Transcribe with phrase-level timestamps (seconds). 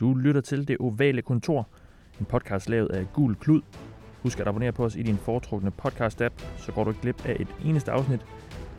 [0.00, 1.68] Du lytter til Det Ovale Kontor,
[2.20, 3.62] en podcast lavet af Gul Klud.
[4.22, 7.36] Husk at abonnere på os i din foretrukne podcast-app, så går du ikke glip af
[7.40, 8.20] et eneste afsnit.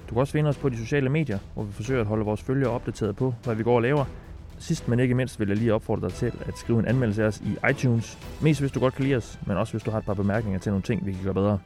[0.10, 2.42] Du kan også finde os på de sociale medier, hvor vi forsøger at holde vores
[2.42, 4.06] følgere opdateret på, hvad vi går og laver.
[4.60, 7.28] Sidst men ikke mindst vil jeg lige opfordre dig til at skrive en anmeldelse af
[7.28, 8.18] os i iTunes.
[8.42, 10.60] Mest hvis du godt kan lide os, men også hvis du har et par bemærkninger
[10.60, 11.60] til nogle ting, vi kan gøre bedre.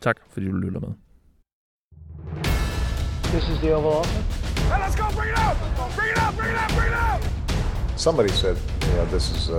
[0.00, 0.88] Tak fordi du lytter med.
[3.22, 4.22] This is the Oval Office.
[4.68, 5.04] Hey, let's go!
[5.18, 5.56] Bring it out!
[5.96, 6.34] Bring it out!
[6.38, 6.70] Bring it out!
[6.76, 7.47] Bring it out!
[7.98, 8.56] Somebody said,
[8.86, 9.58] you know, this is uh,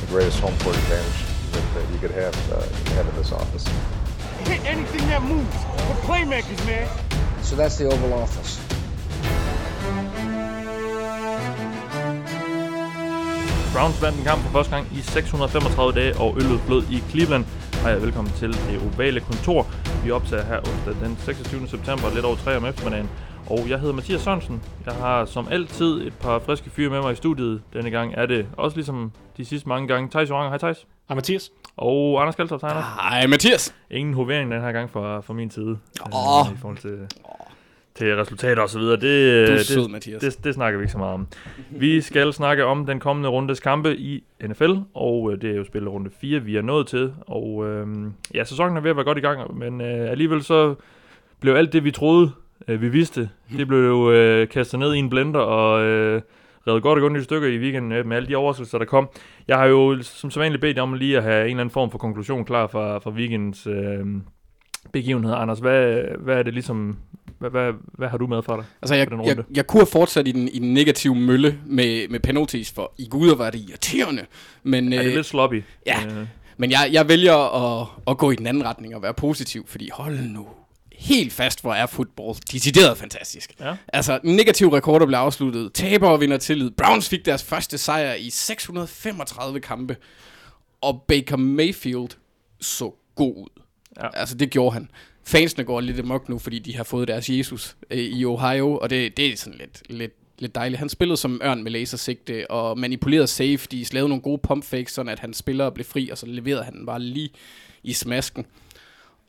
[0.00, 2.60] the greatest home court advantage that, that you could have, uh,
[2.96, 3.68] have in this office.
[4.48, 5.54] Hit anything that moves.
[5.86, 6.88] We're playmakers, man.
[7.44, 8.58] So that's the Oval Office.
[13.72, 17.44] Browns vandt en kamp for første gang i 635 dage, og øllet flød i Cleveland.
[17.82, 19.66] Hej og velkommen til det ovale kontor.
[20.04, 21.68] Vi optager her onsdag den 26.
[21.68, 23.10] september, lidt over 3 om eftermiddagen.
[23.50, 24.62] Og jeg hedder Mathias Sørensen.
[24.86, 27.62] Jeg har som altid et par friske fyre med mig i studiet.
[27.72, 30.10] Denne gang er det også ligesom de sidste mange gange.
[30.10, 30.86] Thijs Joranger, hej Thijs.
[31.08, 31.50] Hej Mathias.
[31.76, 32.84] Og Anders Kaltoft, hej Anders.
[32.84, 33.74] Hej Mathias.
[33.90, 35.78] Ingen hovering den her gang fra, fra min side.
[36.14, 36.46] Åh.
[36.50, 36.98] Øh, I forhold til,
[37.94, 38.92] til resultater og så videre.
[38.96, 40.20] Det, Du er det, sød, Mathias.
[40.20, 41.26] det, det snakker vi ikke så meget om.
[41.70, 45.64] Vi skal snakke om den kommende rundes kampe i NFL, og øh, det er jo
[45.64, 47.12] spillet runde 4, vi er nået til.
[47.26, 47.86] Og øh,
[48.34, 50.74] ja, sæsonen er ved at være godt i gang, men øh, alligevel så
[51.40, 52.30] blev alt det, vi troede,
[52.68, 56.22] øh, vi vidste, det blev jo øh, kastet ned i en blender og øh,
[56.66, 59.08] revet godt og grundigt i stykker i weekenden øh, med alle de overraskelser, der kom.
[59.48, 61.98] Jeg har jo som sædvanligt bedt om lige at have en eller anden form for
[61.98, 64.06] konklusion klar fra, fra weekendens øh,
[64.92, 65.36] begivenheder.
[65.36, 66.98] Anders, hvad, hvad er det ligesom,
[67.38, 68.64] hvad, hvad, hvad har du med for dig?
[68.82, 72.20] Altså, jeg, jeg, jeg kunne have fortsat i den, i den negative mølle med, med
[72.20, 74.26] penalties, for i guder var det irriterende.
[74.62, 75.62] Men, Er det øh, lidt sloppy?
[75.86, 75.96] ja.
[76.06, 76.26] Øh,
[76.60, 77.34] men jeg, jeg vælger
[77.80, 80.46] at, at gå i den anden retning og være positiv, fordi hold nu
[80.98, 83.54] helt fast, hvor er fodbold decideret fantastisk.
[83.60, 83.76] Ja.
[83.92, 89.60] Altså, negative rekorder blev afsluttet, tabere vinder tillid, Browns fik deres første sejr i 635
[89.60, 89.96] kampe,
[90.80, 92.08] og Baker Mayfield
[92.60, 93.62] så god ud.
[93.96, 94.20] Ja.
[94.20, 94.90] Altså, det gjorde han.
[95.24, 98.90] Fansene går lidt amok nu, fordi de har fået deres Jesus øh, i Ohio, og
[98.90, 100.78] det, det er sådan lidt, lidt, lidt dejligt.
[100.78, 105.12] Han spillede som ørn med lasersigte, og manipulerede safeties, lavede nogle gode pump fakes, sådan
[105.12, 107.30] at hans spillere blev fri, og så leverede han den bare lige
[107.82, 108.46] i smasken.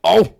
[0.01, 0.39] Og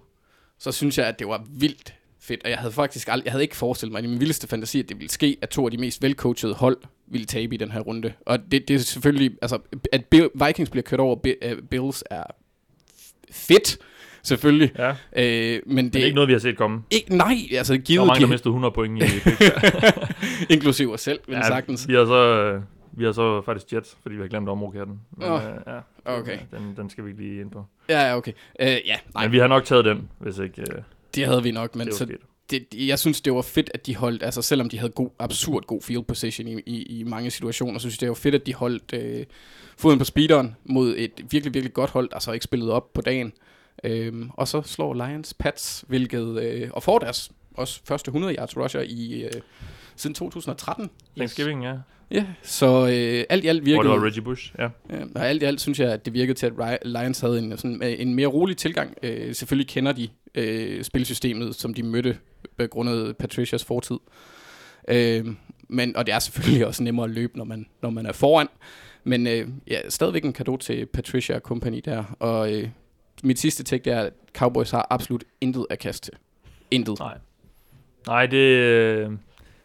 [0.60, 3.44] så synes jeg, at det var vildt fedt, og jeg havde faktisk ald- jeg havde
[3.44, 5.78] ikke forestillet mig i min vildeste fantasi, at det ville ske, at to af de
[5.78, 6.78] mest velcoachede hold
[7.08, 8.14] ville tabe i den her runde.
[8.26, 9.60] Og det, det er selvfølgelig, altså,
[9.92, 12.24] at Bill, Vikings bliver kørt over Bi- øh, Bills er
[13.32, 13.78] fedt,
[14.24, 14.72] selvfølgelig.
[14.78, 14.90] ja.
[15.16, 16.82] Øh, men det, Det er ikke noget, vi har set komme.
[16.92, 19.06] ikke, nej, altså Der givet var mange, der de, mistede 100 point i
[20.54, 21.88] inklusive os selv, vil ja, sagtens.
[21.88, 22.62] Vi har så, øh,
[22.92, 25.00] vi har så faktisk Jets, fordi vi har glemt at omrokere den.
[25.18, 25.80] Men, Åh, øh, ja,
[26.18, 26.40] okay.
[26.52, 27.66] Den, den skal vi lige ind på.
[27.90, 28.34] Ja, ja, okay.
[28.60, 30.82] Øh, ja, nej, Men vi har nok taget den, hvis ikke øh,
[31.16, 32.08] det havde vi nok, men det så,
[32.50, 35.64] det, jeg synes, det var fedt, at de holdt, altså selvom de havde god, absurd
[35.64, 38.46] god field position i, i, i mange situationer, så synes jeg, det var fedt, at
[38.46, 39.26] de holdt øh,
[39.78, 43.34] foden på speederen mod et virkelig, virkelig godt hold, altså ikke spillet op på dagen.
[43.84, 48.58] Øhm, og så slår Lions Pats, hvilket, øh, og får deres også første 100 yards
[48.58, 49.32] rusher i, øh,
[49.96, 50.90] siden 2013.
[51.18, 51.74] Thanksgiving, ja.
[52.12, 53.84] Ja, så øh, alt i alt Hvor virkede...
[53.84, 54.64] det var Reggie Bush, ja.
[54.90, 57.58] Ja, og alt i alt synes jeg, at det virkede til, at Lions havde en,
[57.58, 58.98] sådan, øh, en mere rolig tilgang.
[59.04, 62.18] Øh, selvfølgelig kender de øh, spilsystemet, som de mødte
[62.58, 63.98] begrundet Patricias fortid.
[64.88, 65.26] Øh,
[65.70, 68.48] men, og det er selvfølgelig også nemmere at løbe, når man, når man er foran.
[69.04, 72.04] Men øh, ja, stadigvæk en gave til Patricia og company der.
[72.20, 72.70] Og øh,
[73.24, 76.14] mit sidste det er, at Cowboys har absolut intet at kaste til.
[76.72, 77.00] Intet.
[77.00, 77.18] Nej.
[78.10, 79.12] Nej, det, øh,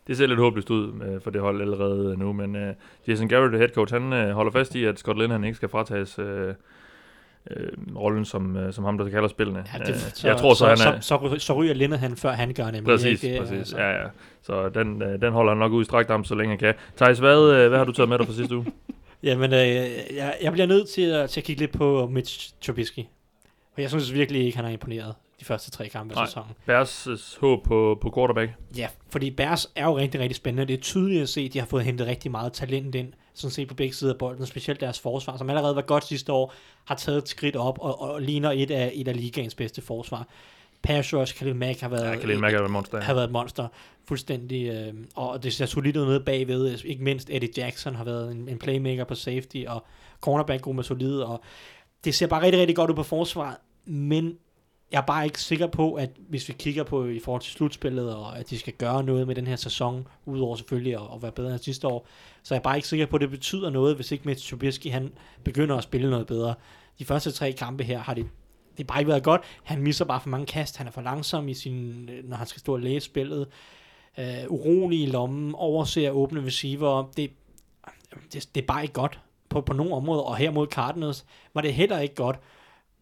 [0.06, 2.74] det ser lidt håbløst ud øh, for det hold allerede nu, men øh,
[3.08, 6.54] Jason Garrett, head coach, han holder fast i, at Scott han ikke skal fratages øh,
[7.50, 9.64] øh, rollen som, øh, som ham, der kalder spillene.
[9.74, 11.00] Ja, det, så, jeg tror så, han så, er...
[11.00, 12.84] så, så, så ryger Linde han, før han gør nemlig.
[12.84, 13.38] Præcis, ikke?
[13.40, 13.58] præcis.
[13.58, 14.08] Altså, Ja, ja.
[14.42, 16.74] Så den, øh, den holder han nok ud i strakt arm, så længe han kan.
[16.96, 18.66] Thijs, hvad, øh, hvad har du taget med dig fra sidste uge?
[19.22, 19.60] Jamen, øh,
[20.16, 23.00] jeg, jeg bliver nødt til at, til at kigge lidt på Mitch Trubisky.
[23.76, 26.50] Og jeg synes virkelig ikke, han har imponeret de første tre kampe af sæsonen.
[26.66, 27.08] Bears
[27.40, 28.52] håb på, på quarterback.
[28.76, 30.66] Ja, fordi Bears er jo rigtig, rigtig spændende.
[30.72, 33.50] Det er tydeligt at se, at de har fået hentet rigtig meget talent ind, sådan
[33.50, 36.54] set på begge sider af bolden, specielt deres forsvar, som allerede var godt sidste år,
[36.84, 40.28] har taget et skridt op og, og ligner et af, et af ligaens bedste forsvar.
[40.82, 43.00] Pass rush, Khalil Mack har været, Ja, Khalil Mack er et monster.
[43.00, 43.68] har været et monster,
[44.08, 48.32] fuldstændig, øh, og det ser solidt ud nede bagved, ikke mindst Eddie Jackson har været
[48.32, 49.84] en, en playmaker på safety, og
[50.20, 51.40] cornerback god med solid, og
[52.04, 54.38] det ser bare rigtig, rigtig godt ud på forsvaret, men
[54.94, 58.14] jeg er bare ikke sikker på, at hvis vi kigger på i forhold til slutspillet,
[58.14, 61.32] og at de skal gøre noget med den her sæson, udover selvfølgelig at, at være
[61.32, 62.06] bedre end sidste år,
[62.42, 64.90] så er jeg bare ikke sikker på, at det betyder noget, hvis ikke Mitch Trubisky
[64.90, 65.12] han
[65.44, 66.54] begynder at spille noget bedre.
[66.98, 68.24] De første tre kampe her har det,
[68.70, 69.40] det har bare ikke været godt.
[69.62, 72.60] Han misser bare for mange kast, han er for langsom i sin, når han skal
[72.60, 73.46] stå og læse spillet.
[74.18, 77.10] Øh, urolig i lommen, overser åbne receiver.
[77.16, 77.30] Det,
[78.32, 79.20] det, det er bare ikke godt.
[79.48, 81.24] på, på nogle områder, og her mod Cardinals
[81.54, 82.36] var det heller ikke godt.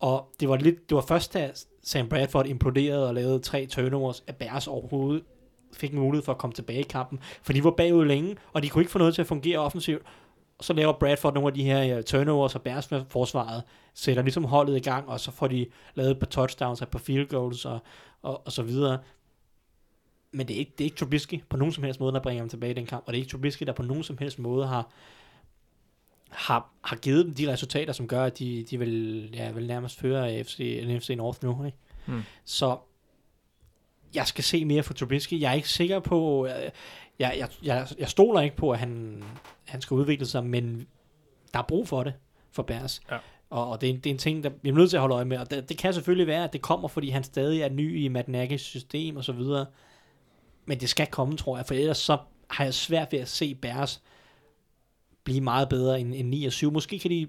[0.01, 4.25] Og det var, lidt, det var først, da Sam Bradford imploderede og lavede tre turnovers,
[4.27, 5.25] at Bears overhovedet
[5.73, 7.19] fik en mulighed for at komme tilbage i kampen.
[7.43, 10.03] For de var bagud længe, og de kunne ikke få noget til at fungere offensivt.
[10.59, 13.63] Og så laver Bradford nogle af de her turnovers, og Bears forsvaret
[13.95, 16.91] sætter ligesom holdet i gang, og så får de lavet et par touchdowns og et
[16.91, 17.79] par field goals og,
[18.23, 18.99] og, og så videre.
[20.33, 22.43] Men det er, ikke, det er ikke Trubisky på nogen som helst måde, der bringer
[22.43, 24.39] ham tilbage i den kamp, og det er ikke Trubisky, der på nogen som helst
[24.39, 24.91] måde har,
[26.33, 29.99] har, har givet dem de resultater, som gør, at de, de vil, ja, vil nærmest
[29.99, 31.65] føre AFC, NFC North nu.
[31.65, 31.79] Ikke?
[32.07, 32.23] Hmm.
[32.45, 32.77] Så
[34.15, 35.41] jeg skal se mere for Trubisky.
[35.41, 36.71] Jeg er ikke sikker på, øh,
[37.19, 39.23] jeg, jeg, jeg, jeg stoler ikke på, at han,
[39.65, 40.87] han skal udvikle sig, men
[41.53, 42.15] der er brug for det
[42.53, 43.01] for Bears.
[43.11, 43.19] Ja.
[43.51, 45.01] Og, og det, er en, det er en ting, der vi er nødt til at
[45.01, 45.39] holde øje med.
[45.39, 48.09] Og det, det kan selvfølgelig være, at det kommer, fordi han stadig er ny i
[48.09, 49.67] Matt Nagy's system og så videre.
[50.65, 52.19] Men det skal komme, tror jeg, for ellers så
[52.51, 54.03] har jeg svært ved at se Bears
[55.25, 56.73] blive meget bedre end, end 9 og 7.
[56.73, 57.29] Måske kan de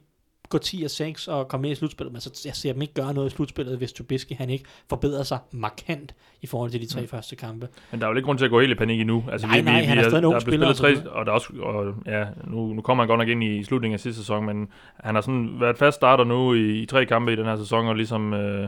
[0.49, 2.93] gå 10 og 6 og komme med i slutspillet, men så jeg ser dem ikke
[2.93, 6.85] gøre noget i slutspillet, hvis Trubisky han ikke forbedrer sig markant i forhold til de
[6.85, 7.07] tre mm.
[7.07, 7.67] første kampe.
[7.91, 9.23] Men der er jo ikke grund til at gå helt i panik endnu.
[9.31, 11.31] Altså, Nej, nej, han er stadig en ung spiller spillet og så tre, og der
[11.31, 14.21] er også, og, ja, nu, nu kommer han godt nok ind i slutningen af sidste
[14.21, 14.67] sæson, men
[15.03, 17.87] han har sådan været fast starter nu i, i tre kampe i den her sæson,
[17.87, 18.67] og ligesom øh,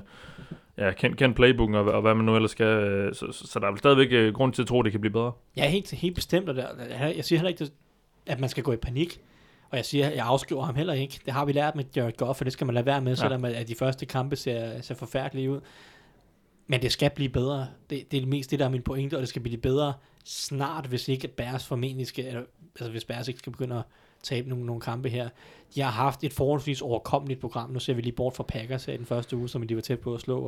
[0.77, 2.65] ja, kendt, kendt playbooken, og, og hvad man nu ellers skal.
[2.65, 4.91] Øh, så, så, så der er vel stadigvæk øh, grund til at tro, at det
[4.91, 5.31] kan blive bedre.
[5.57, 6.67] Ja, helt, helt bestemt, og der,
[7.15, 7.65] jeg siger heller ikke,
[8.27, 9.21] at man skal gå i panik.
[9.69, 11.19] Og jeg siger, jeg afskriver ham heller ikke.
[11.25, 13.15] Det har vi lært med Jared Goff, og det skal man lade være med, ja.
[13.15, 15.61] selvom at de første kampe ser, ser forfærdelige ud.
[16.67, 17.67] Men det skal blive bedre.
[17.89, 19.93] Det, det er det mest det, der er min pointe, og det skal blive bedre
[20.25, 22.41] snart, hvis ikke Bears formentlig skal, eller,
[22.79, 23.83] altså hvis Bears ikke skal begynde at
[24.23, 25.29] tabe nogle, nogle kampe her.
[25.75, 27.69] De har haft et forholdsvis overkommeligt program.
[27.69, 29.81] Nu ser vi lige bort fra Packers her i den første uge, som de var
[29.81, 30.39] tæt på at slå,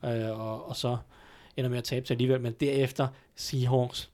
[0.00, 0.96] og, øh, og, og så
[1.56, 2.40] ender med at tabe sig alligevel.
[2.40, 4.10] Men derefter Seahawks,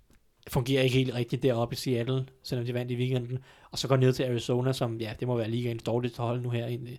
[0.49, 3.39] fungerer ikke helt rigtigt deroppe i Seattle, selvom de vandt i weekenden.
[3.71, 6.51] Og så går ned til Arizona, som ja, det må være ligaens dårligste hold nu
[6.51, 6.99] her, egentlig,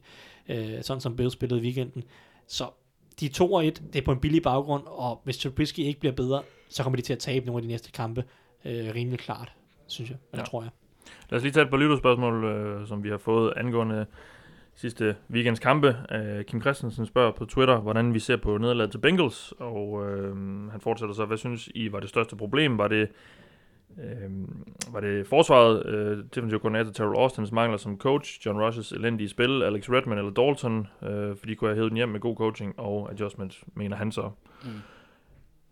[0.50, 2.03] øh, sådan som Bills spillede i weekenden.
[2.47, 2.69] Så
[3.19, 6.13] de 2 og 1, det er på en billig baggrund, og hvis Trubisky ikke bliver
[6.13, 8.24] bedre, så kommer de til at tabe nogle af de næste kampe
[8.65, 9.53] øh, rimelig klart,
[9.88, 10.45] synes jeg, eller ja.
[10.45, 10.71] tror jeg.
[11.30, 14.06] Lad os lige tage et par lytterspørgsmål, øh, som vi har fået angående
[14.75, 15.88] sidste weekends kampe.
[15.88, 20.72] Uh, Kim Christensen spørger på Twitter, hvordan vi ser på nederlaget til Bengals, og uh,
[20.72, 22.77] han fortsætter så, hvad synes I var det største problem?
[22.77, 23.10] Var det,
[23.89, 29.30] uh, var det forsvaret, uh, defensive koordinator Terrell Austins mangler som coach, John Rushes elendige
[29.30, 32.80] spil, Alex Redman eller Dalton, uh, fordi kunne have hævet den hjem med god coaching
[32.80, 34.30] og adjustment, mener han så.
[34.63, 34.69] Mm.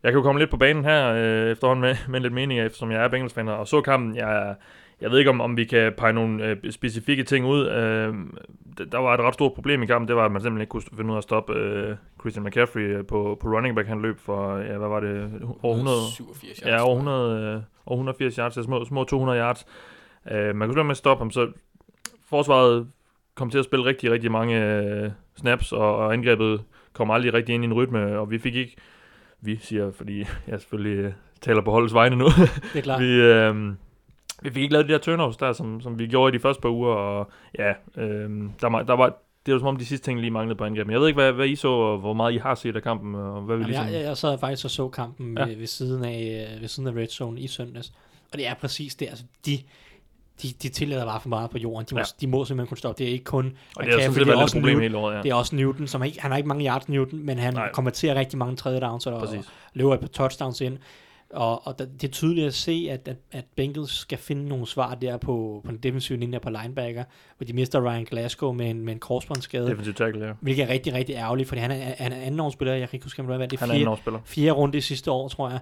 [0.04, 2.92] Jeg kan jo komme lidt på banen her uh, efterhånden med, med lidt mening, eftersom
[2.92, 4.16] jeg er Bengals-fan, og så kampen.
[4.16, 4.56] Jeg er
[5.02, 7.68] jeg ved ikke, om, om vi kan pege nogle øh, specifikke ting ud.
[7.68, 8.14] Øh,
[8.92, 10.84] der var et ret stort problem i kampen, det var, at man simpelthen ikke kunne
[10.98, 13.88] finde ud af at stoppe øh, Christian McCaffrey øh, på, på running back.
[13.88, 15.42] Han løb for, ja, hvad var det?
[15.62, 16.72] Over 100, 87 yards.
[16.72, 19.66] Ja, over 100, øh, over 180 yards, altså små, små 200 yards.
[20.32, 21.52] Øh, man kunne simpelthen stoppe ham, så
[22.30, 22.88] forsvaret
[23.36, 26.64] kom til at spille rigtig, rigtig mange øh, snaps, og, og angrebet
[26.94, 28.76] kom aldrig rigtig ind i en rytme, og vi fik ikke,
[29.42, 32.26] vi siger, fordi jeg selvfølgelig øh, taler på holdets vegne nu.
[32.26, 33.02] Det er klart.
[33.04, 33.56] vi, øh,
[34.44, 36.62] vi fik ikke lavet de der turnovers der, som, som vi gjorde i de første
[36.62, 40.06] par uger, og ja, øhm, der, var, der var, det var som om de sidste
[40.08, 40.92] ting lige manglede på angrebet.
[40.94, 43.16] Jeg ved ikke, hvad, hvad I så, og hvor meget I har set af kampen,
[43.16, 43.86] og hvad vi ligesom...
[43.86, 45.46] jeg, jeg, jeg sad faktisk og så kampen Ja.
[45.46, 47.94] ved, ved, siden af, øh, ved siden af Red Zone i søndags,
[48.32, 49.60] og det er præcis det, altså de,
[50.42, 51.86] de, de tillader bare for meget på jorden.
[51.90, 52.06] De må, Ja.
[52.22, 53.00] de må simpelthen kunne stoppe.
[53.04, 54.72] Det er ikke kun og det har sådan McCaffrey, set været lidt et også problem
[54.76, 54.82] Newton.
[54.82, 55.22] hele året, ja.
[55.22, 57.72] Det er også Newton, som ikke, han har ikke mange yards Newton, men han Nej.
[57.72, 59.28] Konverterer rigtig mange tredje downs og, og
[59.74, 60.78] løber et par touchdowns ind.
[61.34, 64.68] Og, og der, det er tydeligt at se, at, at, at Bengals skal finde nogle
[64.68, 67.04] svar der på, på den defensive linje på linebacker,
[67.38, 70.34] hvor de mister Ryan Glasgow med en, med en korsbåndsskade, Defensive tackle, ja.
[70.42, 73.06] hvilket er rigtig, rigtig ærgerligt, fordi han er, han er anden årsspiller, jeg kan ikke
[73.06, 73.76] huske, om det var, det er Han er
[74.26, 75.60] fjerde runde i sidste år, tror jeg,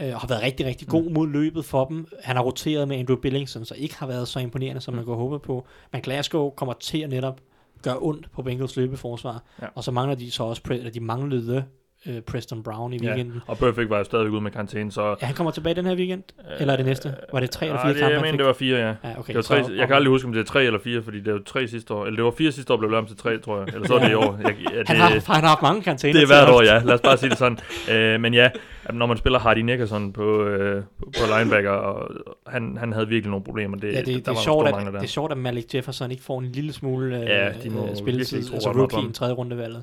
[0.00, 2.06] øh, har været rigtig, rigtig god mod løbet for dem.
[2.22, 5.04] Han har roteret med Andrew Billings, som så ikke har været så imponerende, som man
[5.04, 5.66] kunne håbe på.
[5.92, 7.40] Men Glasgow kommer til at netop
[7.82, 9.42] gøre ondt på Bengals løbeforsvar.
[9.62, 9.66] Ja.
[9.74, 11.64] Og så mangler de så også, eller de manglede
[12.06, 13.40] øh, Preston Brown i Ja, weekenden.
[13.46, 15.16] og Perfect var jo stadigvæk ude med karantæne, så...
[15.20, 16.22] Ja, han kommer tilbage den her weekend?
[16.60, 17.14] Eller er det næste?
[17.32, 18.86] Var det tre eller fire det, kampe, Jeg mener, det var fire, ja.
[18.86, 19.26] Ja, okay.
[19.28, 21.20] Det var tre, så- jeg kan aldrig huske, om det er tre eller fire, fordi
[21.20, 22.06] det var tre sidste år.
[22.06, 23.74] Eller det var fire sidste år, blev lavet om til tre, tror jeg.
[23.74, 24.38] Eller så er det i år.
[24.42, 26.12] Jeg, ja, det, Han har, han har haft mange karantæner.
[26.14, 26.78] Det er hvert år, ja.
[26.84, 27.58] Lad os bare sige det sådan.
[27.90, 28.50] Øh, men ja,
[28.92, 32.10] når man spiller Hardy Nickerson på, øh, på linebacker, og
[32.46, 33.76] han, han havde virkelig nogle problemer.
[33.76, 35.74] Det, Ja, det, det, der er var sjovt, at, mangler det er sjovt, at Malik
[35.74, 39.12] Jefferson ikke får en lille smule øh, Ja, de må øh, spilletid, altså rookie i
[39.12, 39.82] tredje rundevalget.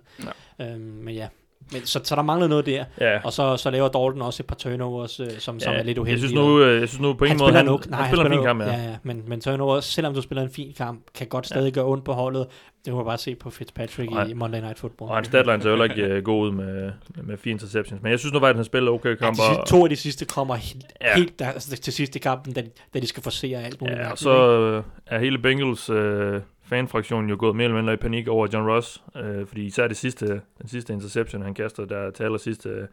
[0.59, 0.71] Ja.
[0.73, 1.27] Øhm, men ja,
[1.71, 2.85] Men så, så der mangler noget der.
[3.01, 3.19] Ja.
[3.23, 6.11] Og så, så laver Dalton også et par turnovers, øh, som, som er lidt uheldige.
[6.11, 7.83] Jeg synes nu, øh, jeg synes nu på ingen han måde, spiller han, nok.
[7.83, 8.67] han, Nej, spiller en fin kamp, ja.
[8.67, 8.95] ja, ja.
[9.03, 11.73] Men, men turnovers, selvom du spiller en fin kamp, kan godt stadig ja.
[11.73, 12.47] gøre ondt på holdet.
[12.85, 15.09] Det må man bare se på Fitzpatrick Og i Monday Night Football.
[15.09, 16.91] Og hans deadline jo heller ikke uh, god ud med,
[17.23, 18.03] med, fire interceptions.
[18.03, 19.35] Men jeg synes nu faktisk, at han spiller okay Ja, kamp.
[19.35, 21.07] sidste, to af de sidste kommer helt, Ja.
[21.09, 21.15] ja.
[21.15, 23.99] helt der, altså, til sidst i kampen, da, de- da de skal forsere alt muligt.
[23.99, 27.97] Ja, og så øh, er hele Bengals øh, fanfraktionen jo gået mere eller mindre i
[27.97, 30.27] panik over John Ross, øh, fordi især det sidste,
[30.61, 32.87] den sidste interception, han kaster der til sidste, øh,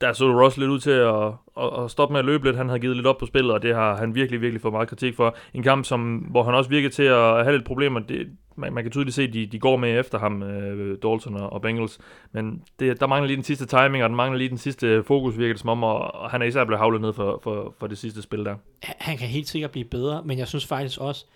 [0.00, 1.24] der så Ross lidt ud til at,
[1.64, 2.56] at, at stoppe med at løbe lidt.
[2.56, 4.88] Han havde givet lidt op på spillet, og det har han virkelig, virkelig fået meget
[4.88, 5.36] kritik for.
[5.54, 8.00] En kamp, som, hvor han også virkede til at have lidt problemer.
[8.00, 11.36] Det, man, man kan tydeligt se, at de, de går med efter ham, øh, Dalton
[11.36, 11.98] og, og Bengals.
[12.32, 15.38] Men det, der mangler lige den sidste timing, og der mangler lige den sidste fokus,
[15.38, 17.86] virker det som om, og, og han er især blevet havlet ned for, for, for
[17.86, 18.54] det sidste spil der.
[18.82, 21.26] Han- Han kan helt sikkert blive bedre, men jeg synes faktisk også,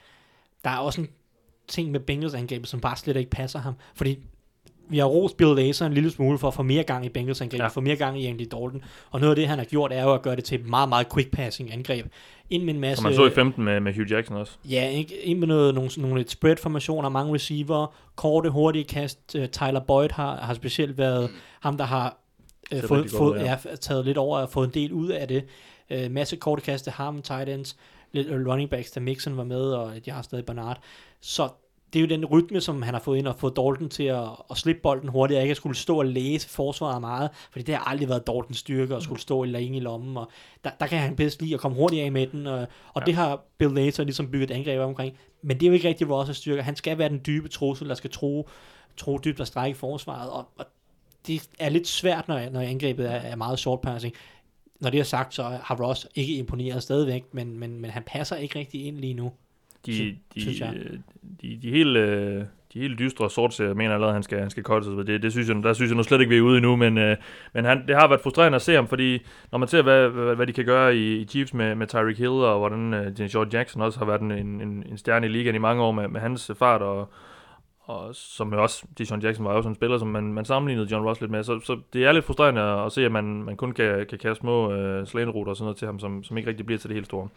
[0.65, 1.09] der er også en
[1.69, 3.75] ting med Bengals angrebet, som bare slet ikke passer ham.
[3.95, 4.19] Fordi
[4.89, 7.41] vi har rost Bill Lazor en lille smule for at få mere gang i Bengals
[7.41, 7.69] angrebet, Ja.
[7.69, 8.83] få mere gang i Andy Dalton.
[9.11, 10.89] Og noget af det, han har gjort, er jo at gøre det til et meget,
[10.89, 12.07] meget quick passing angreb.
[12.51, 13.03] Ind med en masse...
[13.03, 14.53] Som man så i 15 med, med Hugh Jackson også.
[14.65, 15.23] Ja, ikke?
[15.23, 19.37] ind med noget, nogle, nogle lidt spread-formationer, mange receiver, korte, hurtige kast.
[19.39, 21.31] Uh, Tyler Boyd har, har specielt været
[21.61, 22.17] ham, der har
[22.73, 23.57] Ser fået, godt fået, ja.
[23.65, 23.77] ja.
[23.77, 25.45] taget lidt over og fået en del ud af det.
[25.91, 27.77] Uh, masse korte kast til ham, tight ends,
[28.13, 30.81] lidt øh, running backs, da Mixon var med, og de har stadig Bernard.
[31.21, 31.49] Så
[31.93, 34.29] det er jo den rytme, som han har fået ind og fået Dalton til at,
[34.51, 37.75] at slippe bolden hurtigt, og ikke at skulle stå og læse forsvaret meget, fordi det
[37.75, 40.31] har aldrig været Daltons styrke at skulle stå længe i lommen, og
[40.65, 42.59] der, der kan han bedst lide at komme hurtigt af med den, og,
[42.95, 43.07] og ja.
[43.07, 46.07] det har Bill Lazor ligesom bygget et angreb omkring, men det er jo ikke rigtig
[46.07, 46.63] Ross' styrke.
[46.63, 48.49] Han skal være den dybe trussel, der skal tro,
[48.97, 50.67] tro dybt og strække forsvaret, og, og
[51.27, 54.15] det er lidt svært, når, når angrebet er, er meget short passing.
[54.81, 58.37] Når det er sagt, så har Ross ikke imponeret stadigvæk, men, men, men han passer
[58.37, 59.33] ikke rigtig ind lige nu.
[59.87, 60.75] De, de, synes jeg.
[60.77, 60.99] øh,
[61.43, 64.63] de, de, helt, øh, de helt dystre sortserier mener allerede, at han skal, han skal
[64.63, 65.07] cuttes.
[65.07, 66.99] Det, det synes jeg, der synes jeg nu slet ikke, vi er ude endnu, men,
[66.99, 67.17] øh,
[67.53, 69.19] men han, det har været frustrerende at se ham, fordi
[69.53, 72.19] når man ser, hvad, hvad, hvad de kan gøre i, i Chiefs med, med Tyreek
[72.19, 75.55] Hill, og hvordan øh, George Jackson også har været en, en, en stjerne i ligaen
[75.55, 77.09] i mange år med, med hans fart, og,
[77.81, 80.89] og som jo også, Deshaun Jackson var jo sådan en spiller, som man, man sammenlignede
[80.91, 83.25] John Ross lidt med, så, så det er lidt frustrerende at, at se, at man,
[83.25, 86.37] man kun kan, kan kaste små øh, slæneruter og sådan noget til ham, som, som
[86.37, 87.29] ikke rigtig bliver til det helt store.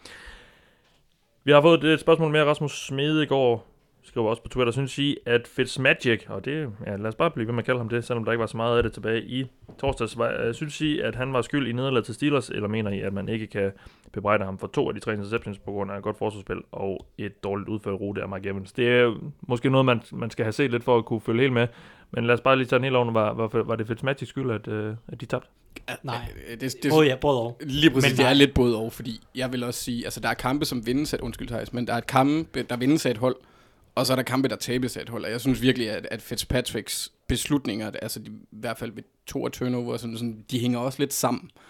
[1.44, 3.70] Vi har fået et spørgsmål med Rasmus Smede i går
[4.02, 7.46] skriver også på Twitter, synes I, at Fitzmagic, og det, ja, lad os bare blive
[7.46, 9.22] ved med at kalde ham det, selvom der ikke var så meget af det tilbage
[9.22, 9.46] i
[9.78, 13.00] torsdags, var, synes I, at han var skyld i nederlaget til Steelers, eller mener I,
[13.00, 13.72] at man ikke kan
[14.12, 17.06] bebrejde ham for to af de tre interceptions på grund af et godt forsvarsspil og
[17.18, 18.72] et dårligt udført rute af Mark Evans?
[18.72, 21.52] Det er måske noget, man, man skal have set lidt for at kunne følge helt
[21.52, 21.66] med,
[22.10, 23.12] men lad os bare lige tage den helt over.
[23.12, 25.48] Var, var, var det Fitzmagic skyld, at, øh, at de tabte?
[26.02, 26.16] Nej.
[26.48, 27.60] Øh, Det, det, Både ja, både og.
[27.60, 30.28] Lige præcis, Men det er lidt både og, fordi jeg vil også sige, altså der
[30.28, 33.10] er kampe, som vindes af, undskyld Thijs, men der er et kampe, der vindes af
[33.10, 33.36] et hold,
[33.94, 36.06] og så er der kampe, der tabes af et hold, og jeg synes virkelig, at,
[36.10, 40.58] at Fitzpatricks beslutninger, altså de, i hvert fald ved to af turnover, sådan, sådan, de
[40.58, 41.60] hænger også lidt sammen, øh,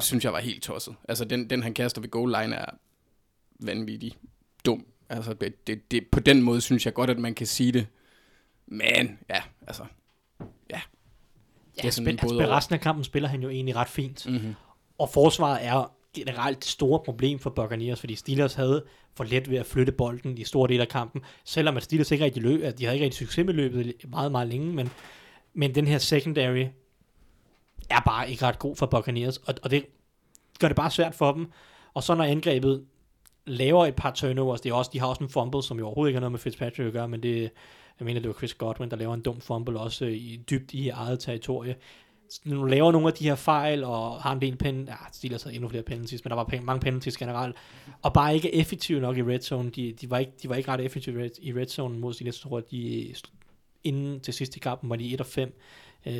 [0.00, 0.94] synes jeg var helt tosset.
[1.08, 2.66] Altså den, den han kaster ved goal line er
[3.60, 4.16] vanvittig
[4.66, 4.86] dum.
[5.08, 7.86] Altså det, det, det, på den måde synes jeg godt, at man kan sige det,
[8.66, 9.82] men ja, altså,
[10.70, 10.80] ja.
[11.84, 12.56] Ja, sådan spil, både altså, og.
[12.56, 14.26] resten af kampen spiller han jo egentlig ret fint.
[14.28, 14.54] Mm-hmm.
[14.98, 18.84] Og forsvaret er generelt et stort problem for Buccaneers, fordi Steelers havde
[19.14, 22.24] for let ved at flytte bolden i store dele af kampen, selvom at Steelers ikke
[22.24, 24.90] rigtig løb, at de havde ikke rigtig succes med løbet meget, meget længe, men,
[25.54, 26.64] men den her secondary
[27.90, 29.86] er bare ikke ret god for Buccaneers, og, og det
[30.60, 31.50] gør det bare svært for dem.
[31.94, 32.84] Og så når angrebet
[33.46, 36.10] laver et par turnovers, det er også, de har også en fumble, som jo overhovedet
[36.10, 37.50] ikke har noget med Fitzpatrick at gøre, men det,
[37.98, 40.74] jeg mener, det var Chris Godwin, der laver en dum fumble også øh, i, dybt
[40.74, 41.76] i eget territorie.
[42.30, 45.54] Så laver nogle af de her fejl, og har en del pen, ja, Steelers havde
[45.54, 47.56] endnu flere penalties, men der var pen, mange penalties generelt,
[48.02, 49.70] og bare ikke effektive nok i red zone.
[49.70, 52.12] De, de, var, ikke, de var ikke ret effektive i red, i red zone mod
[52.12, 53.14] Steelers, tror jeg, de
[53.84, 55.58] inden til sidste kampen var de 1 og 5
[56.06, 56.12] øh,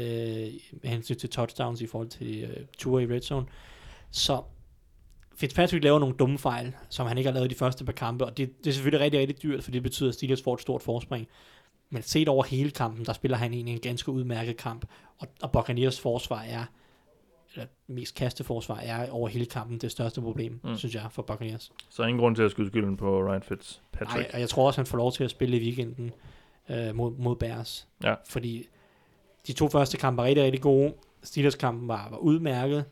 [0.83, 3.47] med hensyn til touchdowns i forhold til øh, ture i red zone.
[4.11, 4.43] Så
[5.37, 8.37] Fitzpatrick laver nogle dumme fejl, som han ikke har lavet de første par kampe, og
[8.37, 10.83] det, det er selvfølgelig rigtig, rigtig dyrt, for det betyder, at Steelers får et stort
[10.83, 11.29] forspring.
[11.91, 14.87] Men set over hele kampen, der spiller han egentlig en ganske udmærket kamp,
[15.19, 16.65] og, og Buccaneers forsvar er,
[17.55, 20.77] eller mest kasteforsvar er over hele kampen det største problem, mm.
[20.77, 21.73] synes jeg, for Buccaneers.
[21.91, 24.15] Så ingen grund til at skyde skylden på Ryan Fitzpatrick.
[24.15, 26.13] Nej, og jeg tror også, han får lov til at spille i weekenden
[26.71, 27.89] øh, mod, mod Bears.
[28.05, 28.15] Ja.
[28.29, 28.67] Fordi
[29.47, 30.95] de to første kampe var rigtig, rigtig gode.
[31.23, 32.85] Steelers kampen var, var udmærket.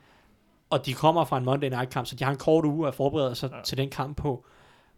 [0.70, 2.94] Og de kommer fra en Monday Night kamp, så de har en kort uge at
[2.94, 3.62] forberede sig Ja.
[3.64, 4.44] til den kamp på.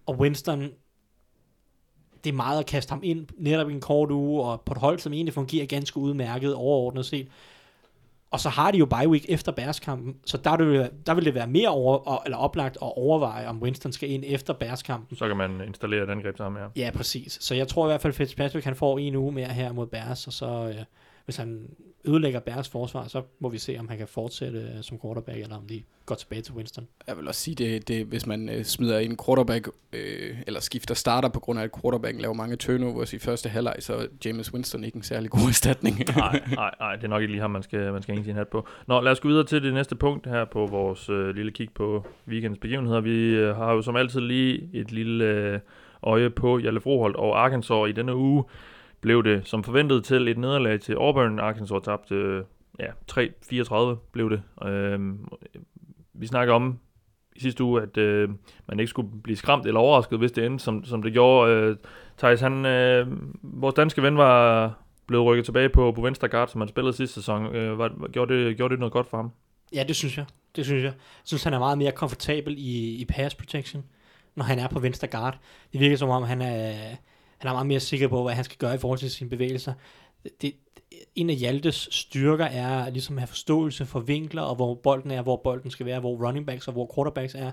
[0.06, 0.61] Og Winston,
[2.25, 4.78] det er meget at kaste ham ind netop i en kort uge, og på et
[4.78, 7.28] hold, som egentlig fungerer ganske udmærket overordnet set.
[8.30, 11.25] Og så har de jo bye week efter Bears-kampen, så der, vil det, der vil
[11.25, 15.16] det være mere over, eller oplagt at overveje, om Winston skal ind efter Bears-kampen.
[15.16, 16.66] Så kan man installere angreb til ham, ja.
[16.76, 17.38] Ja, præcis.
[17.40, 20.26] Så jeg tror i hvert fald, Fitzpatrick han får en uge mere her mod Bears,
[20.26, 20.85] og så, øh,
[21.24, 21.68] hvis han
[22.04, 25.56] ødelægger Bears forsvar, så må vi se, om han kan fortsætte øh, som quarterback, eller
[25.56, 26.88] om de går tilbage til Winston.
[27.06, 30.94] Jeg vil også sige, det, det hvis man øh, smider en quarterback, øh, eller skifter
[30.94, 34.54] starter på grund af, at quarterbacken laver mange turnovers i første halvleg, så er James
[34.54, 35.98] Winston ikke en særlig god erstatning.
[36.16, 38.34] nej, nej, nej, det er nok ikke lige ham, man skal, man skal hænge sin
[38.34, 38.68] hat på.
[38.86, 41.68] Nå, lad os gå videre til det næste punkt her på vores øh, lille kig
[41.74, 43.00] på weekendens begivenheder.
[43.00, 45.60] Vi øh, har jo som altid lige et lille øh,
[46.02, 48.44] øje på Jalle Froholt og Arkansas i denne uge
[49.02, 51.38] blev det som forventet til et nederlag til Auburn.
[51.38, 52.44] Arkansas tabte
[52.78, 54.42] ja, 3-34 blev det.
[54.68, 55.00] Øh,
[56.14, 56.78] vi snakker om
[57.37, 58.28] i sidste uge, at øh,
[58.68, 61.52] man ikke skulle blive skræmt eller overrasket, hvis det endte, som, som det gjorde.
[61.52, 61.76] Øh,
[62.18, 63.06] Thijs, han, øh,
[63.42, 64.75] vores danske ven var
[65.06, 67.54] blevet rykket tilbage på, på venstre guard, som han spillede sidste sæson.
[67.54, 69.30] Øh, var, gjorde, det, gjorde det noget godt for ham?
[69.75, 70.25] Ja, det synes jeg.
[70.56, 70.92] Det synes jeg.
[70.92, 73.85] Jeg synes, han er meget mere komfortabel i, i pass protection,
[74.35, 75.38] når han er på venstre guard.
[75.73, 76.73] Det virker som om, han er,
[77.42, 79.72] han er meget mere sikker på, hvad han skal gøre i forhold til sine bevægelser.
[80.40, 80.54] Det,
[81.14, 85.22] en af Hjaltes styrker er ligesom at have forståelse for vinkler, og hvor bolden er,
[85.22, 87.50] hvor bolden skal være, hvor running backs og hvor quarterbacks er.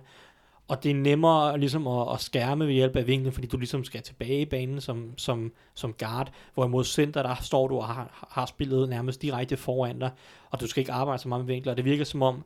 [0.67, 3.83] Og det er nemmere ligesom at, at skærme ved hjælp af vinklen, fordi du ligesom
[3.83, 8.27] skal tilbage i banen som, som, som guard, hvorimod center, der står du og har,
[8.31, 10.11] har spillet nærmest direkte foran dig,
[10.51, 11.73] og du skal ikke arbejde så meget med vinkler.
[11.73, 12.43] Det virker som om,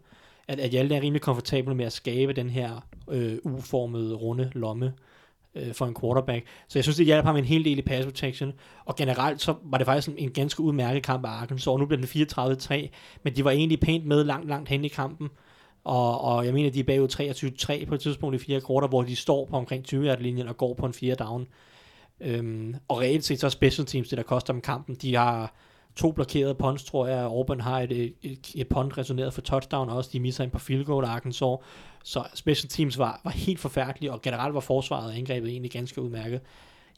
[0.48, 4.94] at, at Hjalte er rimelig komfortabel med at skabe den her øh, uformede, runde lomme
[5.56, 6.46] øh, for en quarterback.
[6.68, 8.54] Så jeg synes, det hjalp ham en hel del i pass protection.
[8.86, 11.68] Og generelt så var det faktisk en, en ganske udmærket kamp af Arkansas.
[11.68, 12.28] Og nu bliver den
[12.88, 12.90] 34-3,
[13.24, 15.30] men de var egentlig pænt med langt, langt hen i kampen.
[15.84, 19.02] Og, og jeg mener, de er bagud 23-3 på et tidspunkt i fire kvarter, hvor
[19.02, 21.48] de står på omkring 20 linjen og går på en fire down.
[22.22, 24.96] Øhm, og reelt set så er special teams det, der koster dem kampen.
[24.96, 25.54] De har
[25.96, 27.24] to blokerede punts, tror jeg.
[27.24, 30.10] Auburn har et, et, et, et punt resoneret for touchdown også.
[30.14, 31.58] De misser ind på field goal, Arkansas.
[32.04, 36.02] Så special teams var, var helt forfærdelige, og generelt var forsvaret og angrebet egentlig ganske
[36.02, 36.42] udmærket.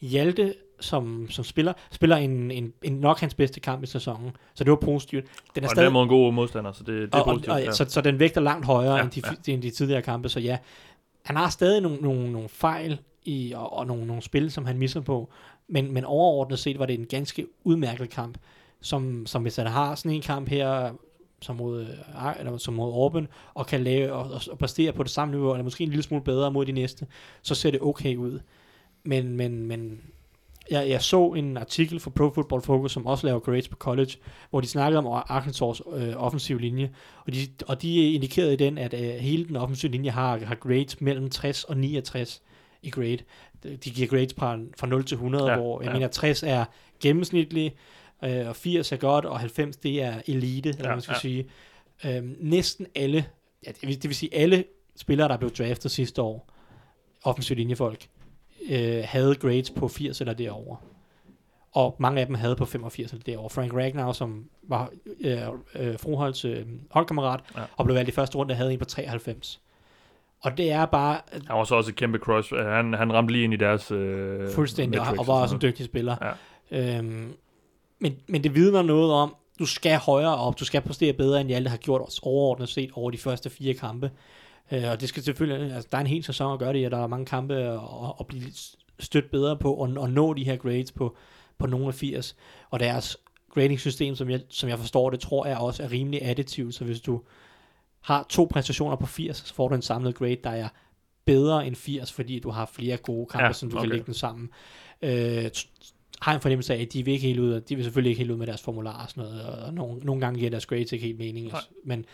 [0.02, 4.64] Hjalte, som, som spiller, spiller en, en, en nok hans bedste kamp i sæsonen, så
[4.64, 5.26] det var positivt.
[5.56, 7.50] Den er og stadig, den en god modstander, så det, det er og, positivt.
[7.50, 7.72] Og, og, ja.
[7.72, 9.54] så, så den vægter langt højere ja, end, de, ja.
[9.54, 10.58] end de tidligere kampe, så ja,
[11.24, 14.78] han har stadig nogle, nogle, nogle fejl i, og, og nogle, nogle spil, som han
[14.78, 15.30] misser på,
[15.68, 18.38] men, men overordnet set var det en ganske udmærket kamp
[18.86, 20.92] som, som hvis han har sådan en kamp her,
[21.42, 25.12] som mod, øh, eller som mod Orben, og kan lave og, og præstere på det
[25.12, 27.08] samme niveau, eller måske en lille smule bedre mod de næste,
[27.42, 28.40] så ser det okay ud.
[29.04, 30.02] Men, men, men
[30.72, 34.12] jeg, jeg så en artikel fra Pro Football Focus, som også laver grades på college,
[34.50, 36.92] hvor de snakkede om Arkansas øh, offensiv linje,
[37.26, 40.56] og de, og de indikerede i den, at øh, hele den offensive linje har, har
[40.56, 42.42] grades mellem 60 og 69
[42.82, 43.18] i grade.
[43.64, 45.94] De giver grades fra, fra 0 til 100, ja, hvor jeg ja.
[45.94, 46.66] mener 60 er
[47.02, 47.76] gennemsnitlig,
[48.24, 51.20] øh, og 80 er godt, og 90 det er elite, eller ja, man skal ja.
[51.20, 51.50] sige.
[52.06, 53.26] Øhm, næsten alle,
[53.66, 54.64] ja, det, vil, det vil sige alle
[54.96, 56.50] spillere, der blev draftet sidste år,
[57.24, 58.08] offensiv linjefolk,
[58.70, 60.76] øh, havde grades på 80 eller derover.
[61.72, 63.50] Og mange af dem havde på 85 eller derover.
[63.50, 65.38] Frank Ragnar, som var øh,
[65.76, 67.62] øh, Froholds øh, holdkammerat, ja.
[67.76, 69.62] og blev valgt i første runde, havde en på 93.
[70.42, 71.20] Og det er bare...
[71.32, 72.54] Han var så også et kæmpe crush.
[72.56, 73.92] Han, han ramte lige ind i deres...
[73.92, 76.16] Øh, fuldstændig, og, og var også en dygtig spiller.
[76.72, 76.98] Ja.
[76.98, 77.34] Øhm,
[78.06, 81.50] men, men det vidner noget om, du skal højere op, du skal præstere bedre, end
[81.50, 84.12] Hjalte har gjort os overordnet set over de første fire kampe.
[84.72, 86.92] Øh, og det skal selvfølgelig, altså, der er en hel sæson at gøre det, og
[86.92, 87.80] der er mange kampe at,
[88.20, 88.44] at blive
[89.00, 91.16] stødt bedre på, og, og nå de her grades på,
[91.58, 92.36] på nogle af 80.
[92.70, 93.18] Og deres
[93.50, 97.02] grading-system, som jeg, som jeg forstår det, tror jeg også er rimelig additivt, så hvis
[97.02, 97.22] du
[98.02, 100.68] har to præstationer på 80, så får du en samlet grade, der er
[101.26, 103.84] bedre end 80, fordi du har flere gode kampe, ja, som du okay.
[103.84, 104.50] kan lægge dem sammen.
[105.02, 105.50] Øh,
[106.22, 108.32] har en fornemmelse af, at de vil ikke helt ud, de vil selvfølgelig ikke helt
[108.32, 111.06] ud med deres formular og sådan noget, og nogle, nogle gange giver deres grades ikke
[111.06, 111.62] helt mening, Nej.
[111.86, 112.06] men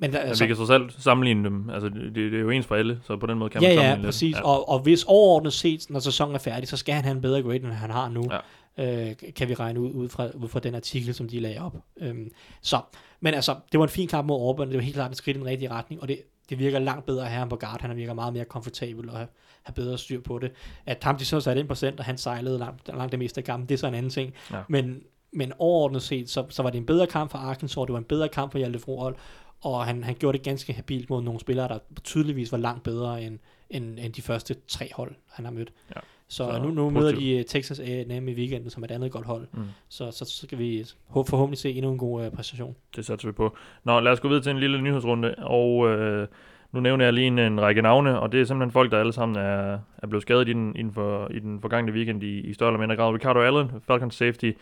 [0.00, 1.70] men, der, altså, vi kan så selv sammenligne dem.
[1.70, 3.76] Altså, det, det er jo ens for alle, så på den måde kan ja, man
[3.76, 4.36] sammenligne Ja, præcis.
[4.36, 4.42] Ja.
[4.42, 7.42] Og, og hvis overordnet set, når sæsonen er færdig, så skal han have en bedre
[7.42, 8.30] grade, end han har nu.
[8.30, 8.38] Ja.
[8.78, 11.76] Øh, kan vi regne ud, ud, fra, ud fra den artikel, som de lagde op.
[12.00, 12.30] Øhm,
[12.62, 12.80] så,
[13.20, 14.68] men altså, det var en fin kamp mod Auburn.
[14.68, 16.18] Det var helt klart et skridt i den rigtige retning, og det,
[16.50, 17.80] det virker langt bedre at have ham på guard.
[17.80, 19.26] Han virker meget mere komfortabel og
[19.68, 20.52] have, bedre styr på det.
[20.86, 23.44] At ham de så satte ind på center, han sejlede langt, langt det meste af
[23.44, 24.34] kampen, det er så en anden ting.
[24.50, 24.60] Ja.
[24.68, 25.02] Men,
[25.32, 28.04] men overordnet set, så, så var det en bedre kamp for Arkansas, det var en
[28.04, 29.16] bedre kamp for Hjalte Froholt,
[29.60, 33.22] og han, han gjorde det ganske habilt mod nogle spillere, der tydeligvis var langt bedre
[33.22, 33.38] end,
[33.70, 35.72] end, end de første tre hold, han har mødt.
[35.94, 36.00] Ja.
[36.30, 39.48] Så, så nu, nu møder de Texas A&M i weekenden som et andet godt hold.
[39.52, 39.62] Mm.
[39.88, 42.76] Så, så, så skal vi forhåbentlig se endnu en god uh, præstation.
[42.96, 43.56] Det satser vi på.
[43.84, 45.34] Nå, lad os gå videre til en lille nyhedsrunde.
[45.38, 46.26] Og uh,
[46.72, 49.12] nu nævner jeg lige en, en række navne, og det er simpelthen folk, der alle
[49.12, 52.52] sammen er, er blevet skadet i den, inden for, i den forgangne weekend i, i
[52.52, 53.14] større eller mindre grad.
[53.14, 54.52] Ricardo Allen, Falcons safety,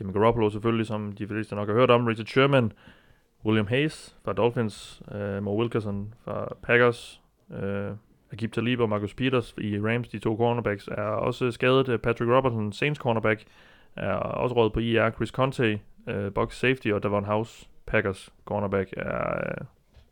[0.00, 2.72] Jimmy Garoppolo selvfølgelig, som de fleste nok har hørt om, Richard Sherman,
[3.44, 7.20] William Hayes fra Dolphins, uh, Mo Wilkerson fra Packers,
[7.52, 7.96] øh, uh,
[8.32, 11.88] Akib Talib og Marcus Peters i Rams, de to cornerbacks, er også skadet.
[11.88, 13.44] Øh, Patrick Robertson, Saints cornerback,
[13.96, 15.10] er også råd på IR.
[15.10, 19.64] Chris Conte, øh, box safety, og Davon House, Packers cornerback, er,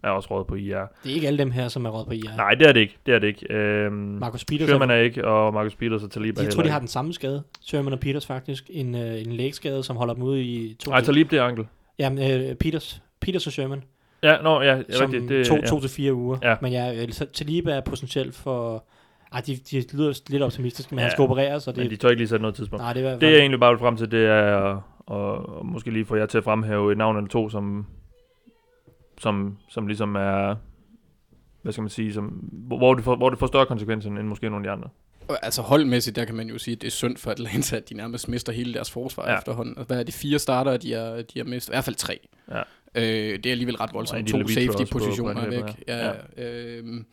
[0.03, 0.79] er også råd på IR.
[1.05, 2.37] Det er ikke alle dem her, som er råd på IR.
[2.37, 2.97] Nej, det er det ikke.
[3.07, 3.53] Det er det ikke.
[3.55, 6.67] Øhm, Marcus Peters Sherman er ikke, og Marcus Peters og Talib er jeg tror, de
[6.67, 6.73] ikke.
[6.73, 7.43] har den samme skade.
[7.61, 8.65] Sherman og Peters faktisk.
[8.71, 11.67] En, øh, en lægskade, som holder dem ude i to Nej, Talib, det er ankel.
[11.99, 13.03] Jamen, øh, Peters.
[13.21, 13.83] Peters og Sherman.
[14.23, 15.29] Ja, nå, ja, som rigtigt.
[15.29, 15.67] Det, to, ja.
[15.67, 16.39] to til fire uger.
[16.43, 16.55] Ja.
[16.63, 18.85] Men ja, øh, så Taliba er potentielt for...
[19.33, 21.03] Ej, de, de lyder lidt optimistiske, men Ja.
[21.05, 21.83] han skal opereres, og det...
[21.85, 22.83] Men de tør ikke lige sætte noget tidspunkt.
[22.83, 25.91] nej, det er Det jeg egentlig bare vil frem til, det er og, og måske
[25.91, 27.87] lige få jer til at fremhæve et navn eller to, som,
[29.21, 30.55] som, som ligesom er,
[31.63, 34.51] hvad skal man sige, som, hvor, det får, hvor det får større konsekvenser end måske
[34.51, 34.89] nogle af de andre.
[35.29, 37.89] Og Altså holdmæssigt, der kan man jo sige, at det er synd for Atlanta, at
[37.89, 39.39] de nærmest mister hele deres forsvar Ja.
[39.39, 39.75] efterhånden.
[39.79, 40.15] Altså, Hvad er det?
[40.15, 41.73] Fire starter, de har, de har mistet?
[41.73, 42.19] I hvert fald tre.
[42.51, 42.63] Ja.
[42.95, 43.05] Øh,
[43.39, 44.29] det er alligevel ret Og voldsomt.
[44.29, 45.85] To safety-positioner er væk.
[45.89, 46.07] ja.
[46.07, 46.13] Ja,
[46.45, 47.05] øhm,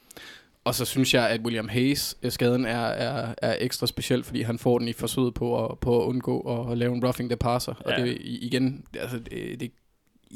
[0.63, 4.41] og så synes jeg, at William Hayes, øh, skaden er, er, er ekstra speciel, fordi
[4.41, 7.38] han får den i forsøget på at, på at undgå at lave en roughing the
[7.38, 7.74] passer.
[7.86, 8.04] Og Ja.
[8.06, 9.72] det i- igen, altså, det, det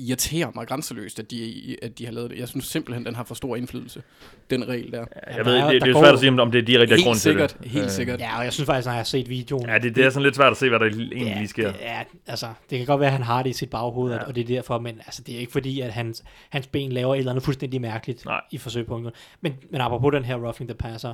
[0.07, 2.39] irriterer mig grænseløst, at de, at de har lavet det.
[2.39, 4.01] Jeg synes simpelthen, den har for stor indflydelse,
[4.49, 4.97] den regel der.
[4.99, 6.59] Ja, jeg der ved, er- det, det der er svært at sige, om- om det
[6.61, 7.71] er direkte Helt grund til sikkert, det.
[7.71, 8.19] helt Øh, sikkert.
[8.19, 9.69] Ja, og jeg synes faktisk, når jeg har set videoen...
[9.69, 11.71] Ja, det, det er sådan lidt svært at se, hvad der egentlig ja, lige sker.
[11.71, 14.23] Det, ja, altså, det kan godt være, at han har det i sit baghoved, Ja.
[14.23, 17.15] og det er derfor, men altså, det er ikke fordi, at hans, hans ben laver
[17.15, 18.41] et eller andet fuldstændig mærkeligt Nej.
[18.51, 19.07] i forsøg på en
[19.41, 21.13] Men, men apropos den her roughing the passer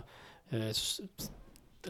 [0.54, 0.62] øh,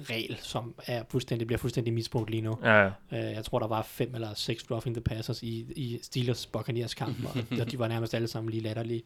[0.09, 2.57] regel, som er fuldstændig, bliver fuldstændig misbrugt lige nu.
[2.63, 2.89] Ja, ja.
[3.11, 6.93] Øh, jeg tror, der var fem eller seks roughing the passers i, i Steelers Buccaneers
[6.93, 9.03] kamp, og, de var nærmest alle sammen lige latterlige.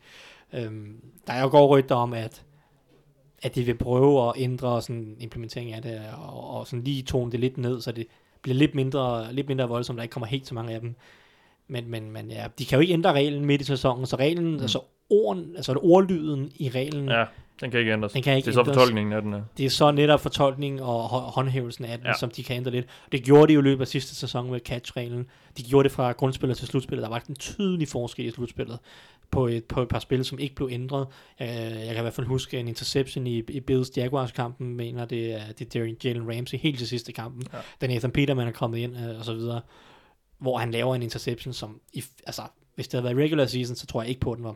[0.53, 0.95] Øhm,
[1.27, 2.43] der er jo går rygter om, at
[3.41, 7.31] at de vil prøve at ændre sådan implementering af det, og, og sådan lige tone
[7.31, 8.07] det lidt ned, så det
[8.41, 10.95] bliver lidt mindre, lidt mindre voldsomt, der ikke kommer helt så mange af dem.
[11.67, 14.51] Men, men, men ja, de kan jo ikke ændre reglen midt i sæsonen, så reglen,
[14.51, 14.61] mm.
[14.61, 17.25] altså, orden, altså ordlyden i reglen, ja,
[17.61, 18.11] den kan ikke ændres.
[18.11, 18.75] Den kan ikke det er så ændres.
[18.77, 19.41] fortolkningen af den her.
[19.57, 22.13] det er så netop fortolkningen og hå- håndhævelsen af den, Ja.
[22.19, 22.85] som de kan ændre lidt.
[23.11, 25.27] Det gjorde de jo i løbet af sidste sæson med catch-reglen.
[25.57, 27.03] De gjorde det fra grundspillet til slutspillet.
[27.03, 28.79] Der var en tydelig forskel i slutspillet
[29.31, 31.07] på et, på et par spil, som ikke blev ændret.
[31.39, 35.33] Jeg, jeg kan i hvert fald huske en interception i, i Bills Jaguars-kampen, mener det
[35.33, 37.57] er, det er Jalen Ramsey helt til sidste kampen, Ja.
[37.57, 37.63] ja.
[37.81, 39.61] da Nathan Peterman er kommet ind øh, og så videre,
[40.39, 42.41] hvor han laver en interception, som, i, altså,
[42.75, 44.55] hvis det havde været regular season, så tror jeg ikke på, at den var,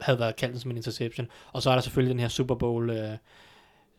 [0.00, 1.26] havde været kaldt som en interception.
[1.52, 3.12] Og så er der selvfølgelig den her Super Bowl, øh,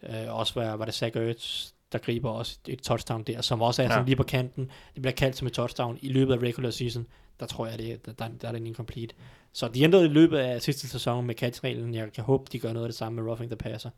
[0.04, 3.82] øh, også var, var det Zach Ertz, der griber også et touchdown der, som også
[3.82, 3.92] er Ja.
[3.92, 4.70] sådan lige på kanten.
[4.94, 7.08] Det bliver kaldt som et touchdown i løbet af regular season.
[7.40, 9.16] Der tror jeg, det, der, der, der er den incomplete.
[9.54, 11.96] Så de ændrede i løbet af sidste sæson med catch-reglen.
[11.96, 13.90] Jeg kan håbe, de gør noget af det samme med roughing the passer.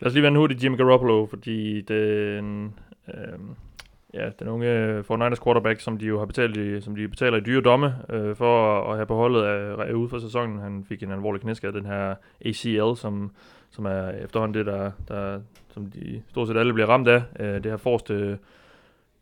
[0.00, 2.74] Lad os lige vende hurtigt Jimmy Garoppolo, fordi den,
[3.08, 3.38] øh,
[4.18, 7.36] ja, den unge øh, 49ers quarterback, som de jo har betalt i, som de betaler
[7.36, 10.58] i dyre domme øh, for at have på holdet af, øh, er ude for sæsonen.
[10.58, 13.30] Han fik en alvorlig knæskade, den her ACL, som,
[13.70, 17.22] som er efterhånden det, der, der, som de stort set alle bliver ramt af.
[17.40, 18.36] Øh, det her forreste øh,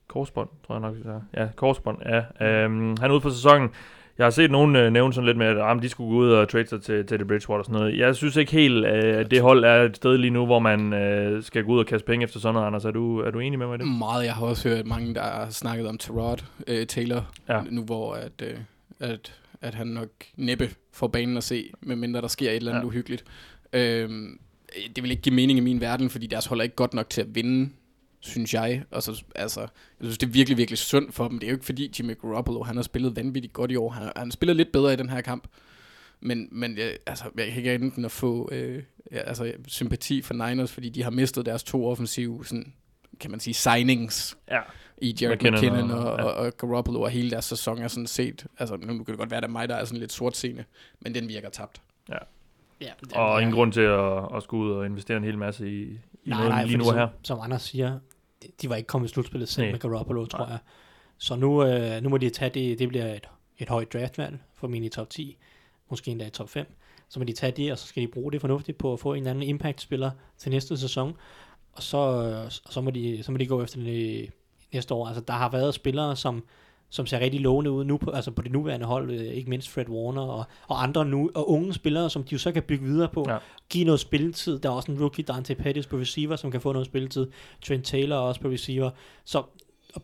[0.08, 1.20] korsbånd, tror jeg nok, det er.
[1.42, 2.18] Ja, korsbånd, ja.
[2.18, 3.70] Øh, han er ude for sæsonen.
[4.18, 6.30] Jeg har set nogen øh, nævne sådan lidt med, at ah, de skulle gå ud
[6.30, 7.98] og trade sig til Teddy Bridgewater og sådan noget.
[7.98, 10.92] Jeg synes ikke helt, øh, at det hold er et sted lige nu, hvor man
[10.92, 12.84] øh, skal gå ud og kaste penge efter sådan noget, Anders.
[12.84, 13.88] Er du, er du enig med mig i det?
[13.88, 14.24] Meget.
[14.24, 17.60] Jeg har også hørt mange, der har snakket om Terod øh, Taylor, Ja.
[17.70, 18.54] nu hvor at, øh,
[19.00, 22.82] at, at han nok næppe får banen at se, medmindre der sker et eller andet
[22.82, 22.86] Ja.
[22.86, 23.24] uhyggeligt.
[23.72, 24.38] Øhm,
[24.96, 27.10] det vil ikke give mening i min verden, fordi deres hold er ikke godt nok
[27.10, 27.70] til at vinde,
[28.26, 28.82] synes jeg.
[28.90, 29.68] Og så, altså, jeg
[30.00, 31.38] synes, det er virkelig, virkelig synd for dem.
[31.38, 33.90] Det er jo ikke fordi Jimmy Garoppolo, han har spillet vanvittigt godt i år.
[33.90, 35.46] Han, han spillet lidt bedre i den her kamp.
[36.20, 40.34] Men, men jeg, altså, jeg kan ikke enten at få øh, ja, altså, sympati for
[40.34, 42.72] Niners, fordi de har mistet deres to offensive, sådan,
[43.20, 44.60] kan man sige, signings Ja.
[44.98, 46.24] i Jared McKinnon McKinnon, og- og, ja.
[46.24, 49.36] og, Garoppolo og hele deres sæson er sådan set, altså nu kan det godt være,
[49.38, 50.64] at det er mig, der er sådan lidt sortseende,
[51.00, 51.80] men den virker tabt.
[52.80, 55.82] Ja, Og ingen grund til at, at skulle ud og investere en hel masse i,
[55.82, 57.08] i nej, noget nej, lige nu og her.
[57.08, 57.98] som, som Anders siger,
[58.62, 59.72] de, var ikke kommet i slutspillet selv Nej.
[59.72, 60.48] med Garoppolo, tror Nej.
[60.48, 60.58] jeg.
[61.18, 63.28] Så nu, øh, nu må de tage det, det bliver et,
[63.58, 65.36] et højt draftvalg, formentlig i top 10,
[65.90, 66.66] måske endda i top 5.
[67.08, 69.12] Så må de tage det, og så skal de bruge det fornuftigt på at få
[69.12, 71.16] en eller anden impact-spiller til næste sæson.
[71.72, 74.30] Og så, øh, og så, må, de, så må de gå efter det
[74.72, 75.06] næste år.
[75.06, 76.44] Altså, der har været spillere, som,
[76.90, 79.68] som ser rigtig lovende ud nu, på, altså på det nuværende hold, øh, ikke mindst
[79.68, 82.84] Fred Warner og, og andre nu, og unge spillere, som de jo så kan bygge
[82.84, 83.24] videre på.
[83.28, 83.38] Ja.
[83.68, 84.58] Give noget spilletid.
[84.58, 87.26] Der er også en rookie, Dante Pettis på receiver, som kan få noget spilletid.
[87.62, 88.90] Trent Taylor også på receiver.
[89.24, 89.42] Så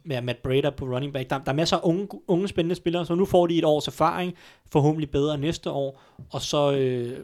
[0.05, 1.31] med Matt Brader på running back.
[1.31, 3.87] Der, der er masser af unge, unge spændende spillere, så nu får de et års
[3.87, 4.35] erfaring,
[4.73, 7.19] forhåbentlig bedre næste år, og så øh,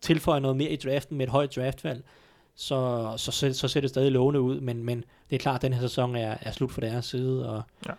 [0.00, 2.04] tilføjer noget mere i draften med et højt draftvalg,
[2.54, 5.62] så, så, så, så ser det stadig lovende ud, men, men det er klart, at
[5.62, 7.92] den her sæson er, er slut for deres side, og, Ja.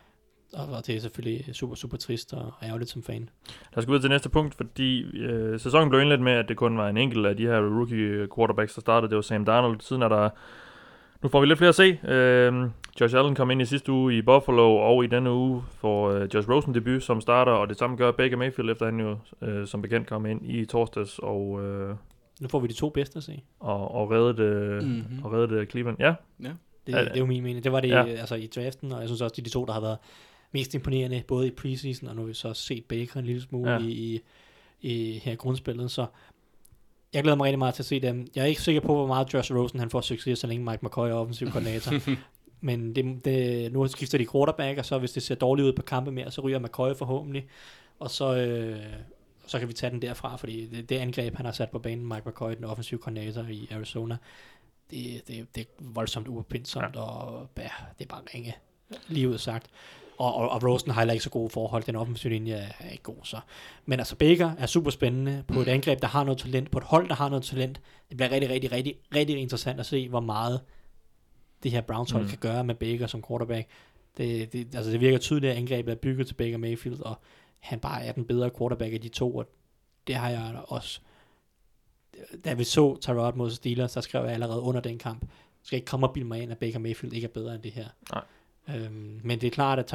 [0.54, 3.30] Og, og det er selvfølgelig super, super trist og ærgerligt som fan.
[3.72, 6.58] Lad os gå videre til næste punkt, fordi øh, sæsonen blev indledt med, at det
[6.58, 9.10] kun var en enkelt af de her rookie quarterbacks, der startede.
[9.10, 9.80] Det var Sam Darnold.
[9.82, 10.30] Siden er der...
[11.24, 12.00] Nu får vi lidt flere at se.
[12.08, 12.70] Øh,
[13.02, 16.30] Josh Allen kom ind i sidste uge i Buffalo, og i denne uge får øh,
[16.34, 19.68] Josh Rosen debut som starter, og det samme gør Baker Mayfield, efter han jo øh,
[19.68, 21.96] som bekendt kom ind i torsdags og, øh,
[22.42, 23.42] Nu får vi de to bedste at se.
[23.60, 24.86] og, og reddede, øh, Mhm.
[24.92, 25.24] mm-hmm.
[25.26, 25.98] og reddede Cleveland.
[26.00, 26.14] Ja,
[26.88, 27.64] Det, Ja, det er jo min mening.
[27.64, 28.04] Det var det ja.
[28.06, 29.98] altså, i draften, og jeg synes også, de er de to, der har været
[30.58, 33.72] mest imponerende, både i preseason, og nu har vi så set Baker en lille smule
[33.72, 33.80] Ja.
[33.80, 34.22] i,
[34.82, 36.06] i, her i grundspillet, så
[37.14, 38.28] jeg glæder mig rigtig meget til at se dem.
[38.36, 40.86] Jeg er ikke sikker på, hvor meget Josh Rosen han får succes, så længe Mike
[40.86, 41.92] McCoy er offensiv koordinator.
[42.62, 45.82] Men det, det, nu skifter de quarterback, og så hvis det ser dårligt ud på
[45.82, 47.48] kampe mere, så ryger McCoy forhåbentlig.
[48.00, 48.80] Og så, øh,
[49.48, 52.08] så kan vi tage den derfra, fordi det, det angreb, han har sat på banen,
[52.08, 54.18] Mike McCoy, den offensive koordinator i Arizona,
[54.92, 57.02] det, det, det er voldsomt uopindsomt, ja.
[57.02, 58.56] og ja, det er bare ringe,
[59.08, 59.68] lige ud sagt.
[60.18, 61.84] Og, og, og Rosen har heller ikke så gode forhold.
[61.84, 63.16] Den offensive linje er, ikke god.
[63.24, 63.40] Så.
[63.86, 66.84] Men altså Baker er super spændende på et angreb, der har noget talent, på et
[66.84, 67.82] hold, der har noget talent.
[68.10, 70.62] Det bliver rigtig, rigtig, rigtig, rigtig interessant at se, hvor meget
[71.64, 72.30] det her Browns hold Mm.
[72.30, 73.68] kan gøre med Baker som quarterback.
[74.18, 77.16] Det, det, altså det virker tydeligt, at angrebet er bygget til Baker Mayfield, og
[77.60, 79.46] han bare er den bedre quarterback af de to, og
[80.08, 81.00] det har jeg også
[82.46, 85.30] da vi så Tyrod mod Steelers, så skrev jeg allerede under den kamp, jeg
[85.64, 87.72] skal ikke komme og bilde mig ind, at Baker Mayfield ikke er bedre end det
[87.72, 87.88] her.
[88.14, 88.24] Nej.
[88.76, 89.92] Øhm, men det er klart, at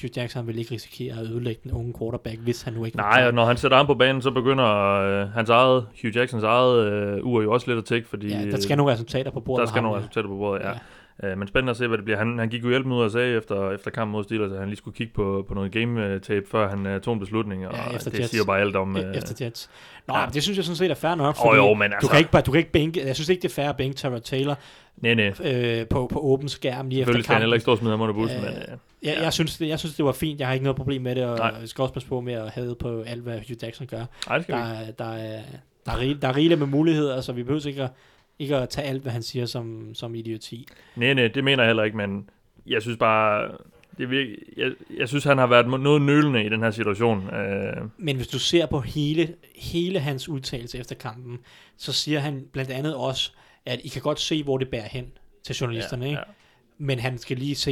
[0.00, 3.26] Hugh Jackson vil ikke risikere at ødelægge den unge quarterback, hvis han nu ikke nej,
[3.26, 4.66] og når han sætter ham på banen, så begynder
[5.00, 8.50] øh, hans eget, Hugh Jacksons eget øh, ur jo også lidt at tække, fordi ja,
[8.50, 9.60] der skal nogle resultater på bordet.
[9.60, 10.00] der skal ham, nogle ja.
[10.02, 10.68] resultater på bordet, ja.
[10.68, 10.74] ja.
[11.22, 12.18] Øh, men spændende at se, hvad det bliver.
[12.18, 14.68] Han, han gik jo hjælpen ud og sagde efter, efter kampen mod Steelers, at han
[14.68, 17.96] lige skulle kigge på, på noget game-tape, før han uh, tog en beslutning, og Ja,
[17.96, 18.30] efter det Jets.
[18.30, 18.96] siger bare alt om...
[18.96, 19.70] Øh, efter Jets.
[20.08, 20.26] Nå, ja.
[20.34, 22.30] det synes jeg sådan set er fair nok, fordi jo, men du altså- kan ikke
[22.30, 24.58] bare, du kan ikke bænke, jeg synes ikke, det er fair at bænke Tyrod Taylor
[24.96, 25.32] nej, nej.
[25.44, 27.40] øh, på, på åben skærm lige efter Selvfølgelig kampen.
[27.42, 28.52] heller ikke stå og smide ham under bussen, Øh, men...
[28.54, 30.40] Øh, Jeg, jeg, synes, det, jeg synes, det var fint.
[30.40, 31.54] Jeg har ikke noget problem med det, og Nej.
[31.60, 34.04] jeg skal også passe på med at have på alt, hvad Hugh Jackson gør.
[34.28, 35.40] nej, det skal Der, vi er- der, er,
[35.86, 37.90] der, er rigeligt, der er rigeligt med muligheder, så vi behøver ikke at,
[38.38, 40.68] ikke at tage alt, hvad han siger som, som idioti.
[40.96, 42.28] Nej, nej, det mener jeg heller ikke, men
[42.66, 43.50] jeg synes bare...
[43.98, 47.34] Det virker, jeg, jeg synes, han har været noget nølende i den her situation.
[47.34, 51.38] Øh, Men hvis du ser på hele, hele hans udtalelse efter kampen,
[51.76, 53.32] så siger han blandt andet også,
[53.66, 56.20] at I kan godt se, hvor det bærer hen til journalisterne, ja, ikke?
[56.20, 56.32] ja.
[56.78, 57.70] men han skal lige se,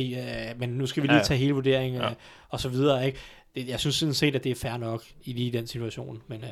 [0.53, 1.25] øh, men nu skal vi Ja, lige ja.
[1.25, 2.15] tage hele vurderingen øh, Ja.
[2.49, 3.19] og så videre, ikke?
[3.55, 6.45] Det, jeg synes sådan set, at det er fair nok i lige den situation, men,
[6.45, 6.51] øh,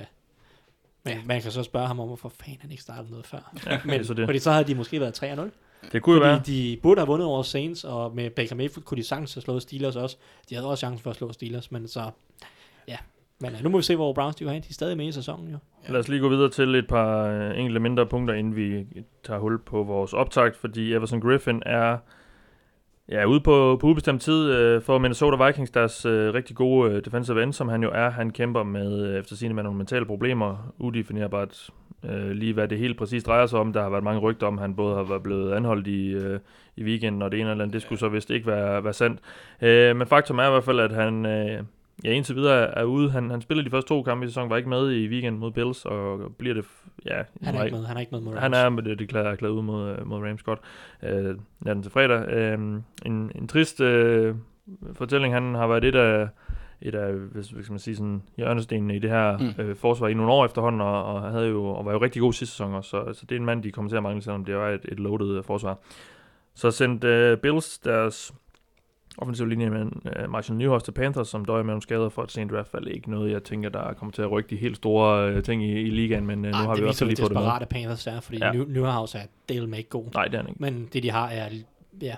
[1.04, 3.52] men man kan så spørge ham om, hvorfor fanden han ikke startede noget før.
[3.66, 4.26] ja det Men, så det.
[4.26, 5.50] Fordi så havde de måske været 3-0.
[5.92, 6.38] Det kunne jo være.
[6.38, 9.42] Fordi de burde have vundet over Saints, og med Baker Mayfield kunne de sagtens have
[9.42, 10.16] slået Steelers også.
[10.48, 12.10] De havde også chancen for at slå Steelers, men så,
[12.88, 12.96] ja.
[13.40, 14.62] Men nu må vi se, hvor Browns de går hen.
[14.62, 15.58] De er stadig med i sæsonen, jo.
[15.88, 18.86] Lad os lige gå videre til et par øh, enkelte mindre punkter, inden vi
[19.24, 21.98] tager hul på vores optakt, fordi Everson Griffin er
[23.08, 27.04] ja, ude på, på ubestemt tid øh, for Minnesota Vikings, deres øh, rigtig gode øh,
[27.04, 28.10] defensive end, som han jo er.
[28.10, 31.70] Han kæmper med, øh, efter sine med nogle mentale problemer, udefinerbart
[32.04, 33.72] øh, lige hvad det helt præcis drejer sig om.
[33.72, 36.40] Der har været mange rygter om, at han både har været blevet anholdt i, øh,
[36.76, 39.20] i weekenden, og det ene eller andet, det skulle så vist ikke være, være sandt.
[39.62, 41.26] Øh, men faktum er i hvert fald, at han...
[41.26, 41.62] Øh,
[42.04, 43.10] Ja, indtil videre er ude.
[43.10, 45.50] Han, han spillede de første to kampe i sæsonen, var ikke med i weekend mod
[45.50, 46.64] Bills, og bliver det...
[47.06, 47.86] Ja, Han er ikke med.
[47.86, 48.64] Han er ikke med mod han Rams.
[48.64, 50.58] er med det, det klæder erklæret ud mod, øh, mod Rams godt.
[51.02, 52.28] Øh, natten til fredag.
[52.28, 52.58] Øh,
[53.06, 54.34] en, en trist øh,
[54.92, 55.34] fortælling.
[55.34, 56.28] Han har været et af,
[56.82, 59.62] et af hvis, skal man sige, sådan, hjørnestenene i det her Mm.
[59.64, 62.32] øh, forsvar i nogle år efterhånden, og, og, havde jo, og var jo rigtig god
[62.32, 62.90] sidste sæson også.
[62.90, 64.80] Så, så det er en mand, de kommer til at mangle, selvom det var et,
[64.88, 65.78] et loaded forsvar.
[66.54, 68.34] Så sendte øh, Bills deres
[69.20, 72.32] offensiv linje med uh, Marshall Newhouse til Panthers, som døjer med nogle skader for et
[72.32, 75.36] sent draft, er ikke noget, jeg tænker, der kommer til at rykke de helt store
[75.36, 77.30] uh, ting i, i ligaen, men uh, nu Ej, har det vi også lige fået
[77.30, 77.42] det med.
[77.42, 78.52] desperate Panthers er, fordi Ja.
[78.52, 80.04] Newhouse er del med ikke god.
[80.14, 80.62] Nej, det er ikke.
[80.62, 81.48] Men det, de har, er,
[82.00, 82.16] ja,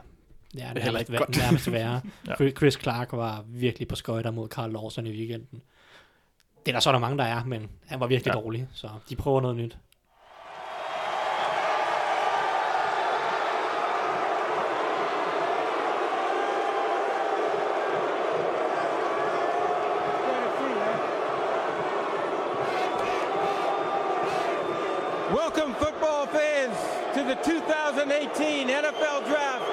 [0.55, 1.37] det er heller ikke godt.
[1.37, 2.01] nærmest værre.
[2.41, 2.51] Ja.
[2.51, 5.63] Chris Clark var virkelig på skøjter mod Carl Lawson i weekenden.
[6.67, 8.41] Det er der så er der mange, der er, men han var virkelig ja.
[8.41, 9.79] dårlig, så de prøver noget nyt.
[25.41, 26.77] Welcome, football fans,
[27.15, 29.65] to the 2018 NFL Draft,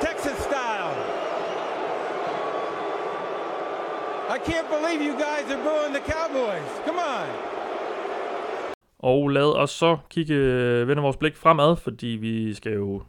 [0.00, 0.94] Texas style.
[4.34, 6.70] I can't believe you guys are booing the Cowboys.
[6.86, 7.28] Come on.
[8.98, 13.02] Og lad os så kigge, øh, vende vores blik fremad, fordi vi skal jo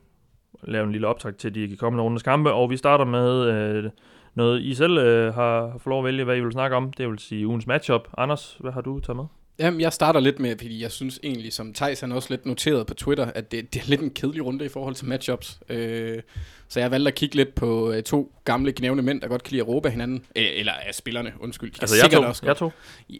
[0.63, 3.91] lave en lille optag til de kommende rundes kampe, og vi starter med øh,
[4.35, 6.93] noget, I selv øh, har, har fået lov at vælge, hvad I vil snakke om.
[6.93, 8.07] Det vil sige ugens matchup.
[8.17, 9.25] Anders, hvad har du taget med?
[9.59, 12.87] Jamen, jeg starter lidt med, fordi jeg synes egentlig, som Thijs han også lidt noteret
[12.87, 15.59] på Twitter, at det, det er lidt en kedelig runde i forhold til matchups.
[15.69, 16.21] Øh,
[16.67, 19.51] så jeg valgte at kigge lidt på øh, to gamle knævne mænd, der godt kan
[19.51, 20.25] lide at råbe hinanden.
[20.35, 21.71] Øh, eller af spillerne, undskyld.
[21.81, 22.29] Altså, jeg sikkert tog.
[22.29, 22.73] også Jeg tog.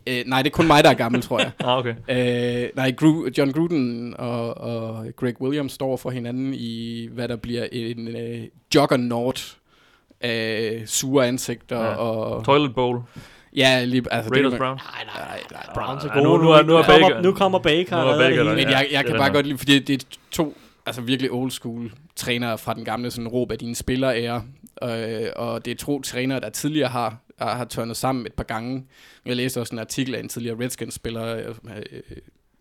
[0.08, 1.52] Øh, nej, det er kun mig, der er gammel, tror jeg.
[1.60, 1.96] Ah, okay.
[2.10, 7.36] Øh, nej, Gru, John Gruden og, og Greg Williams står for hinanden i, hvad der
[7.36, 8.44] bliver en øh,
[8.76, 9.58] juggernaut
[10.22, 11.96] af sure ansigter ja.
[11.96, 12.46] og...
[12.46, 13.00] Toilet Bowl.
[13.56, 14.76] Ja, lige, altså, Raiders det, Brown.
[14.78, 16.26] Nej, nej, Nej, nej, Browns er nej, gode.
[16.30, 18.04] nu- nu er- nu er kommer, Baker- nu kommer Baker.
[18.04, 18.56] nu er Baker der.
[18.56, 21.92] Men jeg, jeg kan bare godt lide, fordi det er to altså virkelig old school
[22.16, 24.44] trænere fra den gamle sådan råb af dine spillere ære.
[24.84, 28.44] Øh, og det er to trænere, der tidligere har, har, har tørnet sammen et par
[28.44, 28.86] gange.
[29.26, 32.18] Jeg læste også en artikel af en tidligere Redskins-spiller, øh, øh,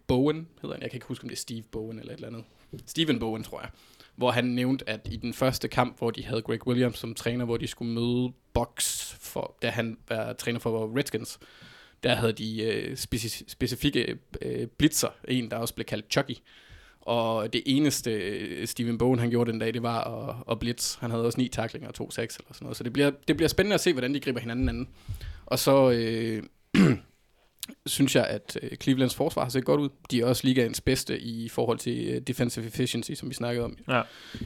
[0.06, 0.82] Bowen hedder han.
[0.82, 2.44] Jeg kan ikke huske, om det er Steve Bowen eller et eller andet.
[2.86, 3.70] Steven Bowen, tror jeg.
[4.18, 7.44] Hvor han nævnte, at i den første kamp, hvor de havde Greg Williams som træner,
[7.44, 11.38] hvor de skulle møde Box, for, da han var træner for Redskins,
[12.02, 16.36] der havde de øh, speci- specifikke øh, blitzer, en der også blev kaldt Chucky.
[17.00, 20.96] Og det eneste øh, Steven Bowen han gjorde den dag, det var at, at blitz.
[20.98, 22.76] Han havde også ni taklinger og to seks eller sådan noget.
[22.76, 24.88] Så det bliver, det bliver spændende at se, hvordan de griber hinanden anden.
[25.46, 26.42] Og så øh,
[27.86, 29.88] synes jeg, at øh, Clevelands forsvar har set godt ud.
[30.10, 33.76] De er også ligaens bedste i forhold til øh, defensive efficiency, som vi snakkede om
[33.88, 34.02] Ja.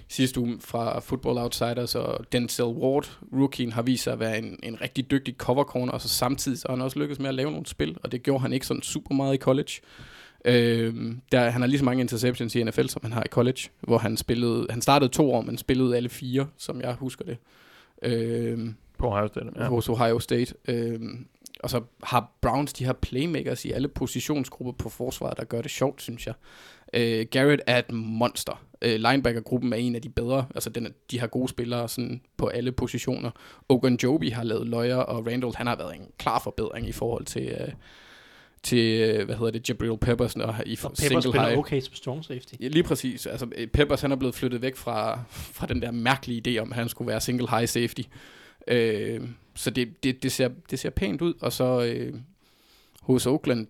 [0.08, 4.58] sidste uge fra Football Outsiders, og Denzel Ward, rookien, har vist sig at være en,
[4.62, 7.34] en rigtig dygtig cover corner, og så samtidig så har han også lykkedes med at
[7.34, 9.72] lave nogle spil, og det gjorde han ikke sådan super meget i college.
[10.44, 10.94] Øh,
[11.32, 13.98] der, han har lige så mange interceptions i NFL, som han har i college, hvor
[13.98, 17.36] han spillede, han startede to år, men spillede alle fire, som jeg husker det.
[18.02, 18.58] Øh,
[18.98, 19.46] På Ohio State.
[19.56, 19.64] ja.
[19.68, 20.54] Hos Ohio State.
[20.68, 21.26] Øhm,
[21.62, 25.70] og så har Browns de her playmakers i alle positionsgrupper på forsvaret, der gør det
[25.70, 26.34] sjovt, synes jeg.
[26.94, 28.64] Øh, Garrett er et monster.
[28.82, 30.46] Øh, linebacker-gruppen er en af de bedre.
[30.54, 33.30] Altså, den er, de har gode spillere sådan, på alle positioner.
[33.68, 37.48] Ogunjobi har lavet løjer, og Randall han har været en klar forbedring i forhold til,
[37.48, 37.68] øh,
[38.62, 41.58] til øh, hvad hedder det, Jabril Peppers og i Og Pepper single spiller high.
[41.58, 42.54] okay som strong safety.
[42.60, 43.26] Ja, lige præcis.
[43.26, 46.72] Altså, øh, Peppers han er blevet flyttet væk fra, fra den der mærkelige idé om,
[46.72, 48.02] at han skulle være single high safety.
[48.68, 49.20] Øh,
[49.54, 51.34] så det, det, det, ser, det ser pænt ud.
[51.40, 52.14] Og så øh,
[53.02, 53.66] hos Oakland,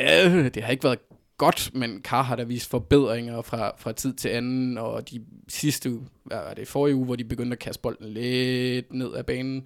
[0.00, 0.98] øh, det har ikke været
[1.38, 5.90] godt, men Carr har da vist forbedringer fra, fra tid til anden, og de sidste
[6.24, 9.64] hvad var det, forrige uge, hvor de begyndte at kaste bolden lidt ned ad banen.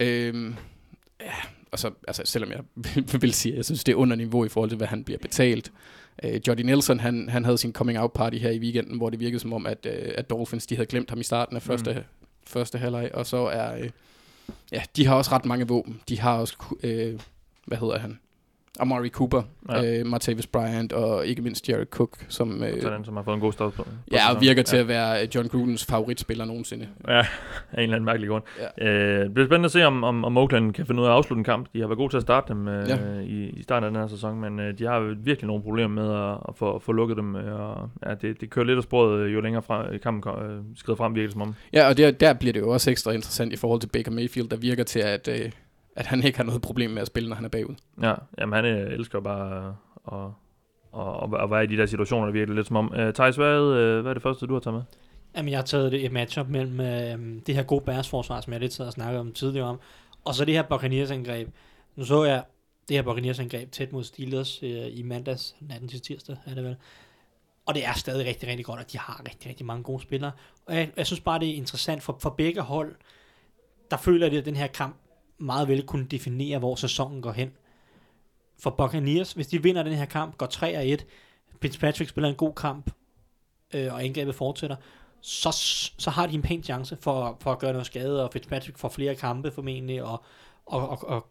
[0.00, 0.52] Øh,
[1.20, 1.34] ja,
[1.70, 2.60] og så, altså, selvom jeg
[3.22, 5.18] vil sige, at jeg synes, det er under niveau i forhold til, hvad han bliver
[5.18, 5.72] betalt.
[6.24, 9.40] Øh, Nelson, han, han havde sin coming out party her i weekenden, hvor det virkede
[9.40, 12.19] som om, at, øh, at Dolphins, de havde glemt ham i starten af første, mm
[12.50, 13.90] første halvleg, og så er, øh,
[14.72, 16.00] ja, de har også ret mange våben.
[16.08, 17.20] De har også, øh,
[17.66, 18.18] hvad hedder han?
[18.80, 19.80] Amari Cooper, Ja.
[19.82, 20.00] ja.
[20.00, 23.34] øh, Martavis Bryant og ikke mindst Jared Cook, som, øh, Så den, som har fået
[23.34, 23.86] en god start på.
[24.12, 26.88] ja, og virker til at være øh, John Grudens favoritspiller nogensinde.
[27.08, 27.24] Ja, af
[27.74, 28.42] en eller anden mærkelig grund.
[28.80, 28.88] Ja.
[28.88, 31.16] Øh, det bliver spændende at se, om, om, om Oakland kan finde ud af at
[31.16, 31.66] afslutte en kamp.
[31.72, 32.96] De har været gode til at starte dem øh, Ja.
[33.22, 36.14] i, i starten af den her sæson, men øh, de har virkelig nogle problemer med
[36.14, 37.36] at, at få, få lukket dem.
[37.36, 40.58] Øh, og, ja, det, det kører lidt af sporet, øh, jo længere frem, kampen øh,
[40.76, 41.54] skrider frem, virker det som om.
[41.72, 44.48] Ja, og der, der bliver det jo også ekstra interessant i forhold til Baker Mayfield,
[44.48, 45.50] der virker til, at, øh,
[46.00, 47.74] at han ikke har noget problem med at spille, når han er bagud.
[48.02, 49.74] Ja, jamen han øh, elsker bare
[50.12, 50.18] at,
[51.00, 52.94] at, at, at være i de der situationer, der virker lidt som om.
[52.94, 54.82] Øh, Thijs, hvad, øh, hvad er det første, du har taget med?
[55.36, 58.60] Jamen, jeg har taget det et matchup mellem øh, det her gode Bears-forsvar, som jeg
[58.60, 59.80] lidt sad og snakkede om tidligere om,
[60.24, 61.48] og så det her Buccaneers-angreb.
[61.96, 62.42] Nu så jeg
[62.88, 66.76] det her Buccaneers-angreb tæt mod Steelers øh, i mandags, natten til tirsdag, er det vel.
[67.66, 70.32] Og det er stadig rigtig, rigtig godt, at de har rigtig, rigtig mange gode spillere.
[70.66, 72.94] Og jeg, jeg synes bare, det er interessant for, for begge hold,
[73.90, 74.96] der føler jeg, at den her kamp
[75.40, 77.50] meget vel kunne definere, hvor sæsonen går hen.
[78.58, 81.04] For Buccaneers, hvis de vinder den her kamp, går 3-1,
[81.62, 82.90] Fitzpatrick spiller en god kamp,
[83.74, 84.76] øh, og angrebet fortsætter,
[85.20, 85.50] så,
[85.98, 88.88] så har de en pæn chance for, for at gøre noget skade, og Fitzpatrick får
[88.88, 90.24] flere kampe formentlig, og,
[90.66, 91.26] og, og, og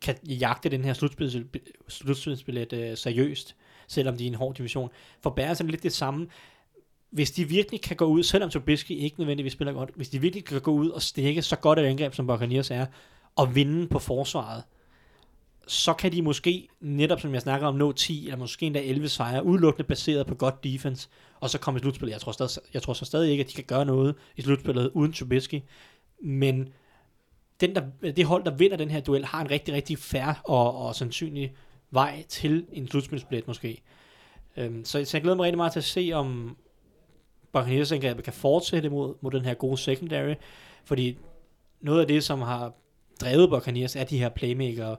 [0.00, 1.36] kan jagte den her slutspils,
[1.88, 3.56] slutspilsbillet øh, seriøst,
[3.88, 4.90] selvom de er i en hård division.
[5.22, 6.26] For Bears er det lidt det samme.
[7.10, 10.44] Hvis de virkelig kan gå ud, selvom Trubisky ikke nødvendigvis spiller godt, hvis de virkelig
[10.44, 12.86] kan gå ud og stikke så godt et angreb, som Buccaneers er,
[13.36, 14.62] og vinde på forsvaret,
[15.66, 19.08] så kan de måske, netop som jeg snakker om, nå 10 eller måske endda 11
[19.08, 21.08] sejre, udelukkende baseret på godt defense,
[21.40, 22.12] og så komme i slutspillet.
[22.12, 24.90] Jeg tror, stadig, jeg tror så stadig ikke, at de kan gøre noget i slutspillet
[24.94, 25.62] uden Trubisky,
[26.22, 26.68] men
[27.60, 30.76] den, der, det hold, der vinder den her duel, har en rigtig, rigtig fair og,
[30.76, 31.54] og sandsynlig
[31.90, 33.82] vej til en slutspilsbillet måske.
[34.56, 36.56] Øhm, så, så jeg glæder mig rigtig meget til at se, om
[37.52, 40.34] Buccaneers angrebet kan fortsætte mod, mod den her gode secondary,
[40.84, 41.18] fordi
[41.80, 42.72] noget af det, som har
[43.20, 44.96] drevet Buccaneers, er de her playmaker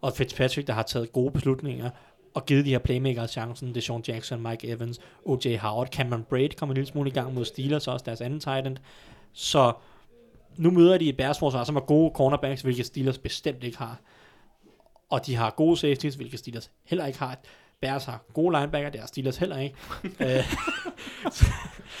[0.00, 1.90] og Fitzpatrick, der har taget gode beslutninger
[2.34, 3.68] og givet de her playmakere chancen.
[3.68, 5.56] Det er Sean Jackson, Mike Evans, O.J.
[5.56, 8.66] Howard, Cameron Braid kommer en lille smule i gang mod Steelers, også deres anden tight
[8.66, 8.76] end.
[9.32, 9.72] Så
[10.56, 14.00] nu møder de et Bears forsvar, som er gode cornerbacks, hvilket Steelers bestemt ikke har.
[15.10, 17.38] og de har gode safeties, hvilket Steelers heller ikke har.
[17.80, 19.76] Bears har gode linebacker, det har Steelers heller ikke.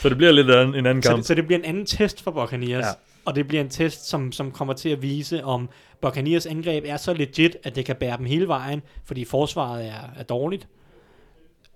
[0.00, 1.18] Så det bliver lidt en, en anden så, kamp.
[1.18, 2.84] det, så det bliver en anden test for Buccaneers.
[2.86, 2.92] Ja.
[3.24, 5.68] Og det bliver en test, som, som kommer til at vise, om
[6.00, 10.10] Buccaneers angreb er så legit, at det kan bære dem hele vejen, fordi forsvaret er,
[10.16, 10.68] er dårligt.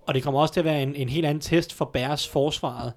[0.01, 2.93] Og det kommer også til at være en, en helt anden test for Bears forsvaret,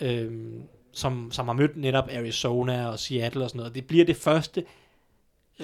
[0.00, 3.74] øhm, som, som har mødt netop Arizona og Seattle og sådan noget.
[3.74, 4.64] Det bliver det første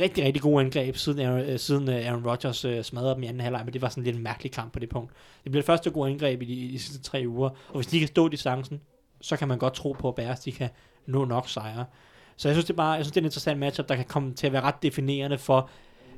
[0.01, 3.27] rigtig, rigtig gode angreb, siden Aaron, øh, siden øh, Aaron Rodgers øh, smadrede dem i
[3.27, 5.13] anden halvleg, men det var sådan lidt en mærkelig kamp på det punkt.
[5.45, 7.87] Det bliver det første gode angreb i de, i de sidste tre uger, og hvis
[7.87, 8.81] de kan stå distancen,
[9.21, 10.69] så kan man godt tro på, at Bears de kan
[11.09, 11.85] nå nok sejre.
[12.37, 14.05] Så jeg synes, det er bare jeg synes, det er en interessant matchup, der kan
[14.05, 15.71] komme til at være ret definerende for,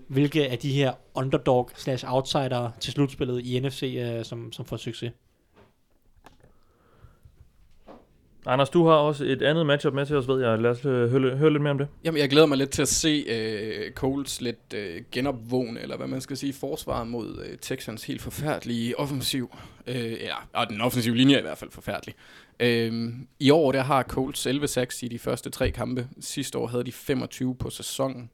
[0.08, 4.76] hvilke af de her underdog slash outsider til slutspillet i NFC, øh, som, som får
[4.76, 5.12] succes.
[8.46, 10.58] Anders, du har også et andet matchup med til os, ved jeg.
[10.58, 11.88] Lad os øh, høre, høre lidt mere om det.
[12.04, 16.06] Jamen, jeg glæder mig lidt til at se øh, Coles lidt øh, genopvågne, eller hvad
[16.06, 19.56] man skal sige, forsvar mod øh, Texans helt forfærdelige offensiv.
[19.86, 22.14] Øh, ja, og den offensive linje er i hvert fald forfærdelig.
[22.60, 26.08] Øh, I år der har Coles 11 sacks i de første tre kampe.
[26.20, 28.30] Sidste år havde de 25 på sæsonen.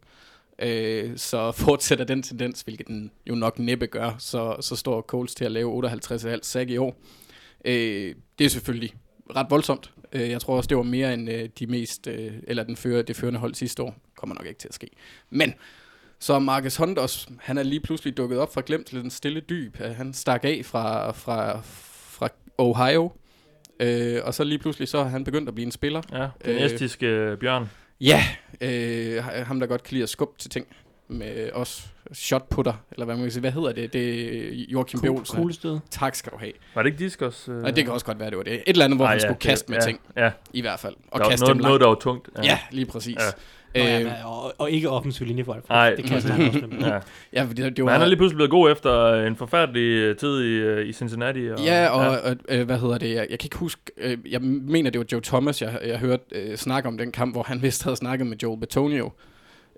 [0.59, 5.35] Øh, så fortsætter den tendens, hvilket den jo nok næppe gør, så, så står Coles
[5.35, 6.97] til at lave 58,5 sack i år.
[7.65, 8.95] Øh, det er selvfølgelig
[9.37, 9.93] ret voldsomt.
[10.13, 13.03] Øh, jeg tror også, det var mere end øh, de mest, øh, eller den fører,
[13.03, 13.95] det førende hold sidste år.
[14.17, 14.89] Kommer nok ikke til at ske.
[15.31, 15.55] Men
[16.19, 19.41] så Marcus Hunt også, han er lige pludselig dukket op fra glemt til den stille
[19.41, 19.77] dyb.
[19.77, 23.13] Han stak af fra, fra, fra Ohio,
[23.81, 26.03] øh, og så lige pludselig så er han begyndt at blive en spiller.
[26.13, 27.71] Ja, den estiske øh, bjørn.
[28.01, 28.23] Ja,
[28.61, 30.67] øh, ham der godt kan lide at skubbe til ting
[31.09, 33.41] med os shotputter, eller hvad man kan sige.
[33.41, 33.93] Hvad hedder det?
[33.93, 35.05] Det er Joachim B.
[35.05, 35.37] Cool, Olsen.
[35.37, 35.79] cool sted.
[35.91, 36.53] Tak skal du have.
[36.75, 37.49] Var det ikke Discos?
[37.49, 37.63] Øh?
[37.65, 38.53] Og det kan også godt være, det var det.
[38.53, 40.61] Et eller andet, hvor Ej, han ja, skulle det- kaste med ja, ting, Ja, i
[40.61, 40.95] hvert fald.
[41.11, 41.83] Og der var kaste noget, dem noget, langt.
[41.83, 42.29] der var tungt.
[42.45, 43.17] Ja, lige præcis.
[43.17, 43.21] Ja.
[43.75, 45.67] Nå, Øh, ja, og, og ikke offensiv linjefolk.
[45.67, 46.79] for Nej, det kaster han også med.
[46.81, 46.99] ja.
[47.33, 47.93] ja, det, det Men var...
[47.93, 51.47] han er lige pludselig blevet god efter en forfærdelig øh, tid i, øh, i Cincinnati.
[51.51, 52.31] Og, Ja, og, ja.
[52.31, 53.09] og øh, hvad hedder det?
[53.11, 53.81] Jeg, jeg kan ikke huske...
[53.97, 57.35] Øh, jeg mener, det var Joe Thomas, jeg, jeg hørte øh, snakke om den kamp,
[57.35, 59.11] hvor han vist havde snakket med Joel Betonio.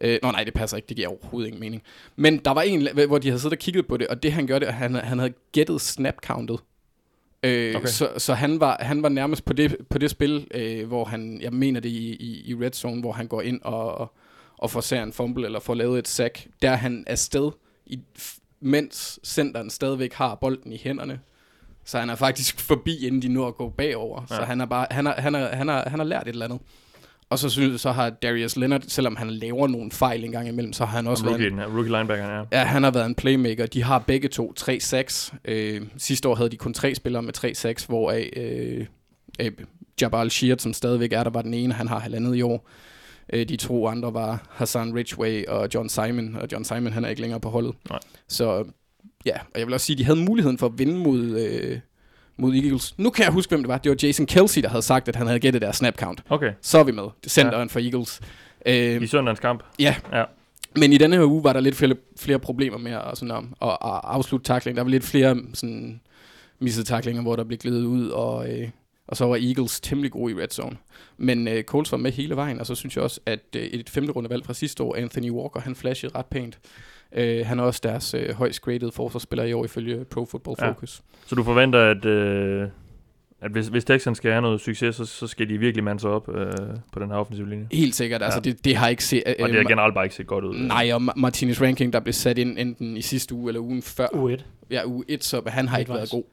[0.01, 0.87] Øh, nå nej, det passer ikke.
[0.89, 1.83] Det giver overhovedet ingen mening.
[2.17, 4.47] Men der var en, hvor de havde siddet og kigget på det, og det han
[4.47, 6.59] gjorde, det, han, han havde gættet snap-countet.
[7.43, 7.87] Øh, Okay.
[7.89, 11.41] Så, så han, var, han var nærmest på det, på det spil, øh, hvor han,
[11.43, 14.13] jeg mener det i, i, i red zone, hvor han går ind og,
[14.59, 16.47] og får ser en fumble, eller får lavet et sack.
[16.63, 17.51] Der er han afsted,
[17.87, 21.21] i, f- mens centeren stadigvæk har bolden i hænderne.
[21.85, 24.27] Så han er faktisk forbi, inden de når at gå bagover.
[24.31, 24.37] Ja.
[24.37, 26.45] Så han er bare, han har, han, har, han, har, han har lært et eller
[26.45, 26.61] andet.
[27.31, 30.73] Og så synes så har Darius Leonard, selvom han laver nogle fejl en gang imellem,
[30.73, 32.43] så har han også været Rookie, en, den her, rookie linebacker, ja.
[32.53, 33.67] Ja, han har været en playmaker.
[33.67, 35.35] De har begge to 3 sacks.
[35.45, 38.87] Øh, sidste år havde de kun tre spillere med 3 sacks, hvoraf øh,
[39.41, 39.53] øh,
[40.01, 41.75] Jabal Sheard, som stadigvæk er der, var den ene.
[41.75, 42.69] Han har halvandet i år.
[43.33, 47.09] Øh, de to andre var Hassan Ridgway og John Simon, og John Simon han er
[47.09, 47.75] ikke længere på holdet.
[47.91, 47.99] Nej.
[48.29, 48.65] Så
[49.27, 51.79] ja, og jeg vil også sige, at de havde muligheden for at vinde mod, øh,
[52.39, 52.95] mod Eagles.
[52.99, 53.79] Nu kan jeg huske, hvem det var.
[53.79, 56.23] Det var Jason Kelsey, der havde sagt, at han havde gættet deres snap count.
[56.29, 57.03] Okay, Så er vi med.
[57.03, 57.73] Er centeren ja.
[57.73, 58.21] for Eagles.
[58.67, 59.63] Øh, i søndagens kamp.
[59.79, 59.95] Ja.
[60.13, 60.25] Ja.
[60.77, 63.69] Men i denne her uge var der lidt flere, flere problemer med at, sådan, at,
[63.69, 64.77] at, at afslutte takling.
[64.77, 66.01] Der var lidt flere sådan,
[66.59, 68.69] missede taklinger, hvor der blev glidet ud, og, øh,
[69.09, 70.77] og så var Eagles temmelig gode i red zone.
[71.17, 73.91] Men øh, Coles var med hele vejen, og så synes jeg også, at øh, et
[73.91, 76.59] femte rundevalg fra sidste år, Anthony Walker, han flashede ret pænt.
[77.17, 80.69] Øh, han er også deres øh, højst graded forsvarsspiller i år ifølge Pro Football Ja.
[80.69, 81.03] Focus.
[81.27, 82.69] Så du forventer, at, øh,
[83.41, 86.11] at hvis, hvis Texans skal have noget succes, så, så skal de virkelig mande sig
[86.11, 86.53] op øh,
[86.93, 87.67] på den her offensive linje.
[87.73, 88.51] Helt sikkert, altså Ja.
[88.51, 89.23] det, det har ikke set...
[89.27, 90.55] Øh, Og det har generelt bare ikke set godt ud.
[90.59, 93.83] Nej, og Ma- Martinez Ranking, der blev sat ind enten i sidste uge eller ugen
[93.83, 94.07] før.
[94.07, 94.43] U1.
[94.71, 96.25] Ja, uge 1, så han har ikke været god.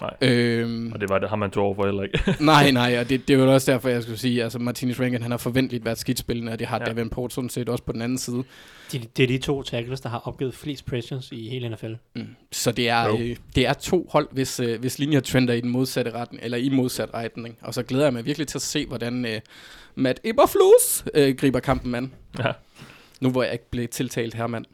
[0.00, 0.30] Nej.
[0.30, 2.18] Øhm, Og det var det, har man to år for heller ikke.
[2.44, 5.30] nej, nej, og det, det var også derfor, jeg skulle sige, altså Martinez Rankin, han
[5.30, 6.84] har forventeligt været skidspillende, og det har Ja.
[6.84, 8.44] Davenport sådan set også på den anden side.
[8.92, 11.92] De, det er de to tackles, der har opgivet flest pressures i hele NFL.
[12.16, 12.26] Mm.
[12.52, 15.70] Så det er, øh, det er to hold, hvis, øh, hvis linjer trender i den
[15.70, 17.58] modsatte retning, eller i modsat retning.
[17.60, 19.40] Og så glæder jeg mig virkelig til at se, hvordan øh,
[19.94, 22.12] Matt Eberflus øh, griber kampen an.
[22.38, 22.52] ja.
[23.20, 24.64] Nu hvor jeg ikke blev tiltalt her, mand.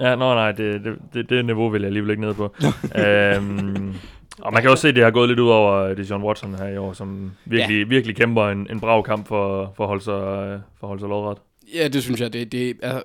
[0.00, 2.54] Ja, nå nej, det, det, det, det niveau vil jeg alligevel ikke ned på.
[3.04, 3.94] øhm,
[4.38, 6.54] og man kan også se, at det har gået lidt ud over det John Watson
[6.54, 7.88] her i år, som virkelig, ja.
[7.88, 11.00] virkelig kæmper en, en brav kamp for, for at holde sig, øh, for at holde
[11.00, 11.38] sig lodret.
[11.74, 12.32] Ja, det synes jeg.
[12.32, 13.00] Det, det er,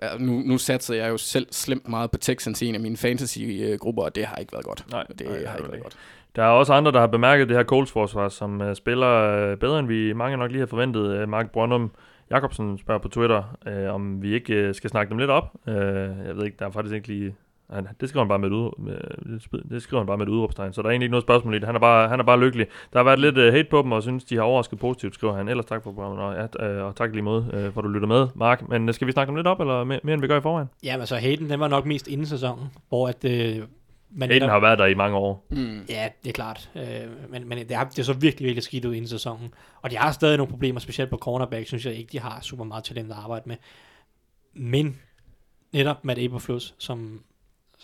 [0.00, 2.96] er, nu, nu satser jeg jo selv slemt meget på Texans i en af mine
[2.96, 4.84] fantasy-grupper, og det har ikke været godt.
[4.90, 5.96] Nej, det nej, har ikke været godt.
[6.36, 9.58] Der er også andre, der har bemærket det her Coles forsvar, som uh, spiller uh,
[9.58, 11.22] bedre, end vi mange nok lige har forventet.
[11.22, 11.90] Uh, Mark Brøndum
[12.30, 15.52] Jacobsen spørger på Twitter, uh, om vi ikke uh, skal snakke dem lidt op.
[15.66, 15.74] Uh,
[16.26, 17.34] jeg ved ikke, der er faktisk ikke lige...
[17.74, 20.30] han, det skriver han bare med et, ud, med, det skriver han bare med et
[20.30, 21.66] udråbstegn, så der er egentlig ikke noget spørgsmål i det.
[21.66, 22.66] Han er bare, han er bare lykkelig.
[22.92, 25.34] Der har været lidt uh, hate på dem, og synes, de har overrasket positivt, skriver
[25.34, 25.48] han.
[25.48, 27.88] Ellers tak for programmet, og, ja, øh, og tak lige måde, uh, for at du
[27.88, 28.68] lytter med, Mark.
[28.68, 30.40] Men uh, skal vi snakke om lidt op, eller mere, mere end vi gør i
[30.40, 30.68] forvejen?
[30.84, 33.24] Ja, men så Hayden, den var nok mest inden sæsonen, hvor at...
[33.24, 33.62] Øh,
[34.16, 35.46] man Hayden har været der i mange år.
[35.50, 35.80] Mm.
[35.88, 36.70] Ja, det er klart.
[36.76, 36.82] Øh,
[37.30, 39.54] men men det, er, det er så virkelig, virkelig skidt ud inden sæsonen.
[39.82, 42.64] Og de har stadig nogle problemer, specielt på cornerback, synes jeg ikke, de har super
[42.64, 43.56] meget talent at arbejde med.
[44.54, 44.96] Men
[45.72, 47.20] netop Matt Eberflus, som,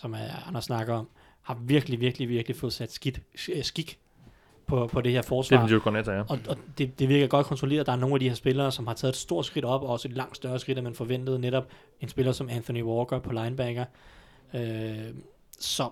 [0.01, 1.09] som er, Anders snakker om,
[1.41, 3.21] har virkelig, virkelig, virkelig fået sat skidt,
[3.55, 3.99] øh, skik
[4.67, 5.57] på, på det her forsvar.
[5.57, 6.21] Definitivt Cornetta, ja.
[6.21, 7.85] Og, og det, det virker godt kontrolleret.
[7.85, 9.89] Der er nogle af de her spillere, som har taget et stort skridt op, og
[9.89, 11.39] også et langt større skridt, end man forventede.
[11.39, 11.67] Netop
[12.01, 13.85] en spiller som Anthony Walker på linebacker.
[14.53, 15.13] Øh,
[15.59, 15.89] så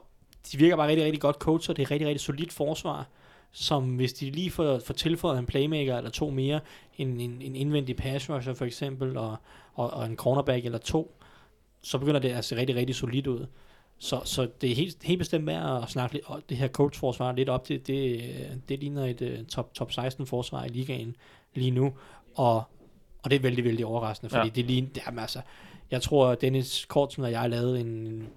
[0.51, 1.77] de virker bare rigtig, rigtig godt coachet.
[1.77, 3.07] Det er et rigtig, rigtig solidt forsvar,
[3.51, 6.59] som hvis de lige får, får tilføjet en playmaker eller to mere,
[6.97, 9.35] en, en, en indvendig pass rusher for eksempel, og,
[9.73, 11.15] og, og en cornerback eller to,
[11.81, 13.45] så begynder det at se rigtig, rigtig solidt ud.
[13.99, 17.31] Så, så det er helt, helt bestemt værd at snakke lidt, og det her coach-forsvar
[17.31, 18.21] lidt op til, det,
[18.69, 21.15] det ligner et uh, top, top 16 forsvar i ligaen
[21.55, 21.93] lige nu,
[22.35, 22.63] og,
[23.23, 24.51] og det er vældig, vældig overraskende, fordi Ja.
[24.55, 25.41] det ligner, jamen altså,
[25.91, 28.27] jeg tror, Dennis Kortsen og jeg lavede en,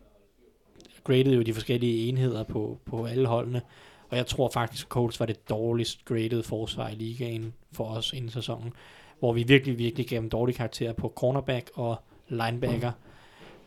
[1.04, 3.62] graded jo de forskellige enheder på, på alle holdene,
[4.10, 8.12] og jeg tror faktisk, at Colts var det dårligst graded forsvar i ligaen for os
[8.12, 8.72] inden sæsonen,
[9.18, 11.96] hvor vi virkelig, virkelig gav dem dårlige karakterer på cornerback og
[12.28, 12.92] linebacker.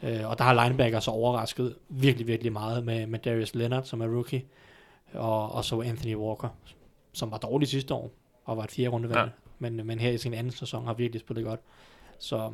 [0.03, 4.01] Øh, og der har linebacker så overrasket virkelig, virkelig meget med, med Darius Leonard, som
[4.01, 4.43] er rookie,
[5.13, 6.49] og, og så Anthony Walker,
[7.13, 8.11] som var dårlig sidste år,
[8.45, 9.25] og var et fjerde rundevalg, Ja.
[9.59, 11.59] men, men her i sin anden sæson har virkelig spillet godt.
[12.19, 12.53] Så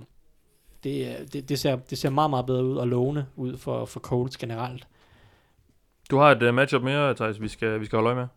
[0.84, 4.00] det, det, det, ser, det ser meget, meget bedre ud og lovende ud for, for
[4.00, 4.88] Colts generelt.
[6.12, 8.28] Du har et uh, matchup mere, Thijs, vi skal, vi skal holde øje med.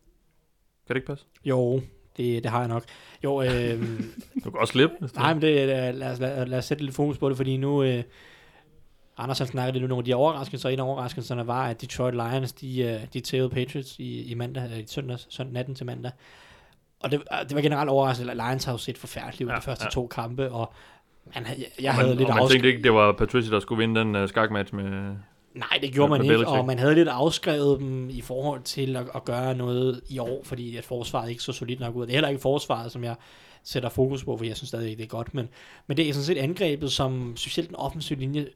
[0.86, 1.24] Kan det ikke passe?
[1.44, 1.80] Jo,
[2.16, 2.84] det, det har jeg nok.
[3.24, 3.82] Jo, øh,
[4.44, 4.94] Du kan også slippe.
[5.14, 7.82] Nej, men det, lad, os, lad, lad os sætte lidt fokus på det, fordi nu...
[7.82, 8.02] Øh,
[9.18, 11.80] Anders han snakkede lidt om nogle af de overraskelser, og en af overraskelserne var, at
[11.80, 15.74] Detroit Lions, de, øh, de tævede Patriots i, i mandag, øh, i søndag, søndag natten
[15.74, 16.12] til mandag.
[17.00, 19.56] Og det, øh, det var generelt overraskende, at Lions har jo set forfærdeligt ud Ja,
[19.56, 19.90] de første ja.
[19.90, 20.72] to kampe, og
[21.34, 23.12] man, havde- jeg, jeg Og havde man, lidt og man afsk- tænkte ikke, det var
[23.12, 24.84] Patricia, der skulle vinde den uh, skakmatch med...
[25.54, 26.58] Nej, det gjorde med man ikke, Belichick.
[26.58, 30.40] og man havde lidt afskrevet dem i forhold til at, at gøre noget i år,
[30.44, 32.02] fordi at forsvaret ikke så solidt nok ud.
[32.02, 33.14] Det er heller ikke forsvaret, som jeg
[33.64, 35.48] sætter fokus på, for jeg synes stadig ikke, det er godt, men,
[35.86, 38.46] men det er sådan set angrebet, som specielt den offensive linje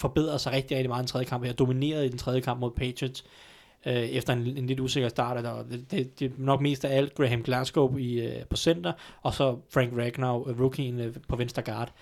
[0.00, 1.44] forbedrede sig rigtig, rigtig meget i den tredje kamp.
[1.44, 3.24] Jeg dominerede i den tredje kamp mod Patriots,
[3.86, 5.46] øh, efter en, en lidt usikker start.
[5.46, 8.92] og det, det, det nok mest af alt Graham Glasgow i, øh, på center,
[9.22, 11.92] og så Frank Ragnar, øh, rookien øh, på venstre guard.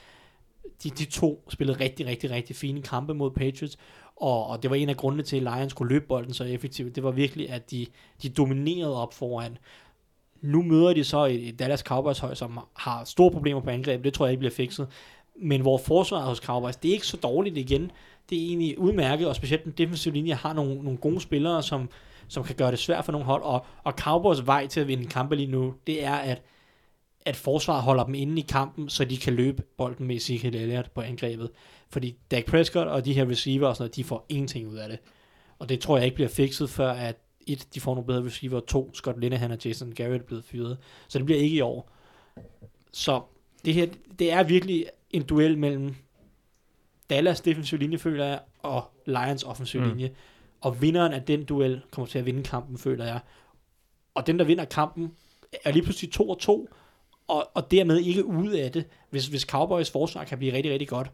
[0.83, 3.79] De, de to spillede rigtig, rigtig, rigtig fine kampe mod Patriots,
[4.17, 6.97] og, og det var en af grundene til, at Lions kunne løbe bolden så effektivt.
[6.97, 7.87] Det var virkelig, at de,
[8.23, 9.59] de dominerede op foran.
[10.41, 14.05] Nu møder de så et, et Dallas Cowboys hold, som har store problemer på angrebet.
[14.05, 14.89] Det tror jeg ikke bliver fikset.
[15.37, 17.91] Men hvor forsvaret altså, hos Cowboys, det er ikke så dårligt igen.
[18.31, 21.91] Det er egentlig udmærket, og specielt den defensive linje har nogle, nogle gode spillere, som,
[22.29, 23.43] som kan gøre det svært for nogle hold.
[23.43, 26.43] Og, og Cowboys vej til at vinde kampe lige nu, det er, at,
[27.27, 30.95] at forsvaret holder dem inde i kampen, så de kan løbe bolden med Ezekiel Elliott
[30.95, 31.51] på angrebet.
[31.91, 34.89] Fordi Dak Prescott og de her receiver og sådan noget, de får ingenting ud af
[34.89, 34.99] det.
[35.59, 37.17] Og det tror jeg ikke bliver fikset, før at
[37.47, 40.45] et, de får nogle bedre receiver, og to, Scott Linehan og Jason Garrett er blevet
[40.45, 40.79] fyret.
[41.09, 41.91] Så det bliver ikke i år.
[42.93, 43.23] Så
[43.65, 43.87] det her,
[44.19, 45.95] det er virkelig en duel mellem
[47.11, 49.89] Dallas defensiv linje, føler jeg, og Lions offensiv Mm.
[49.89, 50.11] linje.
[50.61, 53.21] Og vinderen af den duel kommer til at vinde kampen, føler jeg.
[54.15, 55.13] Og den, der vinder kampen,
[55.65, 56.69] er lige pludselig 2 og 2,
[57.29, 58.85] og, og dermed ikke ude af det.
[59.11, 61.11] Hvis, hvis Cowboys forsvar kan blive rigtig, rigtig godt,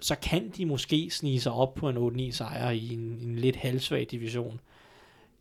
[0.00, 3.56] så kan de måske snige sig op på en 8-9 sejr i en, en lidt
[3.56, 4.60] halvsvag division.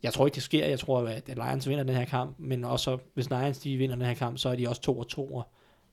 [0.04, 0.66] Jeg tror ikke, det sker.
[0.66, 4.06] Jeg tror, at Lions vinder den her kamp, men også hvis Lions de vinder den
[4.06, 5.48] her kamp, så er de også 2 og 2 og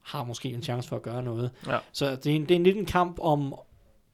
[0.05, 1.51] har måske en chance for at gøre noget.
[1.67, 1.79] Ja.
[1.93, 3.55] Så det er, en, det er en lidt en kamp om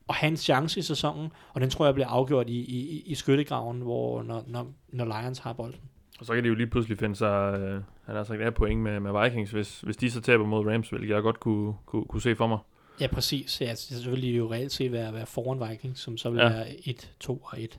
[0.09, 3.15] at have en chance i sæsonen, og den tror jeg bliver afgjort i, i, i
[3.15, 5.81] skyttegraven, hvor når, når, når Lions har bolden.
[6.21, 8.81] Og så kan de jo lige pludselig finde sig, øh, han har sagt, af point
[8.81, 12.05] med, med Vikings, hvis, hvis de så taber mod Rams, hvilket jeg godt kunne, kunne,
[12.05, 12.59] kunne se for mig.
[13.01, 13.61] Ja, præcis.
[13.61, 16.49] Ja, så vil de jo reelt set være, være foran Vikings, som så vil Ja.
[16.49, 17.79] være 1, 2 og 1,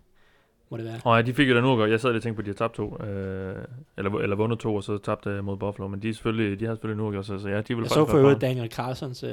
[0.71, 0.99] må det være.
[1.03, 1.91] Og ja, de fik jo da nu godt.
[1.91, 3.55] Jeg sad lige og tænkte på, at de har tabt to, øh,
[3.97, 6.65] eller, eller vundet to, og så tabt øh, mod Buffalo, men de, er selvfølgelig, de
[6.65, 8.41] har selvfølgelig nu gjort sig, så ja, de vil Jeg faktisk så for øvrigt.
[8.41, 9.29] Daniel Carlsons øh,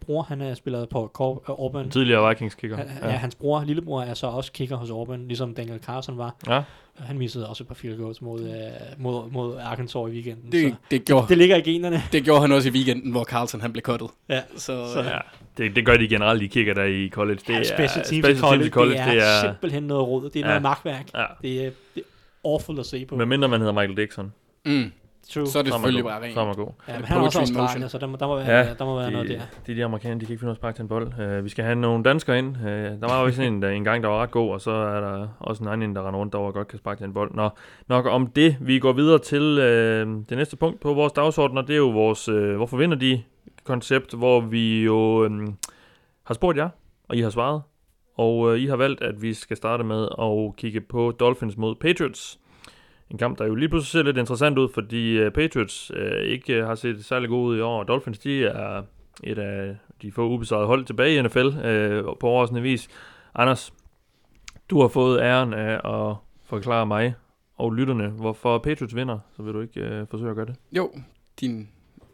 [0.00, 1.90] bror, han er spillet på Cor- øh, Auburn.
[1.90, 2.76] Tidligere Vikings kicker.
[2.76, 3.08] Han, ja.
[3.08, 6.34] hans bror, lillebror, er så også kicker hos Auburn, ligesom Daniel Carlson var.
[6.48, 6.62] ja.
[6.98, 8.54] Han missede også et par field goals mod, øh,
[8.98, 10.52] mod, mod Arkansas i weekenden.
[10.52, 12.02] Det, så det, gjorde, det ligger i generne.
[12.12, 14.08] det gjorde han også i weekenden, hvor Carlson han blev cuttet.
[14.28, 14.42] Ja.
[14.56, 15.18] Så, Så- ja.
[15.58, 17.38] Det, det gør de generelt, de kigger der i college.
[17.46, 20.08] Det ja, er, special teams, special i college, teams i college, det er, simpelthen noget
[20.08, 20.30] råd.
[20.30, 20.46] Det er Ja.
[20.46, 21.06] noget magtværk.
[21.14, 21.24] Ja.
[21.42, 22.02] Det er, det
[22.44, 23.16] er awful at se på.
[23.16, 24.32] Med mindre man hedder Michael Dixon.
[24.64, 24.92] mm,
[25.34, 25.46] True.
[25.46, 26.34] så er det er selvfølgelig bare rent.
[26.34, 26.68] Så er man god.
[26.88, 27.88] Ja, men han er også motion.
[27.88, 29.40] så der må, der må være, Ja, der må være de, noget der.
[29.66, 31.38] de, de amerikanere, de kan ikke finde ud af at sparke til en bold.
[31.38, 32.56] Uh, vi skal have nogle danskere ind.
[32.56, 34.70] Uh, der var jo sådan en, der en gang, der var ret god, og så
[34.70, 37.14] er der også en anden, der render rundt derovre og godt kan sparke til en
[37.14, 37.34] bold.
[37.34, 37.50] Nå,
[37.88, 38.56] nok om det.
[38.60, 41.88] Vi går videre til uh, det næste punkt på vores dagsorden, og det er jo
[41.88, 43.22] vores uh, Hvorfor vinder de?
[43.64, 45.56] koncept, hvor vi jo um,
[46.24, 46.68] har spurgt jer,
[47.08, 47.62] og I har svaret.
[48.16, 51.74] Og uh, I har valgt, at vi skal starte med at kigge på Dolphins mod
[51.74, 52.38] Patriots.
[53.10, 56.60] En kamp, der jo lige pludselig ser lidt interessant ud, fordi uh, Patriots uh, ikke
[56.60, 57.82] uh, har set særlig gode ud i år.
[57.84, 58.82] Dolphins, de er
[59.24, 62.88] et af de få ubesejrede hold tilbage i NFL uh, på overraskende vis.
[63.34, 63.72] Anders,
[64.70, 65.80] du har fået æren af
[66.10, 67.14] at forklare mig
[67.56, 69.18] og lytterne, hvorfor Patriots vinder.
[69.36, 70.54] Så vil du ikke uh, forsøge at gøre det?
[70.72, 70.90] Jo,
[71.40, 71.68] din...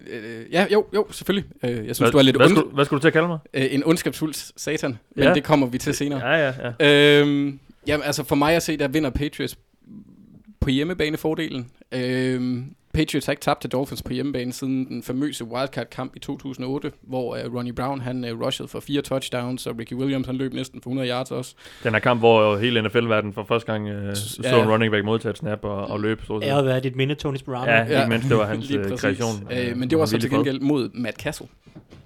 [0.06, 1.50] Øh, ja, jo, jo, selvfølgelig.
[1.64, 3.28] Øh, jeg synes, hvad, du er lidt hvad, skulle, hvad skulle du til at kalde
[3.28, 3.38] mig?
[3.54, 5.34] øh, en ondskabsfuld satan, men Ja.
[5.34, 6.28] det kommer vi til senere.
[6.28, 7.20] Ja, ja, ja.
[7.20, 9.58] Øhm, jamen, altså for mig at se, der vinder Patriots
[10.64, 11.66] på hjemmebanefordelen.
[11.92, 16.92] Øhm, Patriots har ikke tabt til Dolphins på hjemmebane siden den famøse wildcard-kamp i 2008,
[17.02, 20.52] hvor uh, Ronnie Brown han uh, rushede for fire touchdowns, og Ricky Williams han løb
[20.52, 21.54] næsten for 100 yards også.
[21.84, 24.62] Den her kamp, hvor hele NFL-verdenen for første gang uh, så Ja.
[24.62, 26.22] en running back modtage et snap og, og løb.
[26.26, 27.70] Så har været dit minde, Tony Sperano.
[27.70, 27.98] Ja, Ja.
[28.00, 29.48] ikke mindst det var hans øh, kreation.
[29.52, 31.46] Øh, men det var så til gengæld mod Matt Castle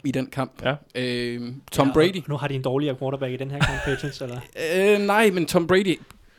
[0.05, 0.53] i den kamp.
[0.65, 0.75] Ja.
[0.95, 1.41] Øh,
[1.73, 2.23] Tom Ja, Brady.
[2.29, 4.41] Nu har de en dårligere quarterback i den her kamp, Patriots, eller?
[4.77, 5.99] Øh, nej, men Tom Brady,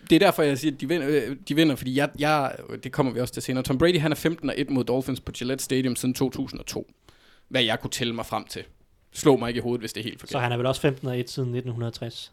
[0.09, 2.51] det er derfor, jeg siger, at de vinder, øh, de vinder fordi jeg, jeg,
[2.83, 3.63] det kommer vi også til senere.
[3.63, 6.91] Tom Brady, han er 15 og 1 mod Dolphins på Gillette Stadium siden 2002.
[7.49, 8.63] Hvad jeg kunne tælle mig frem til.
[9.13, 10.41] Slå mig ikke i hovedet, hvis det er helt Så forkert.
[10.41, 12.31] han er vel også 15 og 1 siden 1960.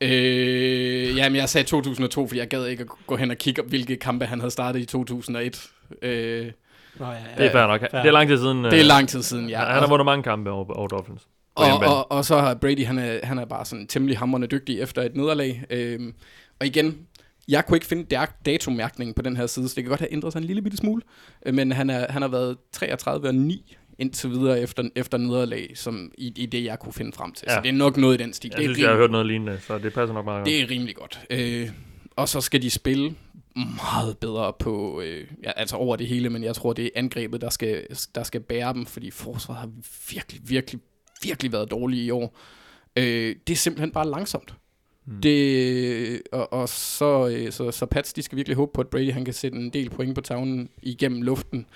[0.00, 3.68] Øh, jamen, jeg sagde 2002, fordi jeg gad ikke at gå hen og kigge op,
[3.68, 5.70] hvilke kampe han havde startet i 2001.
[6.02, 6.52] Øh,
[6.98, 7.44] Nå, ja, Det ja.
[7.44, 7.80] er fair nok.
[7.90, 8.00] Fair.
[8.02, 8.64] Det er lang tid siden.
[8.64, 9.58] det er øh, lang tid siden, ja.
[9.58, 11.22] Han har vundet mange kampe over, over Dolphins.
[11.54, 14.80] Og, og, og så har Brady, han er, han er bare sådan temmelig hammerende dygtig
[14.80, 15.62] efter et nederlag.
[15.70, 16.14] Øhm,
[16.60, 17.06] og igen,
[17.48, 20.12] jeg kunne ikke finde da- datomærkningen på den her side, så det kan godt have
[20.12, 21.02] ændret sig en lille bitte smule.
[21.46, 25.72] Øh, Men han, er, han har været 33 og 9 indtil videre efter, efter nederlag,
[25.74, 27.46] som i, i det, jeg kunne finde frem til.
[27.48, 27.54] Ja.
[27.54, 28.50] Så det er nok noget i den stil.
[28.50, 30.38] Jeg det, er synes, jeg har rimelig, hørt noget lignende, så det passer nok meget
[30.38, 30.46] godt.
[30.46, 31.20] det er rimelig godt.
[31.30, 31.68] Øh,
[32.16, 33.14] og så skal de spille
[33.56, 37.40] meget bedre på, øh, ja, altså over det hele, men jeg tror, det er angrebet,
[37.40, 39.70] der skal, der skal bære dem, fordi forsvaret har
[40.12, 40.80] virkelig, virkelig,
[41.22, 42.38] virkelig været dårlige i år.
[42.96, 44.54] Øh, det er simpelthen bare langsomt.
[45.10, 45.20] Hmm.
[45.20, 49.12] Det, og, og så, øh, så, så Pats, de skal virkelig håbe på, at Brady
[49.12, 51.66] han kan sætte en del point på tavlen igennem luften.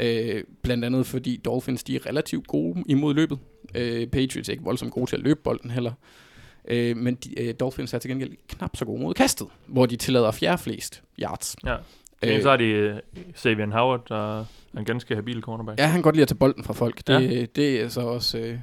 [0.00, 3.38] Øh, blandt andet fordi Dolphins, de er relativt gode imod løbet.
[3.74, 5.92] Øh, Patriots er ikke voldsomt gode til at løbe bolden heller.
[6.68, 9.96] Øh, men de, øh, Dolphins er til gengæld knap så gode mod kastet, hvor de
[9.96, 11.56] tillader fjerde flest yards.
[11.66, 11.76] Ja.
[12.22, 12.96] Øh, så har de øh,
[13.34, 14.44] Savian Howard, der er
[14.78, 15.78] en ganske habil cornerback.
[15.78, 17.06] Ja, han kan godt lide at tage bolden fra folk.
[17.06, 17.46] Det, ja.
[17.56, 18.58] det er så også, øh,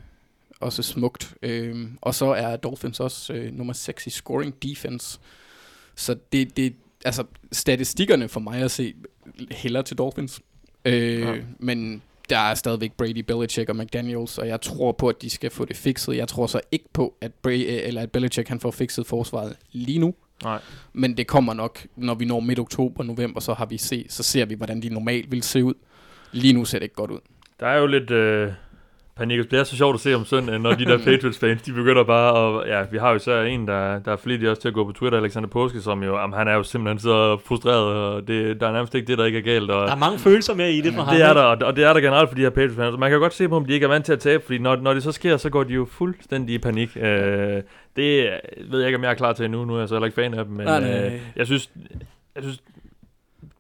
[0.63, 1.33] også smukt.
[1.41, 5.19] Øhm, og så er Dolphins også øh, nummer 6 i scoring defense.
[5.95, 6.73] Så det, det,
[7.05, 8.93] altså statistikkerne for mig at se
[9.51, 10.41] hælder til Dolphins.
[10.85, 11.35] Øh, Ja.
[11.59, 15.51] Men der er stadigvæk Brady, Belichick og McDaniels, og jeg tror på, at de skal
[15.51, 16.15] få det fikset.
[16.17, 19.99] Jeg tror så ikke på, at, Brady, eller at Belichick han får fikset forsvaret lige
[19.99, 20.13] nu.
[20.43, 20.59] Nej.
[20.93, 24.23] Men det kommer nok, når vi når midt oktober, november, så har vi se, så
[24.23, 25.73] ser vi, hvordan de normalt vil se ud.
[26.31, 27.19] Lige nu ser det ikke godt ud.
[27.59, 28.51] Der er jo lidt øh,
[29.17, 29.51] panik.
[29.51, 32.61] Det er så sjovt at se om søndagen, når de der Patriots-fans, de begynder bare
[32.63, 32.69] at...
[32.69, 34.91] Ja, vi har jo så en, der, der er flittig også til at gå på
[34.91, 36.17] Twitter, Alexander Påske, som jo...
[36.19, 39.25] Jamen, han er jo simpelthen så frustreret, og det, der er nærmest ikke det, der
[39.25, 39.71] ikke er galt.
[39.71, 41.15] Og, Der er mange følelser med i det for ham.
[41.15, 42.97] det er der, og- og det er der generelt for de her Patriots-fans.
[42.99, 44.57] Man kan jo godt se på, om de ikke er vant til at tabe, fordi
[44.59, 46.97] når, når det så sker, så går de jo fuldstændig i panik.
[46.97, 47.61] Øh,
[47.95, 48.29] det
[48.69, 49.65] ved jeg ikke, om jeg er klar til endnu.
[49.65, 51.05] Nu er jeg så heller ikke fan af dem, men Nej, nej.
[51.05, 51.69] øh, jeg synes...
[52.35, 52.61] Jeg synes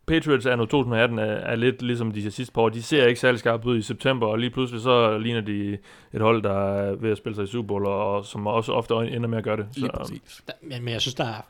[0.07, 2.69] Patriots er nu 2018 er, er lidt ligesom de sidste par år.
[2.69, 5.77] De ser ikke særlig skarpt ud i september, og lige pludselig så ligner de
[6.13, 8.93] et hold, der er ved at spille sig i Super Bowl, og, som også ofte
[8.93, 9.65] ender med at gøre det.
[9.75, 10.41] Lige Så, præcis.
[10.47, 11.45] Der- Men, men jeg synes, der er...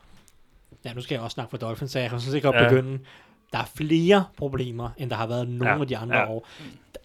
[0.84, 2.62] Ja, nu skal jeg også snakke for Dolphins, så jeg kan sådan set godt Ja.
[2.62, 2.68] ja.
[2.68, 2.98] begynde.
[3.52, 5.80] Der er flere problemer, end der har været nogle Ja, ja.
[5.80, 6.22] af de andre ja.
[6.22, 6.28] ja.
[6.30, 6.48] år.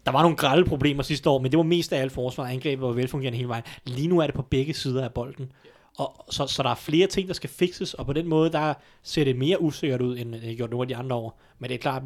[0.05, 2.51] Der var nogle grælde problemer sidste år, men det var mest af alt forsvar og
[2.51, 3.63] angrebet var velfungerende hele vejen.
[3.85, 5.51] Lige nu er det på begge sider af bolden.
[5.99, 8.73] Og så, så der er flere ting, der skal fikses, og på den måde, der
[9.03, 11.39] ser det mere usikkert ud, end det har gjort nogle af de andre år.
[11.59, 12.03] Men det er klart,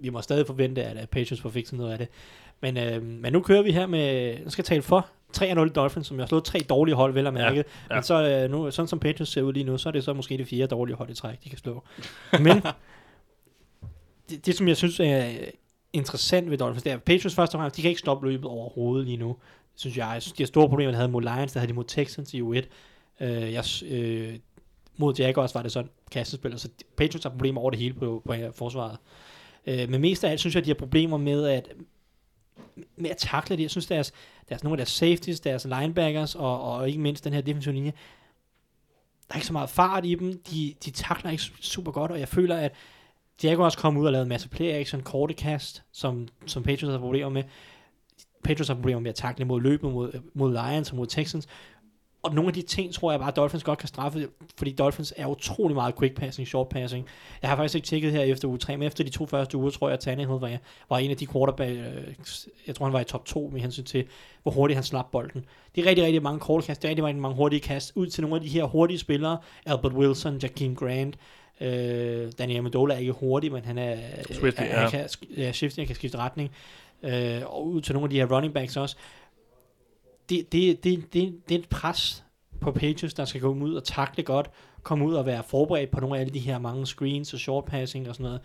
[0.00, 2.08] vi må stadig forvente, at at Patriots får fikset noget af det.
[2.60, 6.06] Men, øh, men nu kører vi her med, nu skal jeg tale for 3-0 Dolphins,
[6.06, 7.56] som jeg har slået tre dårlige hold, vel at mærke.
[7.56, 7.94] Ja, ja.
[7.94, 10.12] Men så, øh, nu, sådan som Patriots ser ud lige nu, så er det så
[10.12, 11.84] måske det fjerde dårlige hold i træk, de kan slå.
[12.32, 12.56] Men
[14.30, 15.30] det, det, som jeg synes er
[15.92, 18.44] interessant ved Dolphins, det er, at Patriots først og fremmest, de kan ikke stoppe løbet
[18.44, 19.36] overhovedet lige nu.
[19.74, 21.74] Synes jeg, jeg synes, de har store problemer, de havde mod Lions, der havde de
[21.74, 22.66] mod Texans i U1.
[23.22, 24.38] Øh, jeg, øh,
[24.96, 28.34] mod Jaguars var det sådan kastespil, så Patriots har problemer over det hele på, på
[28.34, 28.96] øh, forsvaret.
[29.66, 31.68] Øh, men mest af alt synes jeg, at de har problemer med at,
[32.96, 33.62] med at takle det.
[33.62, 34.12] Jeg synes, deres,
[34.48, 37.92] deres, nogle af deres safeties, deres linebackers og, og ikke mindst den her defensive linje,
[39.28, 40.42] der er ikke så meget fart i dem.
[40.50, 42.72] De, de takler ikke super godt, og jeg føler, at
[43.42, 46.98] Jaguars kom ud og lavede en masse play action, korte kast, som, som Patriots har
[46.98, 47.42] problemer med.
[48.44, 51.48] Patriots har problemer med at takle mod løbet mod, mod Lions og mod Texans.
[52.22, 55.14] Og nogle af de ting, tror jeg bare, at Dolphins godt kan straffe, fordi Dolphins
[55.16, 57.06] er utrolig meget quick passing, short passing.
[57.42, 59.70] Jeg har faktisk ikke tjekket her efter uge 3, men efter de to første uger,
[59.70, 60.58] tror jeg, at Tannehill var,
[60.88, 62.14] var en af de quarterback, øh,
[62.66, 64.04] jeg tror han var i top 2 med hensyn til,
[64.42, 65.44] hvor hurtigt han slap bolden.
[65.74, 68.06] Det er rigtig, rigtig mange korte kast, det er rigtig, rigtig mange hurtige kast ud
[68.06, 71.16] til nogle af de her hurtige spillere, Albert Wilson, Jakeem Grant,
[71.60, 73.96] Øh, Daniel Amendola er ikke hurtig, men han er...
[74.30, 74.90] Swifty, han, ja.
[74.90, 76.50] kan, ja, shifty, han kan skifte retning.
[77.02, 78.96] Øh, og ud til nogle af de her running backs også.
[80.28, 82.24] Det, det, det, det, det er et pres
[82.60, 84.50] på Patriots, der skal komme ud og takle godt,
[84.82, 87.64] komme ud og være forberedt på nogle af alle de her mange screens og short
[87.64, 88.40] passing og sådan noget.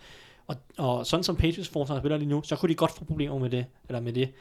[0.46, 3.38] Og, og sådan som Patriots forsvar spiller lige nu, så kunne de godt få problemer
[3.38, 4.32] med det, eller med det.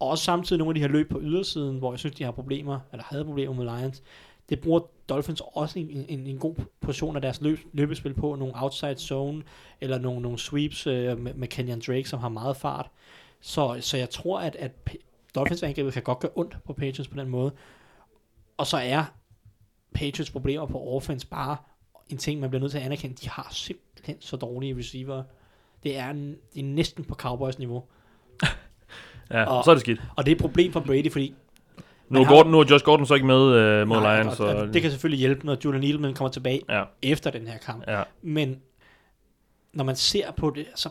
[0.00, 2.30] Og også samtidig nogle af de her løb på ydersiden, hvor jeg synes, de har
[2.30, 4.02] problemer, eller havde problemer med Lions.
[4.48, 8.52] Det bruger Dolphins også en, en, en god portion af deres løb, løbespil på, nogle
[8.56, 9.42] outside zone,
[9.80, 12.90] eller nogle, nogle sweeps øh, med, med Kenyon Drake, som har meget fart.
[13.40, 14.72] Så, så jeg tror, at, at
[15.28, 17.52] P- Dolphins angrebet kan godt gøre ondt på Patriots på den måde.
[18.56, 19.04] Og så er
[19.94, 21.56] Patriots problemer på offense bare
[22.08, 23.16] en ting, man bliver nødt til at anerkende.
[23.16, 25.22] De har simpelthen så dårlige receiver.
[25.82, 27.84] Det er, en, det er næsten på Cowboys niveau.
[29.30, 30.00] Ja, Og- så er det skidt.
[30.16, 31.34] Og det er et problem for Brady, fordi
[32.08, 34.30] Nu er, har- Gordon, nu er Josh Gordon så ikke med øh, mod Nej, Lions.
[34.30, 37.46] og, Så, og, det kan selvfølgelig hjælpe, når Julian Edelman kommer tilbage ja, efter den
[37.46, 37.84] her kamp.
[37.88, 38.02] ja.
[38.22, 38.60] Men
[39.72, 40.88] når man ser på det, så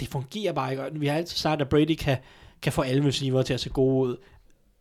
[0.00, 0.84] det fungerer bare ikke.
[1.00, 2.16] Vi har altid sagt, at Brady kan,
[2.62, 4.16] kan få alle receiver til at se gode ud.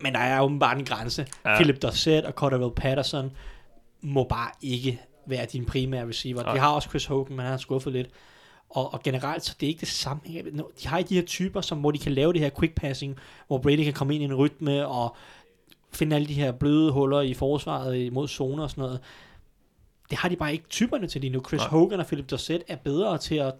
[0.01, 1.27] Men der er åbenbart en grænse.
[1.45, 1.49] Ja.
[1.49, 1.55] Ja.
[1.55, 3.31] Philip Dorsett og Cordell Patterson
[4.01, 6.43] må bare ikke være din primære receiver.
[6.43, 6.53] Nej.
[6.53, 8.09] De har også Chris Hogan, men han har skuffet lidt.
[8.69, 10.21] Og, og generelt, så det er ikke det samme.
[10.81, 13.17] De har ikke de her typer, som, hvor de kan lave det her quick passing,
[13.47, 15.15] hvor Brady kan komme ind i en rytme og
[15.93, 18.99] finde alle de her bløde huller i forsvaret imod zoner og sådan noget.
[20.09, 21.41] Det har de bare ikke typerne til lige nu.
[21.47, 21.69] Chris Nej.
[21.69, 23.53] Hogan og Philip Dorsett er bedre til at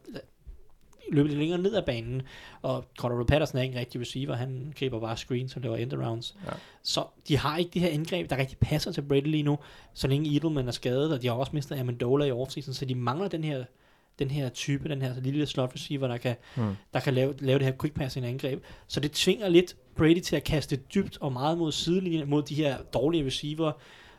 [1.12, 2.22] løbe lidt længere ned ad banen,
[2.62, 6.36] og Cordero Patterson er ikke en rigtig receiver, han griber bare screens og laver end-arounds.
[6.46, 6.52] Ja.
[6.84, 9.58] Så de har ikke det her indgreb, der rigtig passer til Brady lige nu,
[9.94, 12.96] så længe Edelman er skadet, og de har også mistet Amendola i offseason, så de
[12.96, 13.64] mangler den her,
[14.20, 16.76] den her type, den her lille slot receiver, der kan, Hmm.
[16.94, 18.64] der kan lave, lave det her quick passing angreb.
[18.88, 22.56] Så det tvinger lidt Brady til at kaste dybt og meget mod sidelinjen, mod de
[22.56, 23.72] her dårlige receiver.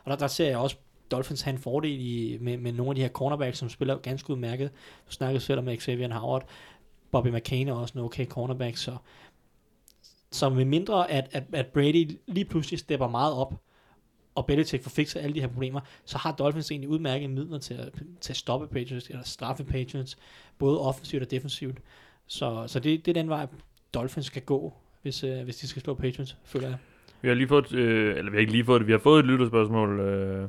[0.04, 0.76] Og der, der ser jeg også
[1.10, 4.30] Dolphins have en fordel i, med, med nogle af de her cornerbacks, som spiller ganske
[4.30, 4.70] udmærket.
[5.06, 6.48] Du snakkede selv om Xavier Howard.
[7.10, 8.96] Bobby McCain er også en okay cornerback, så,
[10.30, 13.54] så med mindre, at, at, at Brady lige pludselig stepper meget op,
[14.34, 17.74] og Belichick får fikset alle de her problemer, så har Dolphins egentlig udmærket midler til
[17.74, 20.18] at, til at stoppe Patriots, eller straffe Patriots,
[20.58, 21.78] både offensivt og defensivt.
[22.26, 23.46] Så, så det, det er den vej,
[23.94, 26.78] Dolphins skal gå, hvis, øh, hvis de skal slå Patriots, føler jeg.
[27.22, 29.20] Vi har lige fået, øh, eller vi har ikke lige fået det, vi har fået
[29.20, 30.48] et lytterspørgsmål øh,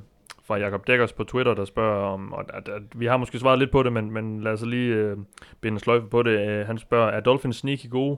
[0.49, 3.59] fra Jakob Dækkers på Twitter, der spørger om, og at, at, vi har måske svaret
[3.59, 5.17] lidt på det, men, men lad os lige øh,
[5.61, 6.49] binde en sløjfe på det.
[6.49, 8.17] Øh, han spørger, er Dolphins sneaky gode,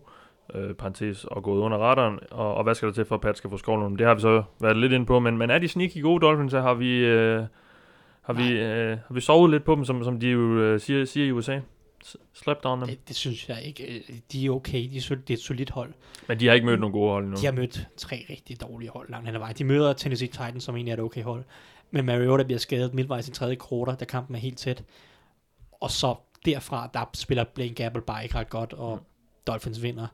[0.56, 3.38] øh, parentes, og gået under radaren, og, og hvad skal der til for, at Pat
[3.38, 3.98] skal få skovlen?
[3.98, 6.52] Det har vi så været lidt inde på, men, men er de sneaky gode Dolphins,
[6.52, 7.44] så har vi, øh,
[8.22, 11.06] har vi, øh, har vi sovet lidt på dem, som, som de jo øh, siger,
[11.06, 11.60] siger i USA?
[12.34, 12.88] Slept on dem.
[12.88, 13.96] Det, det synes jeg ikke.
[13.96, 14.90] øh, De er okay.
[14.90, 15.94] De er, det er et solidt hold.
[16.28, 17.38] Men de har ikke mødt nogle gode hold endnu.
[17.42, 19.56] De har mødt tre rigtig dårlige hold langt hen ad vejen.
[19.56, 21.44] De møder Tennessee Titans, som egentlig er et okay hold.
[21.92, 24.84] Men Mariota bliver skadet midtvejs i tredje kvartal, da kampen er helt tæt.
[25.72, 26.16] Og så
[26.46, 29.04] derfra, der spiller Blaine Gabbert bare ikke ret godt, og Mm.
[29.48, 30.08] Dolphins vinder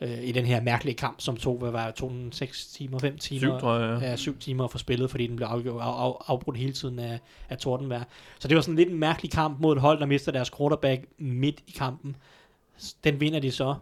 [0.00, 2.98] øh, i den her mærkelige kamp, som tog, hvad var det, tog den 6 timer,
[2.98, 3.40] 5 timer?
[3.40, 4.02] Syv, tror jeg.
[4.02, 4.08] Ja.
[4.08, 6.98] Ja, syv timer at få spillet, fordi den blev afgjort, af, af, afbrudt hele tiden
[6.98, 8.02] af, af Tordenberg.
[8.38, 11.04] Så det var sådan lidt en mærkelig kamp mod et hold, der mister deres quarterback
[11.18, 12.16] midt i kampen.
[13.04, 13.74] Den vinder de så.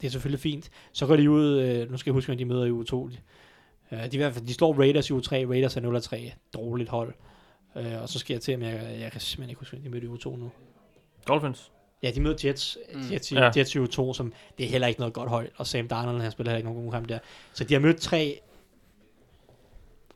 [0.00, 0.70] Det er selvfølgelig fint.
[0.92, 3.10] Så går de ud, øh, nu skal jeg huske, at de møder i uge 2.
[3.92, 5.46] Øh, de, i hvert fald, de slår Raiders i uge 3.
[5.48, 6.32] Raiders er 0-3.
[6.54, 7.14] Dårligt hold.
[7.76, 9.88] Øh, og så skal jeg til, at jeg, jeg kan simpelthen ikke huske, at de
[9.88, 10.50] mødte i uge 2 nu.
[11.28, 11.70] Dolphins.
[12.02, 13.00] Ja, de møder Jets, Mm.
[13.12, 13.50] Jets, Ja.
[13.56, 15.48] Jets i uge 2, som det er heller ikke noget godt hold.
[15.56, 17.18] Og Sam Darnold, han spiller heller ikke nogen god kamp der.
[17.52, 18.40] Så de har mødt tre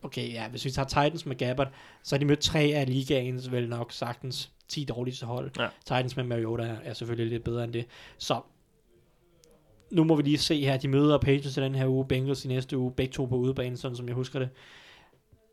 [0.02, 1.68] Okay, ja, hvis vi tager Titans med Gabbard,
[2.02, 5.50] så har de mødt tre af ligaens vel nok sagtens 10 dårligste hold.
[5.58, 5.68] Ja.
[5.84, 7.86] Titans med Mariota er, er selvfølgelig lidt bedre end det.
[8.18, 8.40] Så
[9.92, 12.48] nu må vi lige se her, de møder Patriots i den her uge, Bengals i
[12.48, 14.48] næste uge, begge to på udebane, sådan som jeg husker det.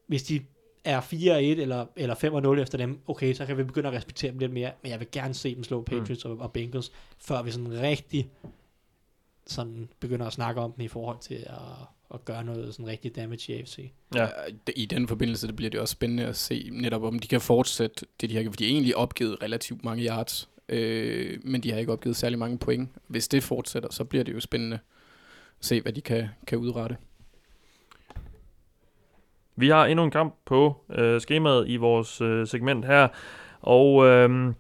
[0.08, 0.42] Hvis de
[0.84, 2.16] er 4-1 eller, eller
[2.56, 5.00] 5-0 efter dem, okay, så kan vi begynde at respektere dem lidt mere, men jeg
[5.00, 6.32] vil gerne se dem slå Patriots mm.
[6.32, 8.30] og, og Bengals, før vi sådan rigtig
[9.48, 13.16] sådan begynder at snakke om dem i forhold til at, at gøre noget sådan rigtig
[13.16, 13.92] damage i AFC.
[14.16, 14.28] Ja.
[14.76, 18.06] I den forbindelse det bliver det også spændende at se netop, om de kan fortsætte
[18.22, 21.80] det, de har For de har egentlig opgivet relativt mange yards, øh, men de har
[21.80, 22.90] ikke opgivet særlig mange point.
[23.08, 24.80] Hvis det fortsætter, så bliver det jo spændende
[25.60, 26.98] at se, hvad de kan, kan udrette.
[29.56, 33.08] Vi har endnu en kamp på øh, skemaet i vores øh, segment her,
[33.62, 34.54] og øh,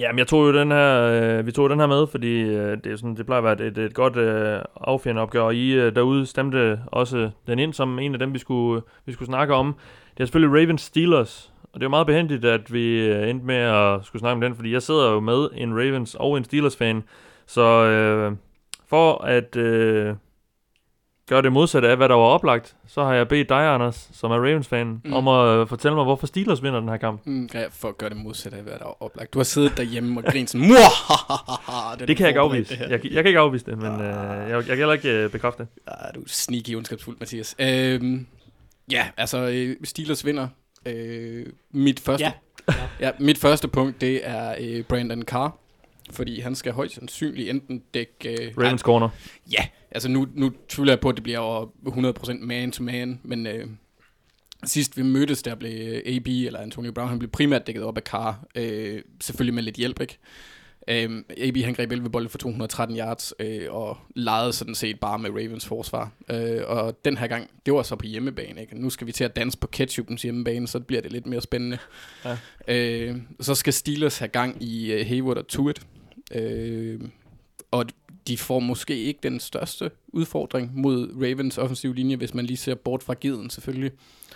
[0.00, 2.92] Jamen, jeg tog jo den her, øh, vi tog den her med, fordi øh, det,
[2.92, 5.94] er sådan, det plejer at være et, et, godt øh, affjendende opgør, og I øh,
[5.94, 9.74] derude stemte også den ind som en af dem, vi skulle, vi skulle snakke om.
[10.14, 13.46] Det er selvfølgelig Ravens Steelers, og det er jo meget behendigt, at vi øh, endte
[13.46, 16.44] med at skulle snakke om den, fordi jeg sidder jo med en Ravens og en
[16.44, 17.02] Steelers-fan,
[17.46, 18.32] så øh,
[18.88, 20.14] for at øh,
[21.28, 24.30] gøre det modsatte af, hvad der var oplagt, så har jeg bedt dig, Anders, som
[24.30, 25.12] er Ravens-fan, Mm.
[25.12, 27.26] om at øh, fortælle mig, hvorfor Steelers vinder den her kamp.
[27.26, 29.32] Mm, ja, for at gøre det modsatte af, hvad der er oplagt.
[29.34, 32.74] Du har siddet derhjemme og grint sådan, Muahahaha, Det kan jeg ikke afvise.
[32.78, 32.80] Det.
[32.80, 35.62] Jeg, jeg kan ikke afvise det, men øh, jeg, jeg kan heller ikke øh, bekræfte
[35.62, 35.68] det.
[35.86, 37.56] Ah, du er sneaky ondskabsfuld, Mathias.
[37.58, 38.26] Øhm,
[38.92, 40.48] ja, altså, øh, Steelers vinder.
[40.86, 42.32] Øh, mit første Ja.
[43.00, 45.58] Ja, mit første punkt, det er øh, Brandon Carr.
[46.10, 48.46] Fordi han skal højst sandsynligt enten dække...
[48.46, 49.08] Øh, Ravens corner.
[49.52, 53.66] Ja, altså nu, nu tvivler jeg på, at det bliver over 100% man-to-man, men øh,
[54.64, 57.96] sidst vi mødtes, der blev øh, AB, eller Antonio Brown, han blev primært dækket op
[57.96, 60.18] af Carr, øh, selvfølgelig med lidt hjælp, ikke?
[60.90, 65.18] Um, AB han greb 11 bolde for 213 yards øh, og legede sådan set bare
[65.18, 66.12] med Ravens forsvar.
[66.30, 68.60] Øh, og den her gang, det var så på hjemmebane.
[68.60, 68.80] Ikke?
[68.80, 71.78] Nu skal vi til at danse på ketchupens hjemmebane, så bliver det lidt mere spændende.
[72.24, 72.36] Ja.
[72.68, 75.82] Øh, så skal Steelers have gang i uh, Hayward og Tuitt.
[76.34, 77.00] Øh,
[77.70, 77.86] og
[78.28, 82.74] de får måske ikke den største udfordring mod Ravens offensiv linje, hvis man lige ser
[82.74, 83.92] bort fra giden selvfølgelig.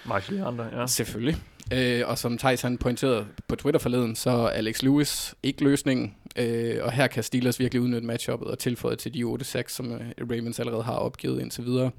[0.07, 0.86] Max Leander, ja.
[0.86, 1.36] Selvfølgelig.
[1.72, 6.14] Øh, og som Thijs han pointerede på Twitter forleden, så er Alex Lewis ikke løsningen.
[6.36, 10.00] Øh, og her kan Steelers virkelig udnytte matchuppet og tilføje til de 8-6, som øh,
[10.30, 11.90] Ravens allerede har opgivet indtil videre.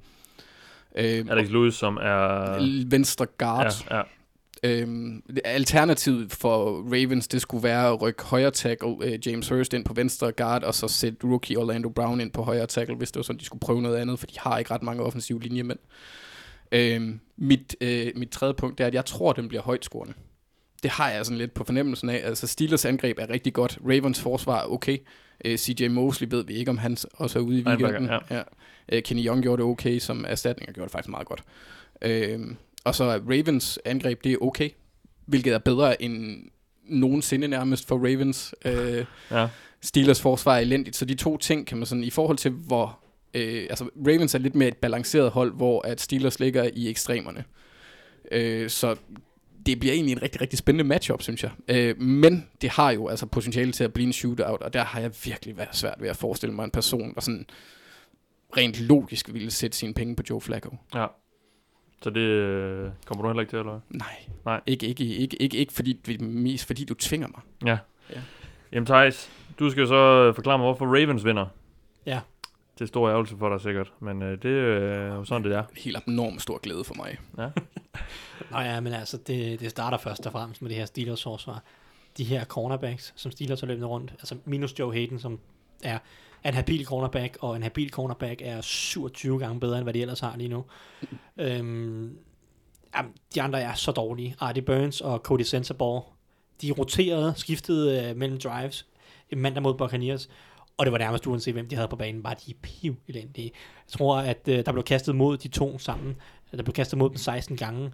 [0.95, 2.87] Øh, Alex Lewis, som er...
[2.89, 3.73] venstre guard.
[3.91, 4.01] Ja, ja.
[4.63, 9.85] Øhm, alternativet for Ravens, det skulle være at rykke højre tackle øh, James Hurst ind
[9.85, 13.17] på venstre guard, og så sætte rookie Orlando Brown ind på højre tackle, hvis det
[13.17, 15.79] var sådan, de skulle prøve noget andet, for de har ikke ret mange offensive linjemænd.
[16.71, 20.13] Øhm, mit, øh, mit tredje punkt er, at jeg tror, den bliver højt scorende.
[20.83, 22.21] Det har jeg sådan lidt på fornemmelsen af.
[22.23, 23.77] Altså Steelers angreb er rigtig godt.
[23.85, 24.97] Ravens forsvar er okay.
[25.45, 28.05] Øh, CJ Mosley ved vi ikke, om han også er ude i weekenden.
[28.05, 28.19] ja.
[28.35, 28.41] Ja.
[28.89, 31.43] Øh, Kenny Young gjorde det okay som erstatning, og gjorde det faktisk meget godt.
[32.01, 32.39] Øh,
[32.83, 34.69] og så Ravens angreb, det er okay.
[35.25, 36.43] Hvilket er bedre end
[36.83, 38.55] nogensinde nærmest for Ravens.
[38.65, 39.47] Øh, ja.
[39.81, 42.99] Steelers forsvar er elendigt, så de to ting kan man sådan, i forhold til hvor,
[43.35, 47.43] øh, altså Ravens er lidt mere et balanceret hold, hvor at Steelers ligger i ekstremerne.
[48.31, 48.95] Øh, så
[49.65, 51.51] det bliver egentlig en rigtig, rigtig spændende matchup, synes jeg.
[51.67, 54.99] Øh, men det har jo altså potentiale til at blive en shootout, og der har
[54.99, 57.45] jeg virkelig været svært ved at forestille mig en person, der sådan
[58.57, 60.75] rent logisk ville sætte sine penge på Joe Flacco.
[60.95, 61.05] ja.
[62.01, 63.79] Så det øh, kommer du heller ikke til, eller?
[63.89, 64.15] Nej.
[64.45, 64.61] Nej.
[64.65, 67.41] Ikke, ikke, ikke, ikke, ikke fordi, mest fordi du tvinger mig.
[67.65, 67.77] Ja.
[68.15, 68.21] Ja.
[68.71, 69.29] Jamen Thijs,
[69.59, 71.45] du skal så forklare mig, hvorfor Ravens vinder.
[72.05, 72.19] Ja.
[72.75, 75.63] Det er stor ærgelse for dig sikkert, men øh, det er jo sådan, det er.
[75.77, 77.17] Helt abnormt stor glæde for mig.
[77.37, 77.49] Ja.
[78.51, 81.63] Nå ja, men altså, det, det starter først og fremmest med det her Steelers forsvar.
[82.17, 85.39] De her cornerbacks, som Steelers har løbet rundt, altså minus Joe Hayden, som
[85.83, 85.99] er
[86.45, 90.19] en habil cornerback, og en habil cornerback er 27 gange bedre, end hvad de ellers
[90.19, 90.65] har lige nu.
[91.37, 92.17] øhm,
[92.95, 94.35] jamen, de andre er så dårlige.
[94.39, 96.03] Artie Burns og Cody Sensabaugh,
[96.61, 98.85] de roterede, skiftede øh, mellem drives
[99.33, 100.29] mandag mod Buccaneers,
[100.77, 103.51] og det var nærmest uanset, hvem de havde på banen, bare de piv elendige.
[103.87, 106.15] Jeg tror, at øh, der blev kastet mod de to sammen.
[106.51, 107.91] Der blev kastet mod dem 16 gange.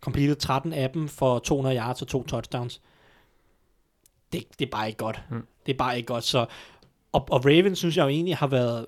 [0.00, 2.82] Completed 13 af dem for 200 yards og to touchdowns.
[4.32, 5.22] Det, det er bare ikke godt.
[5.30, 5.46] Mm.
[5.66, 6.24] Det er bare ikke godt.
[6.24, 6.46] Så,
[7.12, 8.86] og, og Ravens synes jeg jo egentlig har været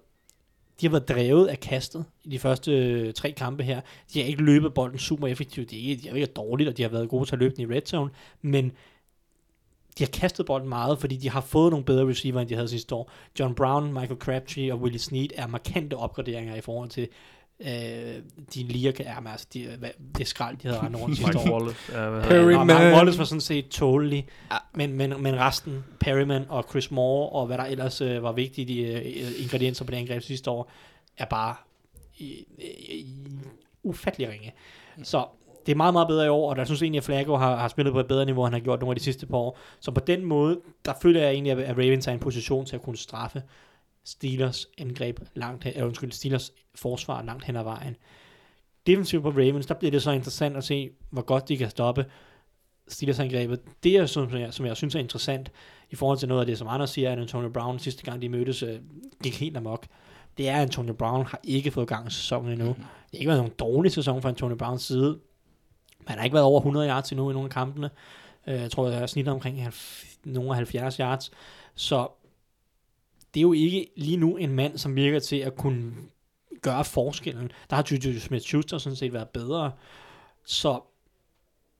[0.80, 3.80] de har været drevet af kastet i de første øh, tre kampe her.
[4.12, 5.70] De har ikke løbet bolden super effektivt.
[5.70, 7.54] De er ikke, de er ikke dårligt, og de har været gode til at løbe
[7.56, 8.10] den i red zone.
[8.42, 8.72] Men
[9.98, 12.68] de har kastet bolden meget, fordi de har fået nogle bedre receiver, end de havde
[12.68, 13.10] sidste år.
[13.40, 17.08] John Brown, Michael Crabtree og Willie Snead er markante opgraderinger i forhold til
[17.60, 18.22] øh,
[18.54, 21.52] de lige kan ja, altså, de, hvad, det skrald, de havde rendt rundt sidste år.
[21.52, 21.78] Wallace.
[22.02, 22.66] Ja, hvad Perry hedder Ja, han?
[22.66, 22.94] Mark Perryman.
[22.96, 24.56] Wallace var sådan set tålelig, Ja.
[24.74, 28.68] men, men, men resten, Perryman og Chris Moore, og hvad der ellers øh, var vigtige
[28.68, 30.70] de, øh, ingredienser på det angreb sidste år,
[31.18, 31.54] er bare
[32.20, 32.26] øh,
[32.58, 33.04] øh,
[33.82, 34.52] ufattelig ringe.
[35.02, 35.24] Så
[35.68, 37.68] det er meget, meget bedre i år, og der synes egentlig, at Flacco har, har
[37.68, 39.58] spillet på et bedre niveau, end han har gjort nogle af de sidste par år.
[39.80, 42.76] Så på den måde, der føler jeg egentlig, at Ravens er i en position til
[42.76, 43.42] at kunne straffe
[44.04, 47.96] Steelers angreb langt hen, eller undskyld, Steelers forsvar langt hen ad vejen.
[48.86, 52.06] Defensivt på Ravens, der bliver det så interessant at se, hvor godt de kan stoppe
[52.88, 53.60] Steelers angrebet.
[53.84, 55.50] Det er som jeg, som jeg synes er interessant
[55.90, 58.28] i forhold til noget af det, som Anders siger, at Antonio Brown sidste gang de
[58.28, 58.78] mødtes øh,
[59.22, 59.86] gik helt amok.
[60.38, 62.66] Det er, at Antonio Brown har ikke fået gang i sæsonen endnu.
[62.66, 62.76] Det
[63.12, 65.18] har ikke været nogen dårlig sæson fra Antonio Browns side.
[66.08, 67.90] Han har ikke været over 100 yards endnu i nogle af kampene.
[68.46, 69.72] Øh, jeg tror, jeg er snittet omkring
[70.24, 71.30] nogle af 70 yards.
[71.74, 72.08] Så
[73.34, 75.92] det er jo ikke lige nu en mand, som virker til at kunne
[76.62, 77.52] gøre forskellen.
[77.70, 79.72] Der har Juju Smith-Schuster sådan set været bedre.
[80.44, 80.80] Så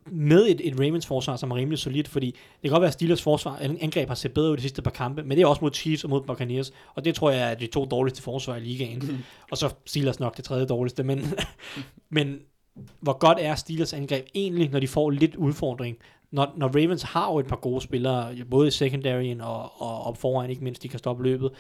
[0.07, 2.95] med et, et Ravens forsvar, som er rimelig solidt, fordi det kan godt være, at
[2.95, 5.47] Steelers forsvar, an- angreb har set bedre ud de sidste par kampe, men det er
[5.47, 8.57] også mod Chiefs og mod Buccaneers, og det tror jeg er de to dårligste forsvar
[8.57, 9.25] i ligaen.
[9.51, 11.35] og så Steelers nok det tredje dårligste, men,
[12.11, 12.39] men
[13.01, 15.97] hvor godt er Steelers angreb egentlig, når de får lidt udfordring?
[16.31, 20.17] Når, når Ravens har jo et par gode spillere, både i secondaryen og, og op
[20.17, 21.51] foran, ikke mindst de kan stoppe løbet,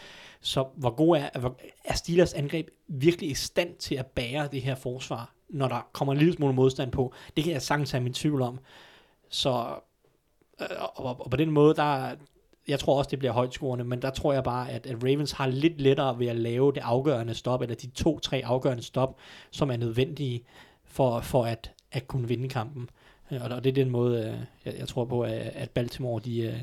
[0.40, 4.62] så hvor god er, hvor, er Steelers angreb virkelig i stand til at bære det
[4.62, 7.12] her forsvar, når der kommer en lille smule modstand på?
[7.36, 8.58] Det kan jeg sagtens have min tvivl om.
[9.28, 9.66] Så
[10.60, 12.16] øh, og, og på den måde, der,
[12.68, 15.46] jeg tror også, det bliver højt men der tror jeg bare, at, at Ravens har
[15.46, 19.16] lidt lettere ved at lave det afgørende stop, eller de to-tre afgørende stop,
[19.50, 20.44] som er nødvendige
[20.90, 22.90] for, for at, at kunne vinde kampen.
[23.32, 24.34] Øh, Og, og det er den måde, øh,
[24.64, 26.54] jeg, jeg tror på, at, at Baltimore, de, øh,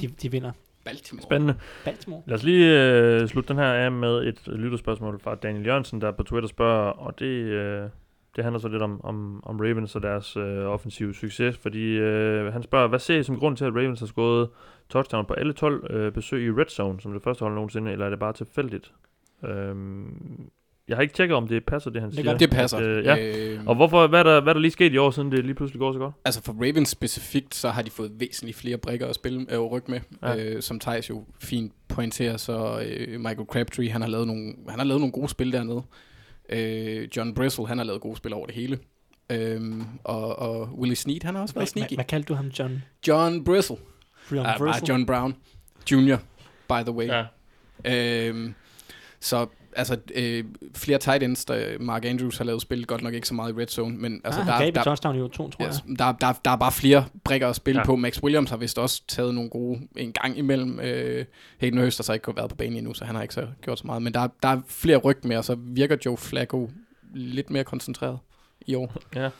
[0.00, 0.52] de, de vinder.
[0.84, 1.22] Baltimore.
[1.22, 1.54] Spændende.
[1.84, 2.22] Baltimore.
[2.26, 6.10] Lad os lige øh, slutte den her af med et lytterspørgsmål fra Daniel Jørgensen, der
[6.10, 7.88] på Twitter spørger, og det, øh,
[8.36, 12.52] det handler så lidt om, om, om Ravens og deres øh, offensive succes, fordi øh,
[12.52, 14.48] han spørger, hvad ser I som grund til, at Ravens har skåret
[14.88, 18.06] touchdown på alle 12 øh, besøg i Red Zone, som det første hold nogensinde, eller
[18.06, 18.92] er det bare tilfældigt?
[19.44, 20.50] Øhm,
[20.88, 22.30] jeg har ikke tjekket, om det passer, det han Det siger.
[22.32, 22.78] gør Det passer.
[22.80, 23.16] Øh, ja.
[23.36, 25.44] Øh, Og hvorfor, hvad er, der, hvad er der lige sket i år, siden det
[25.44, 26.14] lige pludselig går så godt?
[26.24, 29.82] Altså for Ravens specifikt, så har de fået væsentligt flere brikker at spille øh, ryg
[29.88, 30.36] med, Ja.
[30.36, 34.78] øh, som Thijs jo fint pointerer, så øh, Michael Crabtree, han har lavet nogle, han
[34.78, 35.82] har lavet nogle gode spil dernede.
[36.48, 38.78] Øh, John Brissel, han har lavet gode spil over det hele.
[39.32, 41.94] Øhm, og, og Willie Snead, han har også været sneaky.
[41.94, 42.82] hvad kaldte du ham, John?
[43.08, 43.76] John Brissel.
[44.30, 44.80] Brian Ah, Brissel?
[44.86, 45.34] bare John Brown
[45.92, 46.16] Jr.,
[46.68, 47.06] by the way.
[47.06, 48.28] Ja.
[48.28, 48.54] Øhm,
[49.20, 49.46] så
[49.76, 53.34] altså øh, flere tight ends, der Mark Andrews har lavet spil, godt nok ikke så
[53.34, 55.64] meget i red zone, men altså ah, der, han der, touchdown i år 2, tror
[55.64, 55.68] jeg.
[55.74, 57.82] yes, der, der, der er bare flere brikker at spille Ja.
[57.82, 57.86] ja.
[57.86, 57.96] på.
[57.96, 60.80] Max Williams har vist også taget nogle gode en gang imellem.
[60.80, 61.24] Øh,
[61.60, 63.78] Hayden Hurst har så ikke været på banen endnu, så han har ikke så gjort
[63.78, 64.02] så meget.
[64.02, 66.70] Men der, der er flere ryg med, og så virker Joe Flacco
[67.14, 68.18] lidt mere koncentreret
[68.66, 68.92] i år.
[69.14, 69.30] ja.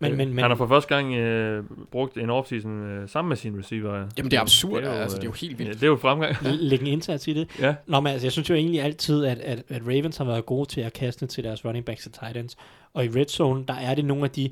[0.00, 3.36] Men, men, men, han har for første gang øh, brugt en offseason øh, sammen med
[3.36, 4.06] sine receiver.
[4.18, 5.74] Jamen det er absurd, Det er jo, altså det er jo øh, helt Ja, vildt.
[5.80, 6.36] det er jo fremgang.
[6.42, 7.48] lægge en indsats i det.
[7.60, 7.74] ja.
[7.86, 10.68] Nå, men altså, jeg synes jo egentlig altid, at, at, at Ravens har været gode
[10.68, 12.56] til at kaste til deres running backs og tight ends.
[12.94, 14.50] Og i red zone, der er det nogle af de,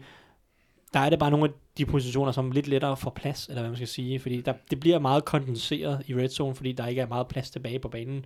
[0.94, 3.60] der er det bare nogle af de positioner, som er lidt lettere for plads, eller
[3.60, 4.20] hvad man skal sige.
[4.20, 7.50] Fordi der, det bliver meget kondenseret i red zone, fordi der ikke er meget plads
[7.50, 8.24] tilbage på banen.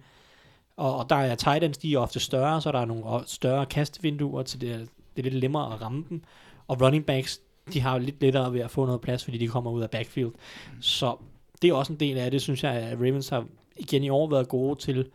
[0.77, 3.67] Og, og der er tight ends, de er ofte større, så der er nogle større
[3.67, 4.79] kastevinduer, til det, er-
[5.17, 6.23] det er lidt nemmere at ramme dem.
[6.73, 7.41] Og running backs,
[7.73, 9.91] de har jo lidt lettere ved at få noget plads, fordi de kommer ud af
[9.91, 10.31] backfield.
[10.81, 11.17] Så
[11.63, 13.47] det er også en del af det, synes jeg, at Ravens har
[13.77, 15.11] igen i år været gode til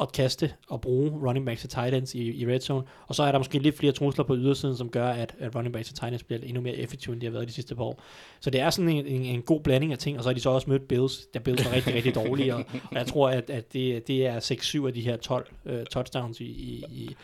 [0.00, 2.86] at kaste og bruge running backs og tight ends i, i red zone.
[3.06, 5.72] Og så er der måske lidt flere trusler på ydersiden, som gør, at, at running
[5.72, 7.84] backs og tight ends bliver endnu mere effektive, end de har været de sidste par
[7.84, 8.02] år.
[8.40, 10.40] Så det er sådan en, en, en god blanding af ting, og så har de
[10.40, 13.50] så også mødt Bills, der Bills var rigtig, rigtig dårlige, og, og jeg tror, at,
[13.50, 17.16] at det, det er 6-7 af de her 12 uh, øh, touchdowns i, i, i,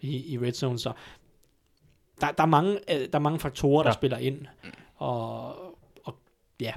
[0.00, 0.92] i, i red zone, så
[2.20, 3.94] der, der, er mange, øh, der er mange faktorer, der Ja.
[3.94, 4.46] spiller ind,
[4.96, 5.48] og,
[6.04, 6.16] og
[6.60, 6.72] ja,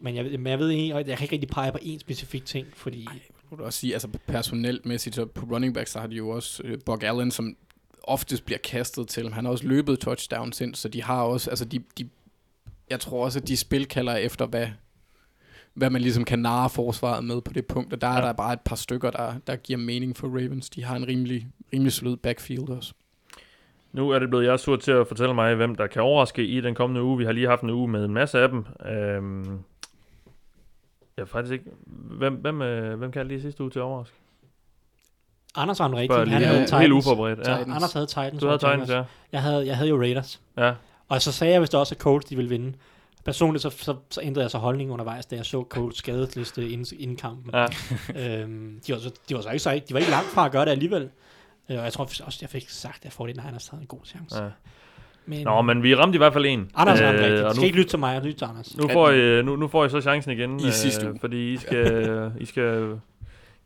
[0.00, 2.66] men jeg, men jeg ved ikke, jeg kan ikke rigtig pege på én specifik ting,
[2.74, 3.08] fordi...
[3.50, 6.28] må du også sige, altså personelt mæssigt, så på running backs, så har de jo
[6.28, 7.56] også øh, Buck Allen, som
[8.02, 9.32] oftest bliver kastet til.
[9.32, 12.08] Han har også løbet touchdowns ind, så de har også, altså de, de
[12.90, 14.66] jeg tror også, at de spil kalder efter, hvad,
[15.74, 18.16] hvad man ligesom kan narre forsvaret med på det punkt, og der ja.
[18.16, 20.70] er der bare et par stykker, der, der giver mening for Ravens.
[20.70, 22.92] De har en rimelig, rimelig solid backfield også.
[23.92, 26.60] Nu er det blevet jeres tur til at fortælle mig, hvem der kan overraske i
[26.60, 27.18] den kommende uge.
[27.18, 28.66] Vi har lige haft en uge med en masse af dem.
[28.86, 29.44] Øhm,
[31.16, 31.64] jeg ved faktisk ikke...
[32.18, 34.14] Hvem, hvem, øh, hvem kan jeg lige sidste uge til at overraske?
[35.56, 37.06] Anders var en Spørger rigtig, han havde helt Titans.
[37.06, 37.38] uforberedt.
[37.38, 37.42] Ja.
[37.44, 37.74] Titans.
[37.74, 38.40] Anders havde Titans.
[38.40, 39.02] Du havde Titans, ja.
[39.32, 40.40] Jeg havde, jeg havde jo Raiders.
[40.58, 40.72] ja.
[41.08, 42.72] Og så sagde jeg, hvis det også er Colts, de ville vinde.
[43.24, 46.86] Personligt så, så, så ændrede jeg så holdning undervejs, da jeg så Colts skadesliste inden,
[46.98, 47.50] inden kampen.
[47.54, 47.66] ja.
[48.42, 50.52] øhm, de, var så, de var så ikke så de var ikke langt fra at
[50.52, 51.10] gøre det alligevel.
[51.70, 54.42] Øh, Og jeg tror også, jeg fik sagt, at 49ers havde en god chance.
[54.42, 54.48] ja.
[55.26, 56.70] Men, Nå, men vi ramte i hvert fald en.
[56.74, 57.44] Anders har Øh, øh, rigtigt.
[57.44, 58.76] Du skal nu, ikke lytte til mig, lytte til Anders.
[58.76, 60.60] nu, får I, øh, nu, nu får I så chancen igen.
[60.60, 61.18] I sidste uge.
[61.20, 63.00] Fordi I skal, I skal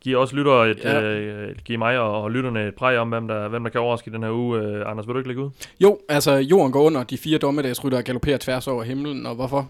[0.01, 1.01] give os lyttere et, Ja.
[1.01, 4.09] øh, give mig og, og lytterne et præg om, hvem der, hvem der kan overraske
[4.09, 4.59] i den her uge.
[4.59, 5.49] Øh, Anders, vil du ikke lægge ud?
[5.79, 9.69] Jo, altså jorden går under, de fire dommedagsrytter galopperer tværs over himlen, og hvorfor?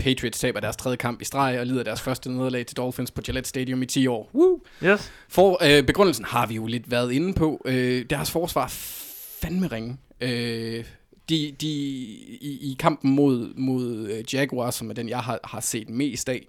[0.00, 3.22] Patriots taber deres tredje kamp i streg og lider deres første nederlag til Dolphins på
[3.22, 4.30] Gillette Stadium i 10 år.
[4.34, 4.60] Woo!
[4.84, 5.12] Yes.
[5.28, 7.62] For øh, begrundelsen har vi jo lidt været inde på.
[7.64, 8.68] Øh, deres forsvar er
[9.40, 9.96] fandme ringe.
[10.20, 10.84] Øh,
[11.28, 15.60] de, de, i, I kampen mod, mod øh, Jaguars, som er den, jeg har, har
[15.60, 16.46] set mest af,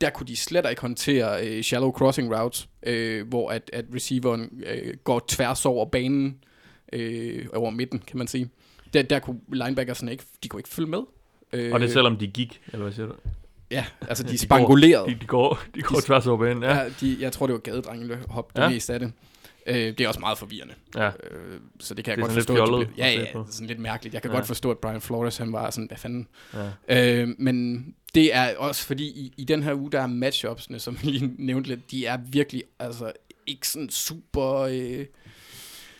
[0.00, 4.62] der kunne de slet ikke håndtere øh, shallow crossing routes, øh, hvor at, at receiveren
[4.66, 6.38] øh, går tværs over banen,
[6.92, 8.50] øh, over midten, kan man sige.
[8.92, 11.02] Der, der kunne linebackersne ikke, de kunne ikke følge med.
[11.52, 13.12] Øh, Og det er selvom de gik, eller hvad siger du?
[13.70, 15.10] Ja, altså de, De de går- spangulerede.
[15.10, 16.76] De, de går, de går De- tværs over banen, ja.
[16.76, 18.68] Ja, de, jeg tror, det var gadedrengene hop det Ja.
[18.68, 19.12] meste af det.
[19.66, 20.74] Øh, det er også meget forvirrende.
[20.96, 21.06] Ja.
[21.06, 21.12] Øh,
[21.80, 22.54] så det kan jeg Det er godt forstå.
[22.54, 24.14] fjollet Ja, ja, det er sådan lidt mærkeligt.
[24.14, 24.36] Jeg kan Ja.
[24.36, 26.28] godt forstå, at Brian Flores, han var sådan, hvad fanden.
[26.88, 27.22] Ja.
[27.22, 30.98] Øh, men det er også fordi, i, i den her uge, der er matchupsene, som
[31.02, 33.12] vi lige nævnte lidt, de er virkelig altså,
[33.46, 35.04] ikke sådan super øh,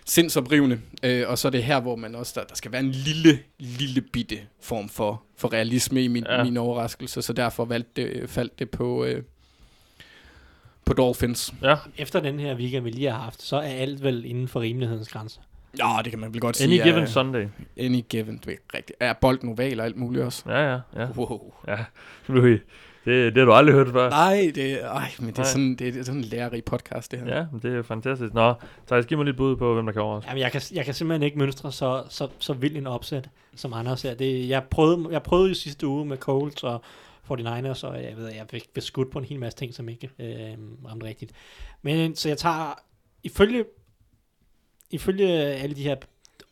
[0.09, 0.81] sindsoprivende.
[1.03, 3.39] Øh, og så er det her, hvor man også, der, der skal være en lille,
[3.59, 6.45] lille bitte form for, for realisme i min, Ja.
[6.45, 9.23] min overraskelse, så derfor valgte det, faldt det på, øh,
[10.85, 11.55] på Dolphins.
[11.63, 14.61] Ja, Efter den her weekend, vi lige har haft, så er alt vel inden for
[14.61, 15.41] rimelighedens grænser.
[15.79, 16.83] Ja, det kan man vel godt any sige.
[16.83, 17.47] given er, Sunday.
[17.77, 18.97] Any given, det er rigtigt.
[19.01, 20.43] Er bolden oval og alt muligt også?
[20.51, 21.07] Ja, ja, ja.
[21.17, 21.53] Wow.
[21.69, 21.79] ja.
[22.27, 22.61] Louis,
[23.09, 24.11] det, det har du aldrig hørt før.
[24.11, 25.47] Nej, det, er- ej, men det er, Nej.
[25.51, 27.37] sådan, det, er, det er sådan en lærerig podcast, det her.
[27.37, 28.35] Ja, men det er fantastisk.
[28.35, 28.55] Nå,
[28.87, 30.29] Thijs, giv mig lidt bud på, hvem der kan overraske.
[30.31, 33.73] Jamen, jeg kan, jeg kan simpelthen ikke mønstre så, så, så vild en opsæt, som
[33.73, 34.15] Anders her.
[34.15, 36.83] Det, jeg, prøvede, jeg prøvede jo sidste uge med Colts og
[37.31, 40.59] 49ers, og jeg ved, jeg fik beskudt på en hel masse ting, som ikke øh,
[40.91, 41.33] ramte rigtigt.
[41.83, 42.79] Men så jeg tager,
[43.23, 43.65] ifølge,
[44.91, 45.97] ifølge alle de her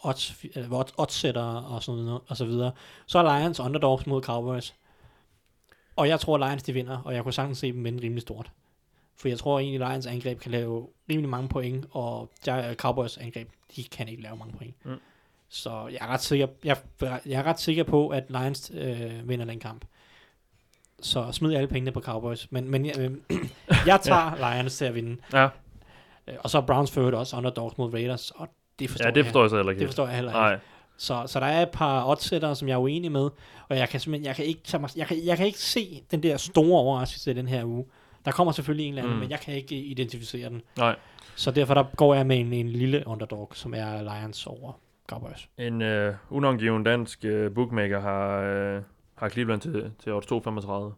[0.00, 2.70] odds, odds, oddsættere og sådan noget, og så videre,
[3.06, 4.74] så er Lions underdogs mod Cowboys.
[5.96, 8.22] Og jeg tror, at Lions de vinder, og jeg kunne sagtens se dem vinde rimelig
[8.22, 8.50] stort.
[9.16, 13.48] For jeg tror egentlig, Lions angreb kan lave rimelig mange point, og der, Cowboys angreb,
[13.76, 14.74] de kan ikke lave mange point.
[14.84, 14.96] Mm.
[15.48, 19.44] Så jeg er ret sikker, jeg, jeg er ret sikker på, at Lions øh, vinder
[19.44, 19.84] den kamp.
[21.00, 22.52] Så smid alle pengene på Cowboys.
[22.52, 23.10] Men, men øh,
[23.86, 25.16] jeg tager Lions til at vinde.
[25.32, 25.48] Ja,
[26.28, 29.40] Øh, Og så Browns for også underdogs mod Raiders, og det forstår ja det forstår
[29.40, 29.44] jeg.
[29.44, 29.80] jeg så heller ikke.
[29.80, 30.40] Det forstår jeg heller ikke.
[30.40, 30.58] Nej,
[30.98, 33.30] Så, så der er et par oddsættere, som jeg er uenig med,
[33.68, 36.02] og jeg kan simpelthen, jeg kan ikke, tage mig, jeg kan, jeg kan ikke se
[36.10, 37.84] den der store overraskelse i den her uge.
[38.24, 39.20] Der kommer selvfølgelig en eller anden, Mm.
[39.20, 40.62] men jeg kan ikke identificere den.
[40.78, 40.96] nej.
[41.38, 44.72] Så derfor der går jeg med en, en lille underdog, som er Lions over
[45.08, 45.48] Cowboys.
[45.58, 48.82] En øh, unangiven dansk øh, bookmaker har, øh,
[49.14, 50.94] har Cleveland til, til odds 2,35.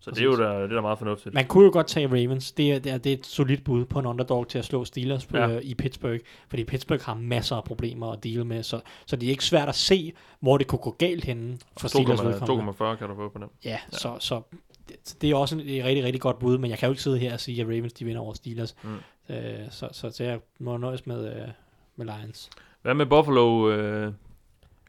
[0.00, 1.34] Så det er jo der, det er da meget fornuftigt.
[1.34, 2.52] Man kunne jo godt tage Ravens.
[2.52, 4.84] Det er, det er, det er et solidt bud på en underdog til at slå
[4.84, 5.48] Steelers på, Ja.
[5.48, 5.58] ja.
[5.62, 6.20] i Pittsburgh.
[6.48, 8.62] Fordi Pittsburgh har masser af problemer at deale med.
[8.62, 11.88] Så, så det er ikke svært at se, hvor det kunne gå galt henne for
[11.88, 12.72] Steelers 2,40 vedkommende.
[12.72, 13.46] 2,40 kan du få på den.
[13.64, 13.78] Ja, ja.
[13.90, 14.42] Så, så
[14.88, 17.02] det, det er også en, et rigtig, rigtig godt bud, men jeg kan jo ikke
[17.02, 18.76] sidde her og sige, at Ravens de vinder over Steelers.
[18.82, 19.34] Mm.
[19.34, 19.36] Øh,
[19.70, 21.48] så, så, så jeg må nøjes med, øh,
[21.96, 22.50] med Lions.
[22.82, 24.12] Hvad med Buffalo øh,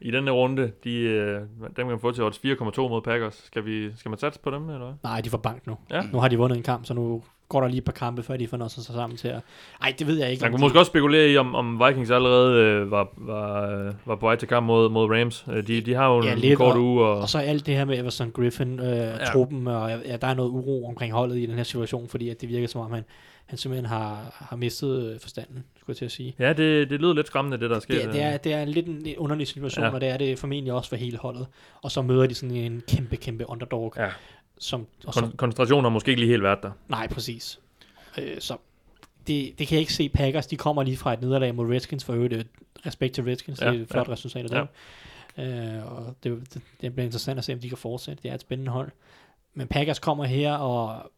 [0.00, 0.72] i denne runde?
[0.84, 3.42] De, øh, dem kan man få til odds 4,2 mod Packers.
[3.46, 4.94] Skal, vi, skal man satse på dem, eller hvad?
[5.02, 5.76] Nej, de får bank nu.
[5.90, 6.02] Ja.
[6.12, 8.36] Nu har de vundet en kamp, så nu går der lige et par kampe, før
[8.36, 9.40] de får noget sig sammen til at...
[9.82, 10.42] Ej, det ved jeg ikke.
[10.42, 14.16] Man kunne måske også spekulere i, om, om Vikings allerede øh, var, var, øh, var
[14.16, 15.44] på vej til kamp mod, mod Rams.
[15.52, 17.04] Øh, De, de har jo Ja, en lidt, kort og- uge.
[17.04, 19.24] Og, Og så alt det her med Everson Griffin, øh, ja.
[19.24, 22.40] truppen, og ja, der er noget uro omkring holdet i den her situation, fordi at
[22.40, 23.04] det virker som om, han,
[23.46, 24.18] han simpelthen har,
[24.50, 25.64] har mistet øh, forstanden,
[25.94, 26.34] skulle jeg til at sige.
[26.38, 27.94] ja, det, det lyder lidt skræmmende, det der sker.
[27.94, 29.88] Det, er- det, er, det er lidt en underlig situation, Ja.
[29.88, 29.94] ja.
[29.94, 31.46] og det er det formentlig også for hele holdet.
[31.82, 34.08] Og så møder de sådan en kæmpe, kæmpe underdog, Ja.
[34.58, 36.70] som, og så, Kon- koncentrationen har måske ikke lige helt været der.
[36.88, 37.60] nej, præcis.
[38.18, 38.56] Øh, så
[39.26, 40.08] det, det kan jeg ikke se.
[40.08, 42.44] Packers, de kommer lige fra et nederlag mod Redskins, for øvrigt øh,
[42.86, 44.12] respekt til Redskins, Ja, ja, det er et flot ja.
[44.12, 44.66] resultat af
[45.36, 45.44] dem.
[45.44, 48.22] Øh, og det, det, det bliver interessant at se, om de kan fortsætte.
[48.22, 48.90] Det er et spændende hold.
[49.54, 51.10] Men Packers kommer her og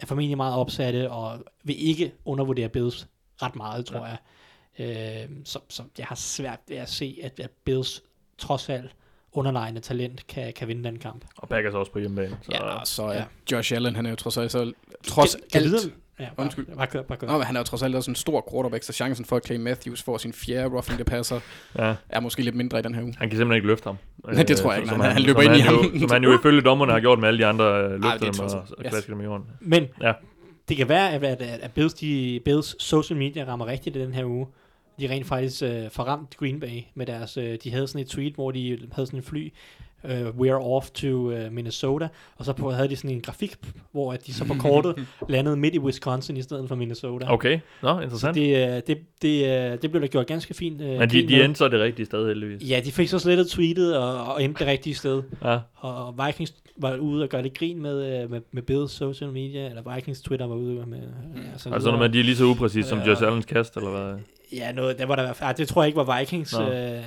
[0.00, 3.06] er formentlig meget opsatte, og vil ikke undervurdere Bills
[3.42, 4.16] ret meget, tror jeg.
[4.78, 8.02] Øh, så, så jeg har svært ved at se, at, at Bills
[8.38, 8.90] trods alt
[9.32, 11.24] underlegnende talent kan, kan vinde den kamp.
[11.36, 12.36] Og Packers også på hjemmebane.
[12.42, 13.18] Så, Ja, og så er Ja.
[13.18, 13.24] ja.
[13.52, 14.72] Josh Allen, han er jo trods alt, så,
[15.06, 16.66] trods Kan- kan alt, vide- Ja, bare, Undskyld.
[16.76, 17.26] Bare kør, bare kør.
[17.26, 19.46] Nå, men han er jo trods alt også en stor quarterback, så chancen for, at
[19.46, 21.40] Clay Matthews får sin fjerde roughing the passer,
[21.78, 23.14] ja, er måske lidt mindre i den her uge.
[23.18, 23.96] han kan simpelthen ikke løfte ham.
[24.24, 24.88] Nej, det tror jeg Øh, ikke.
[24.90, 25.84] som Nej, han løber ind i han ham.
[25.84, 28.18] Jo, som han jo ifølge dommerne har gjort med alle de andre øh, løfter er
[28.18, 28.90] dem og, og Yes.
[28.90, 29.46] klasker dem i jorden.
[29.60, 30.12] Men Ja
[30.68, 34.14] det kan være, at, at, at Bills, de, Bills social media rammer rigtigt i den
[34.14, 34.46] her uge.
[35.00, 37.36] De rent faktisk øh, forramt Green Bay med deres...
[37.36, 39.52] Øh, de havde sådan et tweet, hvor de havde sådan en fly,
[40.04, 43.56] øh, we are off to øh, Minnesota, og så på, havde de sådan en grafik,
[43.92, 47.26] hvor at de så på kortet landede midt i Wisconsin i stedet for Minnesota.
[47.32, 48.34] Okay, nå, Så interessant.
[48.34, 50.80] det, øh, det, det, øh, det blev da gjort ganske fint.
[50.80, 52.70] Øh, Men de, de endte så det rigtige sted, heldigvis.
[52.70, 55.22] Ja, de fik så slettet tweetet og, og endte det rigtige sted.
[55.44, 55.58] Ja.
[55.76, 59.68] Og Vikings var ude og gøre lidt grin med, øh, med, med Bills social media,
[59.68, 60.98] eller Vikings Twitter var ude med...
[60.98, 62.98] Ja, så Altså, når man, de er lige så upræcis som.
[62.98, 64.18] Josh Allens kast, eller hvad?
[64.52, 67.02] Ja, noget, der var der, ah, det tror jeg ikke var Vikings øh,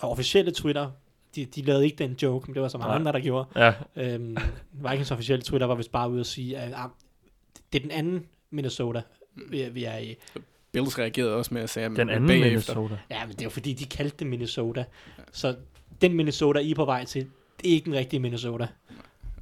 [0.00, 0.90] officielle Twitter.
[1.34, 2.96] De, de lavede ikke den joke, men det var så mange Nej.
[2.98, 3.48] andre, der gjorde.
[3.56, 4.36] Ja, Øhm,
[4.72, 6.88] Vikings officielle Twitter var vist bare ude at sige, at ah,
[7.72, 9.02] det er den anden Minnesota,
[9.48, 10.16] vi, vi er i.
[10.72, 12.48] Bills reagerede også med at sige, den anden bagefter.
[12.74, 12.98] Minnesota.
[13.10, 14.84] Ja, men det er jo fordi, de kaldte det Minnesota.
[15.32, 15.56] Så
[16.00, 17.26] den Minnesota, I er på vej til,
[17.62, 18.66] det er ikke den rigtige Minnesota.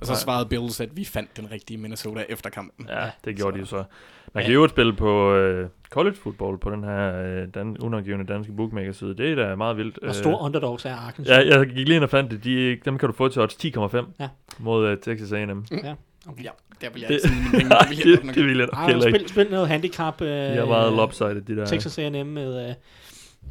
[0.00, 2.88] Og så svarede Bills, at vi fandt den rigtige Minnesota efter kampen.
[2.88, 3.88] Ja, det gjorde de Så- jo så.
[4.34, 8.52] Man kan jo spille på øh, college football på den her øh, dan- undergivende danske
[8.52, 9.16] bookmaker-side.
[9.16, 9.98] Det er da meget vildt.
[10.02, 11.36] Hvor store underdogs er Arkansas?
[11.36, 12.44] Ja, jeg gik lige ind og fandt det.
[12.44, 14.28] De, dem kan du få til odds 10,5 Ja.
[14.58, 15.64] mod uh, Texas A&M.
[15.84, 15.94] ja.
[16.28, 16.44] Okay.
[16.44, 16.50] Ja.
[16.80, 17.68] Der vil jeg ikke penge.
[17.68, 19.18] Nej, Det vil jeg nok det vil jeg nok heller ikke.
[19.18, 20.20] spil, spil noget handicap.
[20.22, 21.66] Øh, De er meget lopsided, de der.
[21.66, 22.74] Texas A&M med, øh,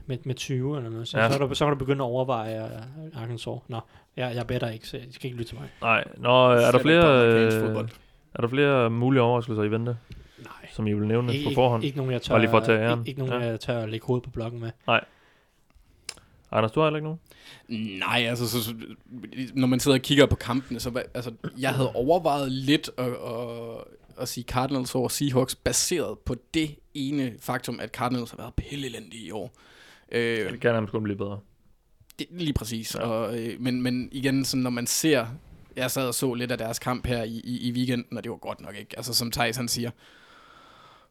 [0.06, 1.08] med, med 20 eller noget.
[1.08, 1.32] Så, Ja.
[1.32, 3.48] så, er du, så kan du begynde at overveje øh, Arkansas.
[3.68, 3.80] Nå,
[4.18, 5.70] jeg, jeg bedre ikke, så I skal ikke lytte til mig.
[5.82, 7.88] Nej, Nå, er der flere, øh,
[8.34, 9.98] er der flere mulige overraskelser i vente.
[10.80, 11.84] Som I vil nævne Ikke, på ikke, forhånd?
[11.84, 13.00] ikke nogen, jeg tør, Bare lige for at tage æren.
[13.00, 13.50] Ikke, ikke nogen, Ja.
[13.50, 14.72] jeg tør at lægge hovedet på blokken med.
[16.52, 17.08] Anders, du har heller ikke
[17.68, 18.00] nogen?
[18.00, 18.74] Nej, altså, så, så,
[19.54, 23.84] når man sidder og kigger på kampene, så altså, jeg havde overvejet lidt at, at,
[24.22, 29.26] at sige Cardinals over Seahawks, baseret på det ene faktum, at Cardinals har været pillelendige
[29.28, 29.52] i år.
[30.12, 31.40] Øh, Det kan nærmest kun blive bedre.
[32.20, 32.96] det, lige præcis.
[32.96, 33.02] Ja.
[33.02, 33.08] Ja.
[33.08, 35.26] Og, øh, men, men igen, sådan, når man ser...
[35.76, 38.30] Jeg sad og så lidt af deres kamp her i, i, i weekenden, og det
[38.32, 38.94] var godt nok ikke.
[38.98, 39.92] Altså, som Thijs han siger,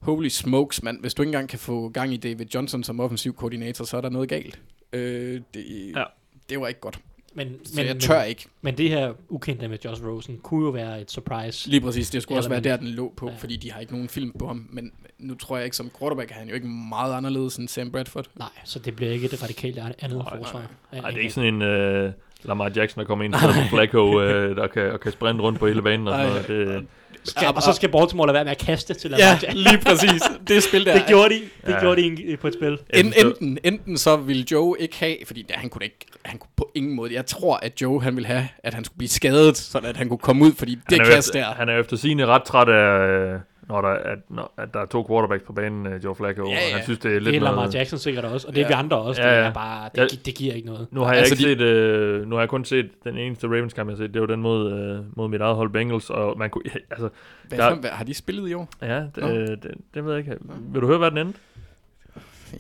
[0.01, 1.01] holy smokes, mand.
[1.01, 4.01] Hvis du ikke engang kan få gang i David Johnson som offensiv koordinator, så er
[4.01, 4.61] der noget galt.
[4.93, 5.65] Øh, det,
[5.97, 6.05] Ja.
[6.49, 6.99] det var ikke godt.
[7.35, 8.47] Men, Så men, jeg tør men, ikke.
[8.63, 11.71] men det her ukendte med Josh Rosen kunne jo være et surprise.
[11.71, 13.37] Lige præcis, det skulle også være der, den lå på, Ja.
[13.39, 14.67] fordi de har ikke nogen film på ham.
[14.71, 17.91] Men nu tror jeg ikke, som quarterback er han jo ikke meget anderledes end Sam
[17.91, 18.27] Bradford.
[18.39, 20.71] Nej, så det bliver ikke et radikalt andet Nej, forsvar.
[20.93, 22.13] Nej, det er ikke sådan en uh,
[22.43, 24.23] Lamar Jackson, der kommer ind og Flacco, uh,
[24.57, 26.49] der kan, og kan sprinte rundt på hele banen og sådan noget.
[26.49, 26.87] Det,
[27.29, 30.23] Skal, og så skal Baltimore lade være med at kaste til Lamar Ja, lige præcis.
[30.49, 30.93] Det spil der.
[30.99, 31.41] Det gjorde de.
[31.67, 31.81] Det Ja.
[31.81, 32.79] gjorde de på et spil.
[32.95, 36.51] En, enten, enten så ville Joe ikke have, fordi ja, han kunne ikke, han kunne
[36.57, 39.57] på ingen måde, jeg tror, at Joe han ville have, at han skulle blive skadet,
[39.57, 41.97] så at han kunne komme ud, fordi det er kast efter, der, han er efter
[41.97, 45.53] sigende ret træt af, øh, når der, at, når, at der er to quarterbacks på
[45.53, 46.43] banen, uh, Joe Flacco.
[46.43, 46.75] Ja, og ja.
[46.77, 47.75] Han synes, det er lidt Det er Lamar noget...
[47.75, 48.69] Jackson sikkert også, og det er Ja.
[48.69, 49.23] vi andre også.
[49.23, 49.41] Ja, Det ja.
[49.49, 50.07] er bare, det, Ja.
[50.07, 50.87] gi- det giver ikke noget.
[50.91, 53.73] Nu har jeg Altså, ikke set, øh, nu har jeg kun set den eneste Ravens
[53.75, 56.39] kamp, jeg har set, det var den mod, øh, mod mit eget hold Bengals, og
[56.39, 57.09] man kunne, altså,
[57.49, 58.69] hvad, der- hvad, har de spillet i år?
[58.83, 60.37] ja, det, øh, det, det ved jeg ikke.
[60.73, 61.39] Vil du høre, hvad den endte?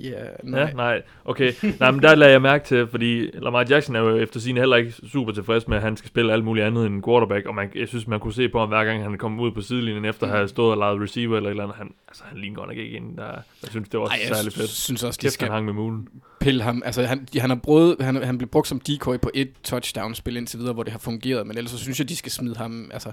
[0.00, 0.10] Ja,
[0.42, 0.60] Nej.
[0.60, 1.02] Ja, nej.
[1.24, 1.52] Okay.
[1.80, 4.76] nej, men der lagde jeg mærke til, fordi Lamar Jackson er jo efter sin heller
[4.76, 7.54] ikke super tilfreds med, at han skal spille alt muligt andet end en quarterback, og
[7.54, 10.04] man, jeg synes, man kunne se på ham, hver gang han kom ud på sidelinjen,
[10.04, 11.76] efter at have stået og lejet receiver eller et eller andet.
[11.76, 13.24] Han, altså, han ligner godt nok ikke en, der...
[13.62, 14.68] Jeg synes, det var Ej, jeg særlig fedt.
[14.70, 16.08] synes også, de Kæft, skal han hang med mulen.
[16.40, 16.82] pille ham.
[16.84, 20.58] Altså, han, han, har brugt, han, han blev brugt som decoy på et touchdown-spil indtil
[20.58, 23.12] videre, hvor det har fungeret, men ellers så synes jeg, de skal smide ham, altså,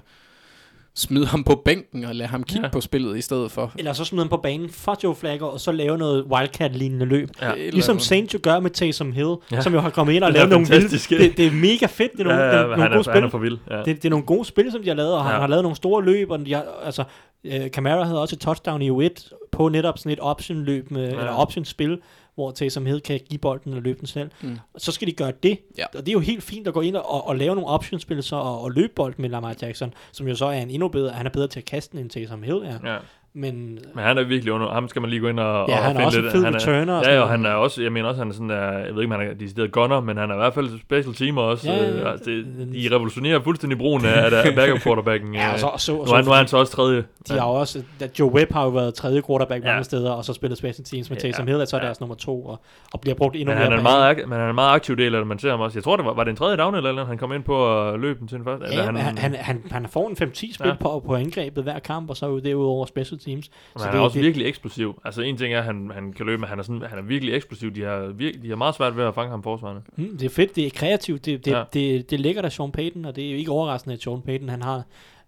[0.98, 2.66] smide ham på bænken og lade ham kigge Ja.
[2.66, 2.70] ja.
[2.72, 3.72] på spillet i stedet for.
[3.78, 7.28] Eller så smide ham på banen for Joe Flacco, og så lave noget Wildcat-lignende løb.
[7.42, 7.50] Ja.
[7.70, 7.98] Ligesom.
[7.98, 9.56] Saints jo gør med Taysom Hill, Ja.
[9.56, 9.60] ja.
[9.62, 10.88] som jo har kommet ind og lavet nogle vilde...
[10.98, 12.12] Det, det er mega fedt.
[12.12, 13.14] Det er nogle, Ja, ja, men nogle han, gode er, spil.
[13.14, 13.58] han er for vild.
[13.70, 13.76] Ja.
[13.78, 15.40] Det, det er nogle gode spil, som de har lavet, og han Ja.
[15.40, 17.04] har lavet nogle store løb, og de har, altså,
[17.44, 21.08] øh, Camara havde også et touchdown i U1 på netop sådan et option-løb, med, Ja.
[21.14, 21.18] ja.
[21.18, 21.98] eller option-spil,
[22.36, 24.30] hvor Taysom Hill kan give bolden og løbe den selv.
[24.42, 24.58] Mm.
[24.76, 25.84] Så skal de gøre det, Ja.
[25.94, 28.36] og det er jo helt fint at gå ind og, og lave nogle option-spil så,
[28.36, 31.26] og, og løbe bolden med Lamar Jackson, som jo så er en endnu bedre, han
[31.26, 32.78] er bedre til at kaste den, end Taysom Hill er.
[32.92, 32.98] ja.
[33.36, 34.68] Men Men han er virkelig under...
[34.72, 36.32] Ham skal man lige gå ind og, ja, og han er også lidt.
[36.32, 36.98] fed han er, returner.
[36.98, 39.02] og Ja, og han er også, jeg mener også, han er sådan der, jeg ved
[39.02, 41.70] ikke, om han er decideret gunner, men han er i hvert fald special teamer også.
[41.70, 42.10] Ja, ja, øh, ja.
[42.10, 45.34] altså, det, de revolutionerer fuldstændig brugen af, af, backup quarterbacken.
[45.34, 47.04] Ja, og så, og så, og nu, er, nu er han så også tredje.
[47.28, 47.82] De har også,
[48.18, 49.68] Joe Webb har jo været tredje quarterback Ja.
[49.70, 51.84] mange steder, og så spillet special teams med Ja, Taysom Hill, er så ja.
[51.84, 52.60] deres nummer to, og,
[52.92, 54.96] og bliver brugt endnu Men mere han, er meget, men han er en meget aktiv
[54.96, 55.78] del af det, man ser ham også.
[55.78, 58.00] Jeg tror, det var, var det en tredje down eller han kom ind på at
[58.00, 58.66] løbe den til den første?
[58.72, 60.68] Ja, han, han, han, han, han får en 5-10 spil Ja.
[60.68, 60.74] ja.
[60.80, 63.50] på, på angrebet hver kamp, og så er jo derudover special teams.
[63.74, 65.00] Men han er også virkelig eksplosiv.
[65.04, 67.02] Altså en ting er, at han, han kan løbe, men han er, sådan, han er
[67.02, 67.70] virkelig eksplosiv.
[67.74, 69.82] De har, vir, de har meget svært ved at fange ham forsvarende.
[69.96, 71.58] Mm, det er fedt, det er kreativt, det, det, Ja.
[71.58, 71.64] ja.
[71.72, 74.48] det, det ligger der Sean Payton, og det er jo ikke overraskende, at Sean Payton
[74.48, 74.82] han har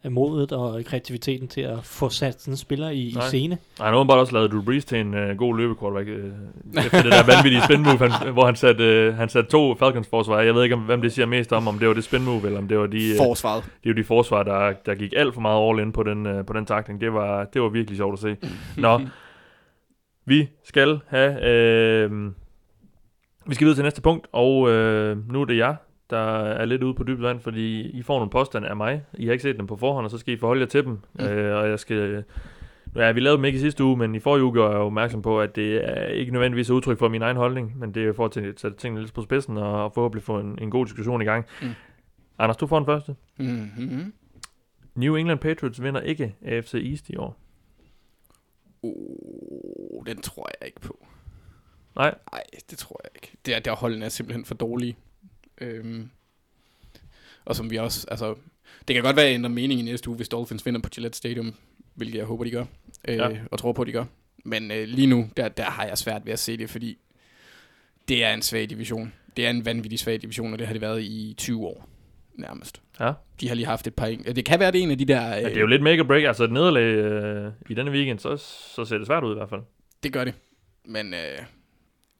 [0.05, 3.27] modet og kreativiteten til at få sat sådan en spiller i, i Nej.
[3.27, 3.59] scene.
[3.79, 6.09] Og han har åbenbart også lavet Drew Brees til en uh, god løbequarterback.
[6.09, 9.75] Uh, efter det der vanvittige spin move, han, hvor han satte, uh, han satte to
[9.75, 10.41] Falcons forsvar.
[10.41, 12.47] Jeg ved ikke, om, hvem det siger mest om, om det var det spin move,
[12.47, 13.65] eller om det var de, uh, Forsvaret.
[13.65, 16.27] det er jo de forsvar, der, der gik alt for meget all in på den,
[16.27, 17.01] uh, på den takling.
[17.01, 18.49] Det var, det var virkelig sjovt at se.
[18.77, 19.01] Nå,
[20.27, 21.45] vi skal have...
[21.45, 22.11] Øh,
[23.47, 25.77] vi skal videre til næste punkt, og øh, nu er det jeg,
[26.11, 29.05] der er lidt ude på dybt vand, fordi I får nogle påstande af mig.
[29.15, 30.99] I har ikke set dem på forhånd, og så skal I forholde jer til dem.
[31.19, 31.25] Mm.
[31.25, 32.25] Øh, og jeg skal...
[32.97, 35.23] Ja, vi lavede dem ikke i sidste uge, men i forrige uge gør jeg opmærksom
[35.23, 38.13] på, at det er ikke nødvendigvis et udtryk for min egen holdning, men det er
[38.13, 41.25] for at sætte tingene lidt på spidsen og forhåbentlig få en, en god diskussion i
[41.25, 41.47] gang.
[41.63, 41.69] Mm.
[42.39, 43.17] Anders, du får den første.
[43.39, 44.13] Mm-hmm.
[44.95, 47.37] New England Patriots vinder ikke AFC East i år.
[48.83, 51.07] Oh, den tror jeg ikke på.
[51.97, 52.15] Nej.
[52.33, 53.37] Nej, det tror jeg ikke.
[53.47, 54.97] Det er, der holdene er simpelthen for dårlige.
[55.61, 56.11] Øhm,
[57.45, 58.35] og som vi også, altså,
[58.89, 61.19] det kan godt være, at ændrer mening i næste uge, hvis Dolphins vinder på Gillette
[61.19, 61.55] Stadium,
[61.95, 62.65] hvilket jeg håber, de gør,
[63.09, 63.29] øh, Ja.
[63.29, 63.39] ja.
[63.51, 64.05] og tror på, de gør.
[64.45, 66.99] Men øh, lige nu, der, der har jeg svært ved at se det, fordi
[68.09, 69.13] det er en svag division.
[69.37, 71.89] Det er en vanvittig svag division, og det har det været i 20 år,
[72.35, 72.83] nærmest.
[73.01, 73.13] Ja.
[73.41, 74.07] De har lige haft et par...
[74.07, 75.35] en- Det kan være, det er en af de der...
[75.37, 76.25] Men det er jo lidt make or break.
[76.25, 78.37] Altså et nederlag øh, i denne weekend, så,
[78.77, 79.61] så ser det svært ud i hvert fald.
[80.03, 80.35] Det gør det.
[80.85, 81.39] Men øh,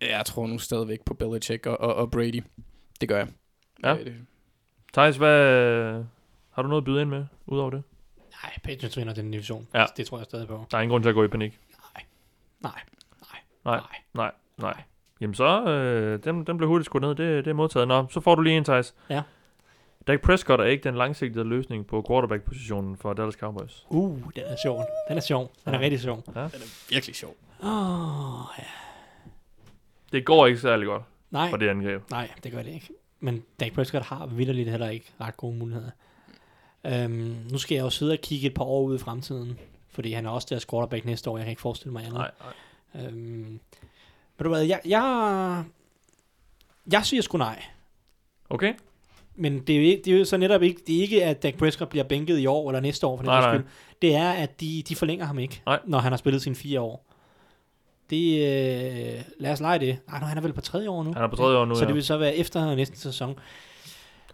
[0.01, 2.43] jeg tror nu stadigvæk på Belichick og, og, og Brady.
[3.01, 3.29] Det gør jeg.
[3.85, 3.95] Ja.
[3.97, 4.15] Øh, det-
[4.93, 6.05] Thijs, hvad,
[6.51, 7.83] har du noget at byde ind med, udover det?
[8.45, 9.69] Nej, Patriots vinder den division.
[9.75, 9.87] Ja.
[9.97, 10.65] Det tror jeg stadig på.
[10.71, 11.61] Der er ingen grund til at gå i panik.
[11.95, 12.05] Nej,
[12.61, 12.81] nej,
[13.65, 13.81] Nej, nej.
[14.15, 14.83] nej, nej.
[15.21, 17.11] Jamen så, øh, den, den blev hurtigt skudt ned.
[17.15, 17.89] Det, det er modtaget.
[17.89, 18.95] Nå, så får du lige en, Thijs.
[19.11, 19.23] Ja.
[20.07, 23.87] Dak Prescott er ikke den langsigtede løsning på quarterback-positionen for Dallas Cowboys.
[23.89, 24.85] Uh, den er sjov.
[25.09, 25.53] Den er sjov.
[25.65, 25.85] Den er Ja.
[25.85, 26.23] rigtig sjov.
[26.91, 27.35] Virkelig sjov.
[27.63, 28.65] Åh, ja.
[30.13, 32.11] Det går ikke særlig godt Nej, for det angreb.
[32.11, 32.89] nej, det gør det ikke.
[33.21, 35.91] Men Dak Prescott har vidderligt heller ikke ret gode muligheder.
[37.05, 39.59] Um, nu skal jeg jo sidde og kigge et par år ud i fremtiden,
[39.91, 41.37] fordi han er også deres quarterback næste år.
[41.39, 42.15] Jeg kan ikke forestille mig andet.
[42.19, 42.31] Nej,
[42.95, 43.07] nej.
[43.07, 43.61] Øhm,
[44.39, 45.65] ved du hvad, jeg, jeg,
[46.93, 47.63] jeg siger sgu nej.
[48.51, 48.75] Okay?
[49.35, 51.43] Men det er, jo ikke, det er jo så netop ikke, det er ikke, at
[51.43, 53.55] Dak Prescott bliver bænket i år eller næste år, for den Nej, nej.
[53.55, 53.67] skyld.
[54.03, 55.81] Det er, at de, de forlænger ham ikke, Nej.
[55.85, 57.05] når han har spillet sine fire år.
[58.11, 59.99] Det, øh, lad os lege det.
[60.09, 61.13] Nej, han er vel på tredje år nu.
[61.13, 61.87] Han er på tredje år nu, Så ja.
[61.87, 63.39] det vil så være efter næste sæson.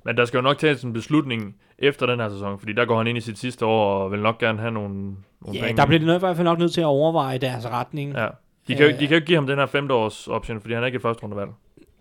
[0.04, 2.98] Men der skal jo nok tages en beslutning efter den her sæson, fordi der går
[2.98, 5.14] han ind i sit sidste år og vil nok gerne have nogle, nogle
[5.54, 5.76] Ja, penge.
[5.76, 8.12] der bliver de nok i hvert fald nok nødt til at overveje deres retning.
[8.14, 8.28] Ja.
[8.68, 8.92] De kan, Øh.
[8.92, 10.96] de kan jo ikke give ham den her femte års option, fordi han er ikke
[10.96, 11.50] et første rundevalg.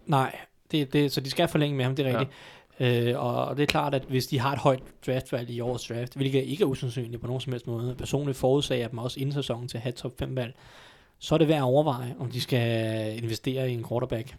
[0.05, 0.35] Nej,
[0.71, 2.31] det, det, så de skal forlænge med ham, det er rigtigt.
[2.79, 3.11] Ja.
[3.13, 6.15] Øh, og det er klart, at hvis de har et højt draftvalg i årets draft,
[6.15, 9.33] hvilket ikke er usandsynligt på nogen som helst måde, personligt forudsager jeg dem også inden
[9.33, 10.53] sæsonen til at have top 5 valg,
[11.19, 14.35] så er det værd at overveje, om de skal investere i en quarterback.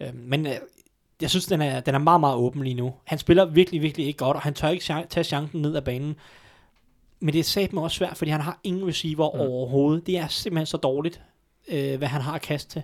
[0.00, 0.54] Øh, men øh,
[1.20, 2.94] jeg synes, den er, den er meget, meget åben lige nu.
[3.04, 6.16] Han spiller virkelig, virkelig ikke godt, og han tør ikke tage chancen ned ad banen.
[7.20, 9.40] Men det er sat mig også svært, fordi han har ingen receiver Mm.
[9.40, 10.06] overhovedet.
[10.06, 11.22] Det er simpelthen så dårligt,
[11.68, 12.82] øh, hvad han har at kaste til.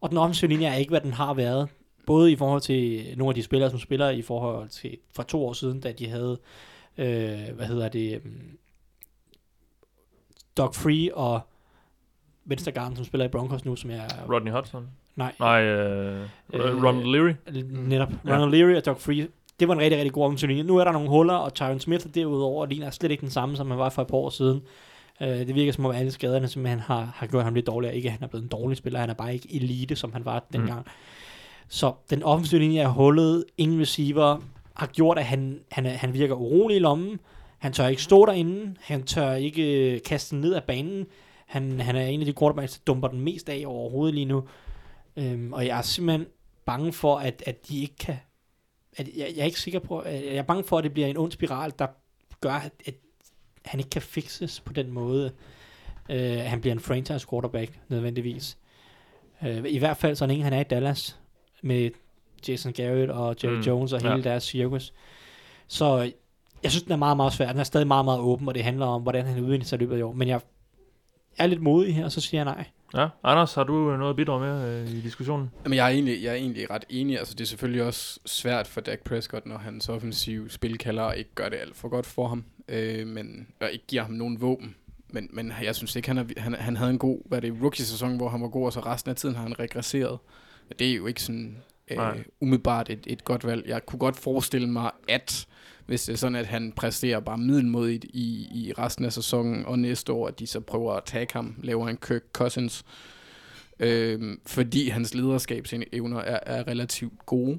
[0.00, 1.68] Og den offensive linje er ikke, hvad den har været.
[2.06, 5.46] Både i forhold til nogle af de spillere, som spiller i forhold til for to
[5.46, 6.38] år siden, da de havde,
[6.98, 8.58] øh, hvad hedder det, um,
[10.72, 11.40] Free og
[12.44, 14.32] Venstregarden, som spiller i Broncos nu, som er...
[14.32, 14.86] Rodney Hudson?
[15.16, 17.32] nej, Nej, øh, Øh, Ron Leary?
[17.70, 18.12] netop.
[18.26, 18.34] Ja.
[18.34, 19.28] Ronald Leary og Doug Free.
[19.60, 20.62] Det var en rigtig, rigtig god linje.
[20.62, 23.70] Nu er der nogle huller, og Tyron Smith derudover ligner slet ikke den samme, som
[23.70, 24.60] han var for et par år siden.
[25.20, 27.96] Uh, det virker som om alle skaderne simpelthen har, har gjort ham lidt dårligere.
[27.96, 30.24] Ikke at han er blevet en dårlig spiller, han er bare ikke elite, som han
[30.24, 30.86] var dengang.
[31.68, 34.38] Så den offensive linje er hullet, ingen receiver,
[34.74, 37.20] har gjort, at han, han, han virker urolig i lommen.
[37.58, 38.74] Han tør ikke stå derinde.
[38.80, 41.06] Han tør ikke øh, kaste ned af banen.
[41.52, 44.44] Han, han er en af de quarterbacks, der dumper den mest af overhovedet lige nu.
[45.16, 46.26] Øhm, og jeg er simpelthen
[46.64, 48.16] bange for, at, at de ikke kan...
[48.96, 49.98] At jeg, jeg er ikke sikker på...
[49.98, 51.86] At jeg er bange for, at det bliver en ond spiral, der
[52.40, 52.94] gør, at, at
[53.64, 55.32] han ikke kan fixes på den måde.
[56.10, 58.58] Øh, han bliver en franchise quarterback, nødvendigvis.
[59.42, 61.20] Øh, I hvert fald så længe han er i Dallas,
[61.62, 61.90] med
[62.48, 64.20] Jason Garrett og Jerry Mm, Jones og hele ja.
[64.20, 64.92] deres cirkus.
[65.66, 66.12] Så
[66.62, 67.50] jeg synes, den er meget, meget svær.
[67.50, 69.80] Den er stadig meget, meget åben, og det handler om, hvordan han udvikler sig i
[69.80, 70.12] løbet af år.
[70.12, 70.40] Men jeg
[71.38, 72.64] er lidt modig her, og så siger jeg nej.
[72.94, 75.50] Ja, Anders, har du noget at bidrage med øh, i diskussionen?
[75.64, 77.18] Jamen, jeg er, egentlig, jeg er egentlig ret enig.
[77.18, 81.48] Altså, det er selvfølgelig også svært for Dak Prescott, når hans offensive spilkalder ikke gør
[81.48, 84.74] det alt for godt for ham, øh, men, og ikke giver ham nogen våben.
[85.08, 88.16] Men, men jeg synes ikke, han, er, han, han havde en god hvad det, rookie-sæson,
[88.16, 90.18] hvor han var god, og så resten af tiden har han regresseret.
[90.68, 91.56] Men Det er jo ikke sådan
[91.96, 92.16] Nej.
[92.18, 93.66] øh, umiddelbart et, et godt valg.
[93.66, 95.46] Jeg kunne godt forestille mig, at
[95.86, 99.78] hvis det er sådan, at han præsterer bare middelmodigt i, i resten af sæsonen, og
[99.78, 102.84] næste år, at de så prøver at tage ham, laver en Kirk Cousins,
[103.80, 107.58] øh, fordi hans lederskabsevner er, er relativt gode.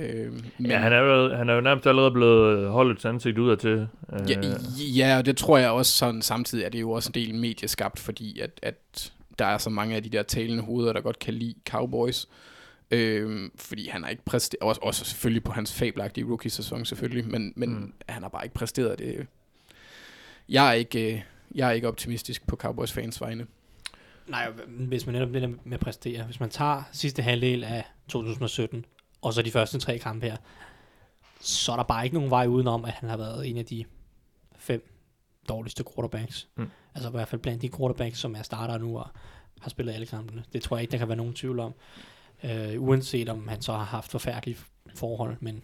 [0.00, 3.50] Øh, men, Ja, han er, jo, han er jo nærmest allerede blevet holdt ansigt ud
[3.50, 3.70] af til.
[4.12, 4.40] Øh, Ja,
[4.96, 7.98] ja, og det tror jeg også sådan, samtidig er det jo også en del medieskabt,
[7.98, 11.34] fordi at, at der er så mange af de der talende hoveder, der godt kan
[11.34, 12.28] lide Cowboys.
[12.90, 17.52] Øhm, fordi han har ikke præsteret, også, også selvfølgelig på hans fabelagtige rookie-sæson selvfølgelig, men,
[17.56, 17.92] men Mm.
[18.08, 19.26] han har bare ikke præsteret det.
[20.48, 21.22] Jeg er ikke, øh,
[21.54, 23.46] jeg er ikke optimistisk på Cowboys fans vegne.
[24.26, 26.24] Nej, hvis man netop det der med at præstere.
[26.24, 28.84] Hvis man tager sidste halvdel af 2017,
[29.22, 30.36] og så de første tre kampe her,
[31.40, 33.84] så er der bare ikke nogen vej udenom, at han har været en af de
[34.58, 34.92] fem
[35.48, 36.48] dårligste quarterbacks.
[36.56, 36.66] Mm.
[36.94, 39.06] Altså i hvert fald blandt de quarterbacks, som er starter nu og
[39.60, 40.44] har spillet alle kampene.
[40.52, 41.74] Det tror jeg ikke, der kan være nogen tvivl om.
[42.44, 44.56] Uh, uanset om han så har haft forfærdelige
[44.96, 45.62] forhold, men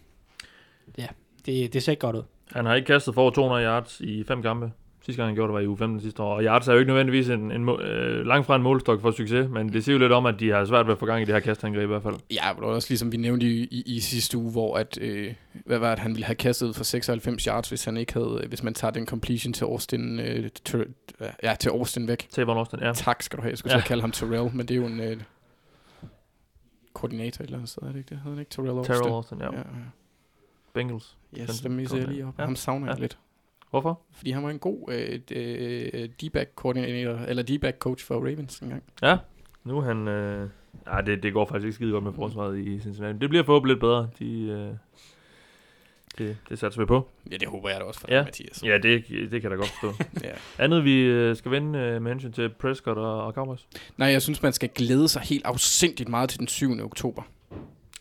[0.99, 1.07] ja,
[1.47, 2.23] det, det ser ikke godt ud.
[2.53, 4.71] Han har ikke kastet for over 200 yards i fem kampe.
[5.05, 6.35] Sidste gang han gjorde det var i uge 15 sidste år.
[6.37, 9.11] Og yards er jo ikke nødvendigvis en, en, må- øh, langt fra en målstok for
[9.11, 11.23] succes, men det siger jo lidt om, at de har svært ved at få gang
[11.23, 12.15] i det her kastangreb i hvert fald.
[12.31, 15.35] Ja, det var også ligesom vi nævnte i, i, i sidste uge, hvor at, øh,
[15.67, 18.63] hvad var det, han ville have kastet for 96 yards, hvis han ikke havde, hvis
[18.63, 20.87] man tager den completion til Austin, øh, til,
[21.43, 22.29] ja, til Austin væk.
[22.31, 22.93] Tavon Austin, ja.
[22.93, 23.51] Tak skal du have.
[23.51, 23.79] Jeg skulle Ja.
[23.79, 23.85] ja.
[23.85, 25.17] kalde ham Terrell, men det er jo en øh,
[26.97, 28.17] koordinator et eller andet sted, er det ikke det?
[28.19, 28.95] Hedder han ikke Terrell Austin?
[28.95, 29.57] Terrell Austin, ja.
[29.57, 29.63] ja.
[30.73, 31.17] Bengals.
[31.37, 31.43] ja.
[31.43, 32.39] Yes, Den dem miser jeg lige op.
[32.39, 32.45] Ja.
[32.45, 33.01] Ham savner jeg Ja.
[33.01, 33.19] lidt.
[33.71, 34.01] Hvorfor?
[34.13, 38.83] Fordi han var en god øh, øh, D-back koordinator, eller D-back coach for Ravens engang.
[39.03, 39.19] Ja,
[39.65, 40.09] nu er han...
[40.09, 40.49] Øh,
[40.87, 43.19] nej, det, det går faktisk ikke skide godt med forsvaret i Cincinnati.
[43.19, 44.09] Det bliver forhåbentlig lidt bedre.
[44.19, 44.75] De, øh,
[46.19, 47.09] det, det satser vi på.
[47.33, 48.17] Ja, det håber jeg da også for Ja.
[48.17, 48.63] dig, Mathias.
[48.65, 50.05] Ja, det, det kan jeg da godt forstå.
[50.25, 50.65] Ja.
[50.65, 53.67] Andet vi øh, skal vende øh, med hensyn til Prescott og, og Cowboys.
[53.97, 56.85] Nej, jeg synes, man skal glæde sig helt afsindigt meget til den 7.
[56.85, 57.23] oktober.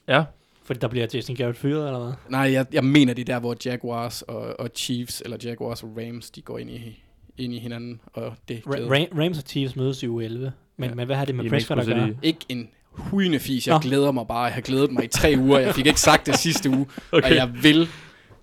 [0.08, 0.24] Ja,
[0.64, 2.14] Fordi der bliver Jason Garrett fyret, eller hvad?
[2.30, 5.98] Nej, jeg, jeg mener det er der, hvor Jaguars og, og Chiefs, eller Jaguars og
[5.98, 7.04] Rams, de går ind i,
[7.38, 10.52] ind i hinanden, og det Ra- Ra- Rams og Chiefs mødes i uge 11.
[10.78, 10.96] Men, Ja.
[10.96, 12.16] men hvad har det med I Prescott at gøre?
[12.24, 13.68] Ikke en hujende fis.
[13.68, 13.80] Jeg Nå.
[13.80, 14.44] glæder mig bare.
[14.44, 15.60] Jeg har glædet mig i tre uger.
[15.60, 16.86] Jeg fik ikke sagt det sidste uge.
[17.12, 17.30] Okay.
[17.30, 17.88] Og jeg vil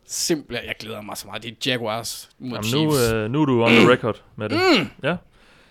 [0.06, 0.66] simpelthen...
[0.68, 1.42] Jeg glæder mig så meget.
[1.42, 3.12] Det er Jaguars mod Jamen, Chiefs.
[3.12, 4.56] nu, øh, nu er du on the record med det.
[4.58, 4.86] Mm.
[5.02, 5.16] Ja,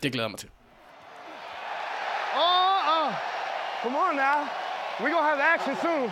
[0.04, 0.50] Det glæder jeg mig til.
[2.36, 3.14] Oh, uh,
[3.84, 4.40] come on now.
[5.00, 6.10] We're gonna have action soon.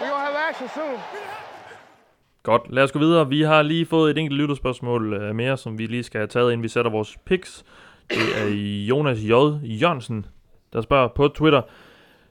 [0.00, 0.98] We're gonna have action soon.
[2.42, 2.62] godt.
[2.70, 3.28] Lad os gå videre.
[3.28, 6.52] Vi har lige fået et enkelt lytterspørgsmål øh, mere, som vi lige skal have taget,
[6.52, 7.64] inden vi sætter vores picks.
[8.10, 8.46] Det er
[8.88, 9.30] Jonas J.
[9.62, 10.26] Jørgensen,
[10.72, 11.62] der spørger på Twitter.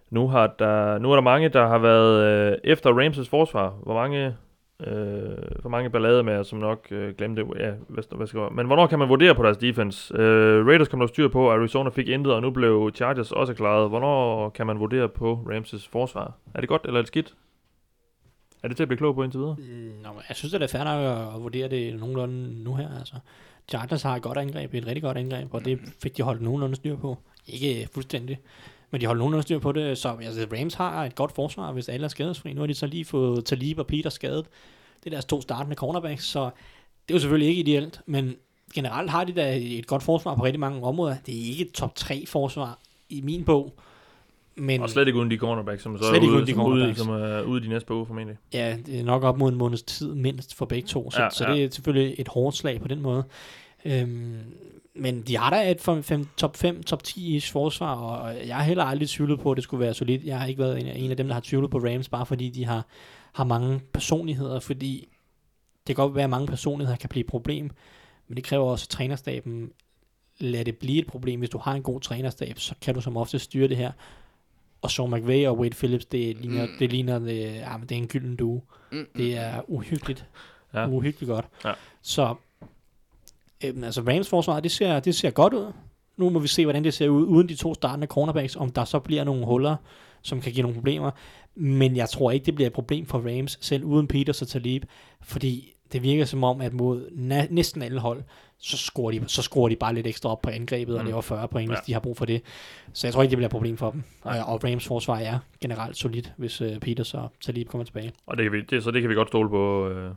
[0.10, 3.70] Nu, har der, nu er der mange, der har været øh, efter Ramses forsvar.
[3.84, 4.36] Hvor mange,
[4.80, 8.88] øh, for mange ballade med, som nok øh, glemte, ja, hvad, hvad skal, men hvornår
[8.88, 10.18] kan man vurdere på deres defense?
[10.18, 13.90] Øh, Raiders kom der styr på, Arizona fik intet, og nu blev Chargers også klaret.
[13.90, 16.38] Hvornår kan man vurdere på Ramses forsvar?
[16.54, 17.34] Er det godt, eller er det skidt?
[18.64, 19.56] Er det til at blive klog på indtil videre?
[19.60, 22.76] Mm, Nå, men jeg synes, det er fair nok at, at vurdere det nogenlunde nu
[22.76, 23.00] her.
[23.00, 23.16] Altså.
[23.70, 26.76] Chargers har et godt angreb, et rigtig godt angreb, og det fik de holdt nogenlunde
[26.76, 27.18] styr på.
[27.48, 28.40] Ikke fuldstændig,
[28.96, 29.98] men de holdt nogenlunde styr på det.
[29.98, 32.54] Så altså, Rams har et godt forsvar, hvis alle er skadesfri.
[32.54, 34.46] Nu har de så lige fået Talib og Peter skadet.
[35.04, 36.40] Det er deres to startende cornerbacks, så
[37.08, 38.36] det er jo selvfølgelig ikke ideelt, men
[38.76, 41.16] generelt har de da et godt forsvar på rigtig mange områder.
[41.26, 43.74] Det er ikke et top 3 forsvar i min bog.
[44.56, 46.66] Men Og slet ikke uden de cornerbacks, som så Slet er ude, uden de som,
[46.66, 48.38] ude, som er ude de næste par uger formentlig.
[48.54, 51.24] Ja, det er nok op mod en måneds tid mindst for begge to, så, Ja,
[51.24, 51.54] ja, så ja.
[51.54, 53.24] det er selvfølgelig et hårdt slag på den måde.
[53.86, 54.38] Øhm,
[54.96, 58.64] men de har da et fem, fem, top 5, top 10-ish forsvar, og jeg har
[58.64, 60.24] heller aldrig tvivlet på, at det skulle være solidt.
[60.24, 62.26] Jeg har ikke været en af, en af dem, der har tvivlet på Rams, bare
[62.26, 62.86] fordi de har,
[63.34, 65.08] har mange personligheder, fordi
[65.88, 67.72] det kan godt være, at mange personligheder kan blive et problem,
[68.28, 69.70] men det kræver også, at trænerstaben
[70.40, 71.40] lader det blive et problem.
[71.40, 73.92] Hvis du har en god trænerstab, så kan du som ofte styre det her.
[74.82, 76.72] Og Sean McVay og Wade Phillips, det ligner, Mm.
[76.80, 78.62] det, ligner det, ja, men det er en gylden duo.
[78.92, 80.26] Mm, Det er uhyggeligt.
[80.74, 80.88] Ja.
[80.88, 81.46] Uhyggeligt godt.
[81.66, 81.72] Ja.
[82.02, 82.36] Så
[83.68, 85.72] øhm, altså Rams forsvar, det ser, det ser godt ud.
[86.18, 88.86] Nu må vi se, hvordan det ser ud uden de to startende cornerbacks, om der
[88.86, 89.76] så bliver nogle huller,
[90.22, 91.12] som kan give nogle problemer.
[91.56, 94.84] Men jeg tror ikke, det bliver et problem for Rams, selv uden Peters og Talib,
[95.22, 98.24] fordi det virker som om, at mod na- næsten alle hold,
[98.58, 101.00] så scorer, de, så scorer de bare lidt ekstra op på angrebet Mm.
[101.00, 101.82] og laver 40 point, hvis Ja.
[101.88, 102.42] de har brug for det.
[102.94, 104.04] Så jeg tror ikke, det bliver et problem for dem.
[104.24, 108.12] Og, og Rams forsvar er generelt solidt, hvis uh, Peters og Talib kommer tilbage.
[108.28, 110.12] Og det kan vi, det, så det kan vi godt stole på, øh,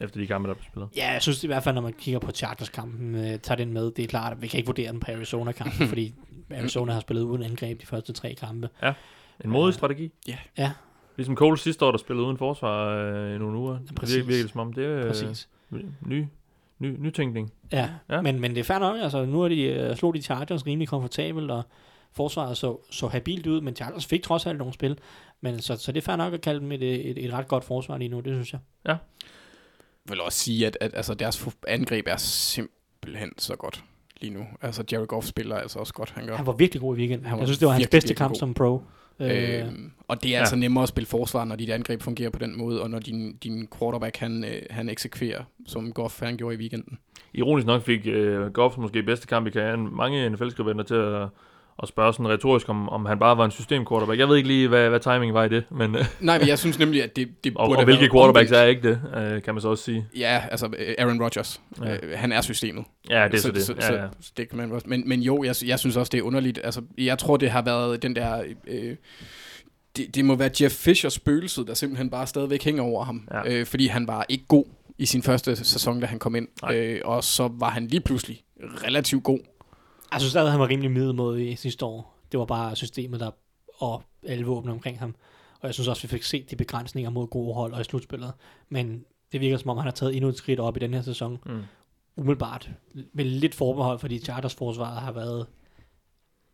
[0.00, 0.88] efter de kampe, der er spillet.
[0.96, 3.90] Ja, jeg synes i hvert fald, når man kigger på Chargers-kampen, øh, tager den med.
[3.90, 6.14] Det er klart, at vi kan ikke vurdere den på Arizona-kampen, fordi
[6.50, 8.68] Arizona har spillet uden angreb de første tre kampe.
[9.44, 10.12] En modig strategi.
[10.58, 10.72] Ja,
[11.16, 13.76] Ligesom Cole sidste år, der spillede uden forsvar øh, i nogle uger.
[13.78, 13.92] præcis.
[13.96, 14.14] Præcis.
[14.16, 15.48] Det virker det som om, det er øh, præcis.
[16.00, 16.24] ny,
[16.78, 17.52] ny, nytænkning.
[17.72, 17.78] Ja,
[18.08, 18.14] Ja.
[18.16, 18.20] ja.
[18.22, 18.96] Men, men det er fair nok.
[19.02, 21.62] Altså, nu har de uh, slået de Chargers rimelig komfortabelt, og
[22.12, 24.98] forsvaret så, så habilt ud, men Chargers fik trods alt nogle spil.
[25.40, 27.64] Men så, så det er fair nok at kalde dem et, et, et ret godt
[27.64, 28.60] forsvar lige nu, det synes jeg.
[28.84, 28.96] Jeg
[30.10, 33.84] vil også sige, at, at altså, deres angreb er simpelthen så godt
[34.20, 34.46] lige nu.
[34.62, 36.36] Altså, Jared Goff spiller altså også godt, han gør.
[36.36, 37.26] Han var virkelig god i weekenden.
[37.26, 38.38] Han var Jeg synes, det var hans virkelig, bedste virkelig kamp god.
[38.38, 38.82] som pro.
[39.20, 39.64] Øh,
[40.08, 40.36] og det er ja.
[40.36, 40.40] ja.
[40.40, 43.36] altså nemmere at spille forsvar, når dit angreb fungerer på den måde, og når din,
[43.36, 46.98] din quarterback, han, øh, han eksekverer, som Goff han gjorde i weekenden.
[47.34, 49.96] Ironisk nok fik øh, Goff måske bedste kamp i karrieren.
[49.96, 51.28] Mange NFL-skribenter til at,
[51.82, 54.18] at spørge sådan retorisk, om, om han bare var en system-quarterback.
[54.18, 56.58] Jeg ved ikke lige, hvad, hvad timing var i det, men, øh, Nej, men jeg
[56.58, 58.64] synes nemlig, at det, det og, burde og have hvilke quarterbacks omvendt.
[58.64, 59.00] er ikke det,
[59.34, 60.06] øh, kan man så også sige.
[60.16, 61.60] Ja, altså øh, Aaron Rodgers.
[61.84, 61.94] Ja.
[61.94, 62.84] Øh, han er systemet.
[63.10, 63.62] Ja, det er så, det.
[63.62, 64.08] Så, Ja, ja.
[64.20, 64.86] så det kan man også.
[64.88, 66.60] Men, men jo, jeg, jeg synes også, det er underligt.
[66.64, 68.42] Altså, jeg tror, det har været den der...
[68.66, 68.96] Øh,
[69.96, 73.28] det, det må være Jeff Fishers spøgelset, der simpelthen bare stadigvæk hænger over ham.
[73.34, 73.52] Ja.
[73.52, 74.64] Øh, fordi han var ikke god
[74.98, 76.48] i sin første sæson, da han kom ind.
[76.62, 76.76] Nej.
[76.76, 78.42] Øh, og så var han lige pludselig
[78.84, 79.38] relativt god.
[80.12, 82.16] Jeg synes stadig, han var rimelig middelmådig i sidste år.
[82.32, 83.30] Det var bare systemet, der
[83.78, 85.14] og alle våben omkring ham.
[85.60, 88.32] Og jeg synes også, vi fik set de begrænsninger mod gode hold og i slutspillet.
[88.68, 91.02] Men det virker som om, han har taget endnu et skridt op i den her
[91.02, 91.38] sæson.
[91.46, 91.62] Mm.
[92.16, 92.70] Umiddelbart.
[93.12, 95.46] Med lidt forbehold, fordi Chargers forsvaret har været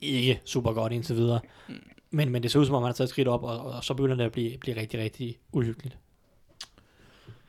[0.00, 1.40] ikke super godt indtil videre.
[2.10, 3.84] Men, men det ser ud som om, han har taget et skridt op, og, og
[3.84, 5.98] så begynder det at blive, blive rigtig, rigtig uhyggeligt.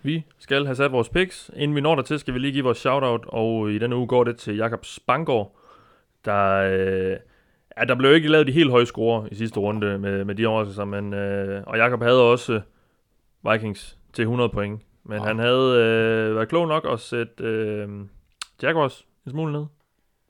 [0.02, 1.52] Vi skal have sat vores picks.
[1.56, 4.24] Inden vi når dertil, skal vi lige give vores shoutout, og i denne uge går
[4.24, 5.57] det til Jakob Spangård,
[6.28, 6.56] der...
[6.56, 7.18] Øh,
[7.78, 10.46] ja, der blev ikke lavet de helt høje score i sidste runde med, med de
[10.46, 11.14] overraskelser, men...
[11.14, 15.28] Øh, og Jakob havde også øh, Vikings til 100 point, men Wow.
[15.28, 17.90] han havde øh, været klog nok at sætte øh,
[18.62, 19.66] Jaguars en smule ned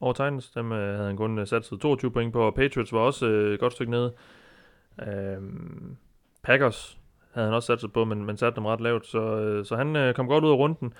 [0.01, 0.51] over Titans.
[0.51, 3.53] Dem øh, havde han kun øh, sat 22 point på, og Patriots var også øh,
[3.53, 4.13] et godt stykke nede.
[5.01, 5.41] Øh,
[6.43, 6.97] Packers
[7.33, 9.05] havde han også sat sig på, men, men satte dem ret lavt.
[9.05, 10.93] Så, øh, så han øh, kom godt ud af runden.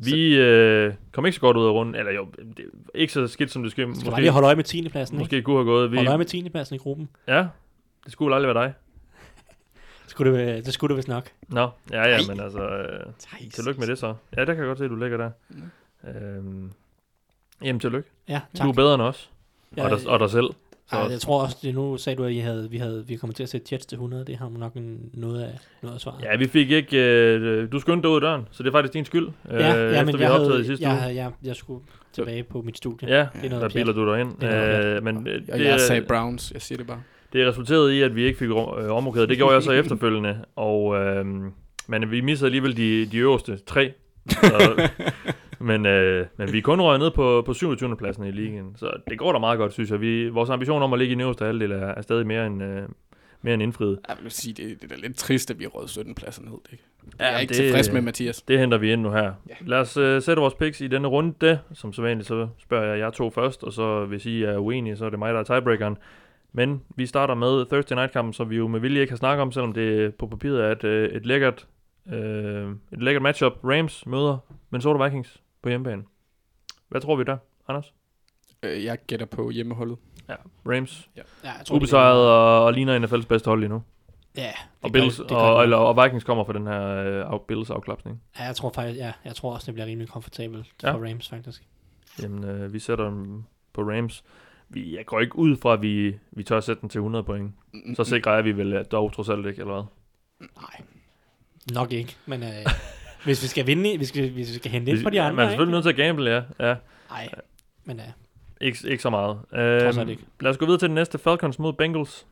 [0.00, 2.64] Vi øh, kom ikke så godt ud af runden, eller jo, det,
[2.94, 3.96] ikke så skidt som det skal.
[3.96, 4.88] Skal bare lige holde øje med 10.
[4.88, 5.20] pladsen, ikke?
[5.20, 5.90] måske kunne have gået.
[5.90, 6.48] Vi, Hold øje med 10.
[6.48, 7.08] pladsen i gruppen.
[7.28, 7.46] ja,
[8.04, 8.74] det skulle vel aldrig være dig.
[10.02, 11.30] Det skulle det, være- det, skulle det vist nok.
[11.48, 11.60] Nå,
[11.90, 12.20] ja, ja, Ej.
[12.28, 13.54] men altså, øh, Thijs.
[13.54, 14.14] tillykke med det så.
[14.36, 15.30] Ja, der kan jeg godt se, at du ligger der.
[16.08, 16.72] Øhm,
[17.64, 18.08] jamen, tillykke.
[18.28, 18.68] Ja, Du tak.
[18.68, 19.30] er bedre end os,
[19.76, 20.46] Ja, og, dig, og dig selv.
[20.90, 23.16] Så, Ej, jeg tror også, det nu sagde du, at I havde, vi, havde, vi
[23.16, 24.24] kommer til at sætte Jets til 100.
[24.24, 26.22] Det har man nok en, noget, af, noget af svaret.
[26.22, 26.96] ja, vi fik ikke...
[26.98, 29.28] Øh, du skyndte dig ud af døren, så det er faktisk din skyld.
[29.50, 31.02] ja, ja efter men vi jeg, havde optaget havde, i sidste jeg, uge.
[31.02, 31.80] jeg, jeg, jeg skulle
[32.12, 33.08] tilbage på mit studie.
[33.08, 34.44] Ja, det er noget der biler du dig ind.
[34.44, 37.02] Øh, men øh, Og det, jeg sagde Browns, jeg siger det bare.
[37.32, 38.56] det resulterede i, at vi ikke fik øh,
[38.90, 39.28] omrokeret.
[39.28, 40.38] Det gjorde jeg så efterfølgende.
[40.56, 41.24] Og, øh,
[41.86, 43.92] men vi missede alligevel de, de øverste tre.
[44.30, 44.88] Så,
[45.60, 47.96] men, øh, men vi er kun røget ned på, på 27.
[47.96, 48.72] pladsen i ligaen.
[48.76, 50.00] Så det går da meget godt, synes jeg.
[50.00, 52.82] Vi, vores ambition om at ligge i øverste halvdel er, er stadig mere end, øh,
[53.42, 53.98] mere end indfriet.
[54.08, 56.42] Jeg vil sige, det, det er da lidt trist, at vi har røget 17 pladser
[56.42, 56.52] ned.
[56.72, 56.84] Ikke?
[57.20, 58.42] Ja, jeg er ikke det- tilfreds med Mathias.
[58.42, 59.32] Det henter vi ind nu her.
[59.48, 59.54] Ja.
[59.66, 61.58] Lad os øh, sætte vores picks i denne runde.
[61.74, 64.96] Som så vanligt, så spørger jeg jer to først, og så hvis I er uenige,
[64.96, 65.96] så er det mig, der er tiebreakeren.
[66.52, 69.52] Men vi starter med Thursday Night-kampen, som vi jo med vilje ikke har snakket om,
[69.52, 71.66] selvom det på papiret er et, øh, et lækkert,
[72.12, 73.52] øh, et lækkert matchup.
[73.64, 74.38] Rams møder
[74.70, 76.02] Minnesota Vikings på hjemmebane.
[76.88, 77.36] Hvad tror vi der,
[77.68, 77.92] Anders?
[78.62, 79.98] Øh, jeg gætter på hjemmeholdet.
[80.28, 80.34] Ja,
[80.66, 81.08] Rams.
[81.16, 83.82] Ja, jeg tror, det Ubesejret og, og ligner NFL's bedste hold lige nu.
[84.36, 84.52] Ja,
[84.82, 85.62] Og, gør- Bills, det gør og, det.
[85.62, 86.82] eller, og Vikings kommer for den her
[87.32, 88.22] øh, Bills afklapsning.
[88.38, 90.92] Ja, jeg tror faktisk, ja, jeg tror også, det bliver rimelig komfortabelt Ja.
[90.92, 91.62] for Rams, faktisk.
[92.22, 94.24] Jamen, øh, vi sætter dem på Rams.
[94.68, 97.24] Vi, jeg går ikke ud fra, at vi, vi tør at sætte den til 100
[97.24, 97.52] point.
[97.74, 99.84] Mm, Så sikrer jeg, at vi vil øh, dog trods alt ikke, eller hvad?
[100.56, 100.80] Nej,
[101.74, 102.48] nok ikke, men øh,
[103.24, 105.22] hvis vi skal vinde, hvis vi skal, hvis vi skal hente ind på de ja,
[105.22, 106.68] andre, Man er selvfølgelig nødt til at gamble, ja.
[106.68, 106.76] ja
[107.10, 107.28] Nej,
[107.84, 108.06] men øh,
[108.60, 109.38] ikke, ikke så meget.
[109.52, 110.24] Øhm, ikke.
[110.40, 111.18] lad os gå videre til den næste.
[111.18, 112.26] Falcons mod Bengals.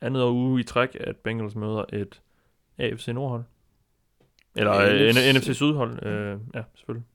[0.00, 2.20] Andet uge i træk, at Bengals møder et
[2.78, 3.44] AFC Nordhold.
[4.56, 5.36] Eller Ja, NFC.
[5.36, 6.06] NFC Sydhold.
[6.06, 7.06] Øh, ja, selvfølgelig.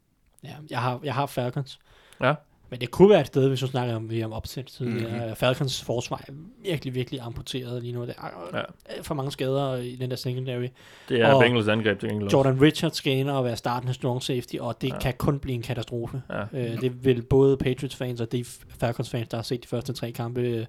[0.43, 1.79] ja, jeg har, jeg har Falcons.
[2.21, 2.33] Ja.
[2.71, 4.77] Men det kunne være et sted, hvis du snakker om, om opsæt.
[4.81, 5.05] Mhm.
[5.35, 6.31] Falcons forsvar er
[6.63, 8.05] virkelig, virkelig amputeret lige nu.
[8.05, 9.01] Der er Ja.
[9.01, 10.67] for mange skader i den der secondary.
[11.09, 12.37] Det er Og Bengals angreb til gengæld også.
[12.37, 14.99] Jordan Richards skal ind og være startende strong safety, og det Ja.
[14.99, 16.21] kan kun blive en katastrofe.
[16.29, 16.43] Ja.
[16.53, 18.45] Øh, det vil både Patriots-fans og de
[18.79, 20.67] Falcons-fans, der har set de første tre kampe,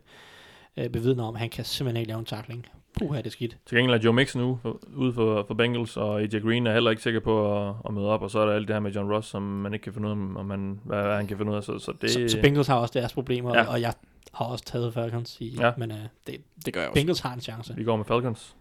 [0.77, 2.67] øh, bevidne om, at han kan simpelthen ikke lave en tackling.
[2.99, 3.57] Puh, er det skidt.
[3.67, 6.73] Til gengæld er Joe Mixon nu for- ude for, for Bengals, og AJ Green er
[6.73, 8.81] heller ikke sikker på at, at møde op, og så er der alt det her
[8.81, 11.27] med John Ross, som man ikke kan finde ud af, om man, hvad, hvad han
[11.27, 11.63] kan finde ud af.
[11.65, 13.65] Så, så det, Så, så Bengals har også deres problemer, Ja.
[13.65, 13.95] og jeg
[14.35, 15.73] har også taget Falcons i, Ja.
[15.79, 15.97] men øh,
[16.27, 16.37] det,
[16.67, 17.01] Det gør jeg også.
[17.01, 17.75] Bengals har en chance.
[17.77, 18.57] vi går med Falcons.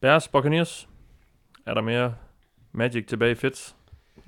[0.00, 0.88] Bears, Buccaneers.
[1.66, 2.14] Er der mere
[2.72, 3.72] Magic tilbage i Fitz?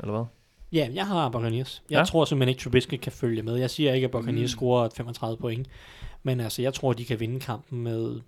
[0.00, 0.24] Eller hvad?
[0.72, 1.82] Ja, jeg har Buccaneers.
[1.90, 2.04] Jeg Ja.
[2.04, 3.56] tror simpelthen ikke, Trubisky kan følge med.
[3.56, 4.58] Jeg siger ikke, at Buccaneers mm.
[4.58, 5.68] scorer 35 point,
[6.22, 8.20] men altså, jeg tror, de kan vinde kampen med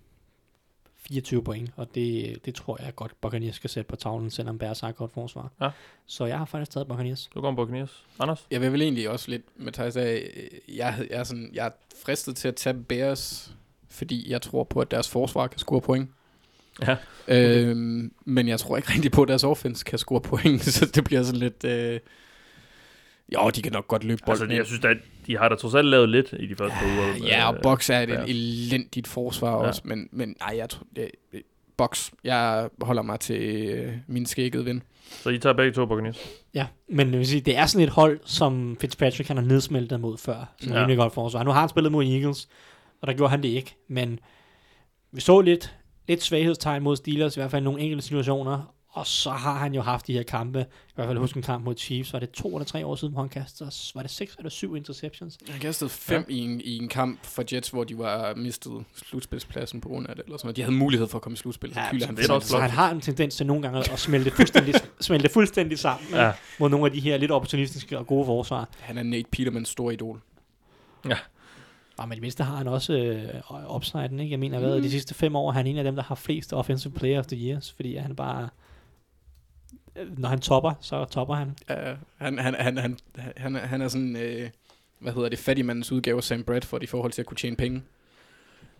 [1.09, 4.79] 24 point, og det, det tror jeg godt, Buccaneers skal sætte på tavlen, selvom Bears
[4.79, 5.51] har et godt forsvar.
[5.61, 5.69] Ja.
[6.05, 7.29] Så jeg har faktisk taget Buccaneers.
[7.35, 8.03] Du går med Buccaneers.
[8.19, 8.47] Anders?
[8.51, 10.21] Jeg vil vel egentlig også lidt, Mathias øh,
[10.67, 11.71] jeg, havde- jeg, er sådan, jeg er
[12.05, 13.51] fristet til at tage Bears,
[13.89, 16.09] fordi jeg tror på, at deres forsvar kan score point.
[16.87, 16.95] Ja.
[17.27, 21.03] Øhm, men jeg tror ikke rigtig på, at deres offense kan score point, så det
[21.03, 21.63] bliver sådan lidt...
[21.63, 21.99] Øh,
[23.33, 24.41] jo, de kan nok godt løbe bolden.
[24.43, 24.97] Altså, jeg synes, at
[25.27, 27.27] de har da trods alt lavet lidt i de første par uger.
[27.27, 28.29] Ja, og Øh, Box er et Bears.
[28.29, 29.67] elendigt forsvar Ja.
[29.67, 30.85] også, men, men nej, jeg tror...
[30.95, 31.11] Det,
[31.77, 34.83] Box, jeg holder mig til øh, min skækkede ven.
[35.09, 36.19] Så I tager begge to Buccaneers.
[36.53, 39.99] Ja, men jeg vil sige, det er sådan et hold, som Fitzpatrick han har nedsmeltet
[39.99, 40.53] mod før.
[40.59, 40.75] Sådan Ja.
[40.79, 40.83] ja.
[40.83, 41.43] rimelig godt forsvar.
[41.43, 42.47] Nu har han spillet mod Eagles,
[43.01, 43.75] og der gjorde han det ikke.
[43.87, 44.19] Men
[45.11, 45.75] vi så lidt,
[46.07, 48.73] lidt svaghedstegn mod Steelers, i hvert fald i nogle enkelte situationer.
[48.99, 50.59] Og så har han jo haft de her kampe.
[50.59, 52.13] I hvert fald husk en kamp mod Chiefs.
[52.13, 54.75] Var det to eller tre år siden, hvor han kastede, var det seks eller syv
[54.75, 55.37] interceptions?
[55.49, 56.35] Han kastede fem ja.
[56.35, 60.15] i, en, i en kamp for Jets, hvor de var mistet slutspilspladsen på grund af
[60.15, 60.23] det.
[60.25, 60.55] Eller sådan noget.
[60.55, 61.73] De havde mulighed for at komme i slutspil.
[61.73, 63.79] Så Ja, så, han det er så, så han har en tendens til nogle gange
[63.79, 66.31] at smelte fuldstændig, smelte fuldstændig sammen Ja.
[66.59, 68.69] mod nogle af de her lidt opportunistiske og gode forsvar.
[68.79, 70.21] Han er Nate Petermans store idol.
[71.09, 71.17] Ja,
[72.05, 74.31] men i det mindste har han også øh, upsiden, ikke?
[74.31, 76.53] Jeg mener, hvad, de sidste fem år er han en af dem, der har flest
[76.53, 78.49] offensive player of the years, fordi han bare...
[80.01, 81.47] øh, Når han topper, så topper han.
[81.69, 81.75] Uh,
[82.17, 82.97] han, han, han, han,
[83.37, 84.49] han, er- han er sådan, øh,
[84.99, 87.81] hvad hedder det, fattigmandens udgave af Sam Bradford i forhold til at kunne tjene penge.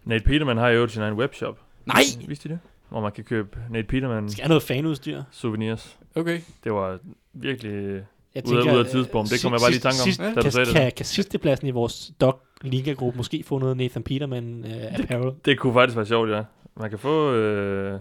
[0.05, 1.59] Nate Peterman har jo sin egen webshop.
[1.85, 2.01] Nej!
[2.27, 2.59] Vidste I det?
[2.89, 5.21] Hvor man kan købe Nate Peterman Skal have noget fanudstyr.
[5.31, 5.97] souvenirs.
[6.15, 6.41] Okay.
[6.63, 6.99] Det var
[7.33, 8.03] virkelig
[8.35, 9.31] Jeg ude, af, ude af tidspunkt.
[9.31, 10.75] Det kom jeg bare lige i tanke om, sidst, da du kan, sagde det.
[10.75, 15.33] kan, kan sidstepladsen i vores dog liga-gruppe måske få noget Nathan Peterman øh, apparel?
[15.45, 16.43] Det kunne faktisk være sjovt, ja.
[16.75, 17.33] Man kan få...
[17.33, 17.99] Øh,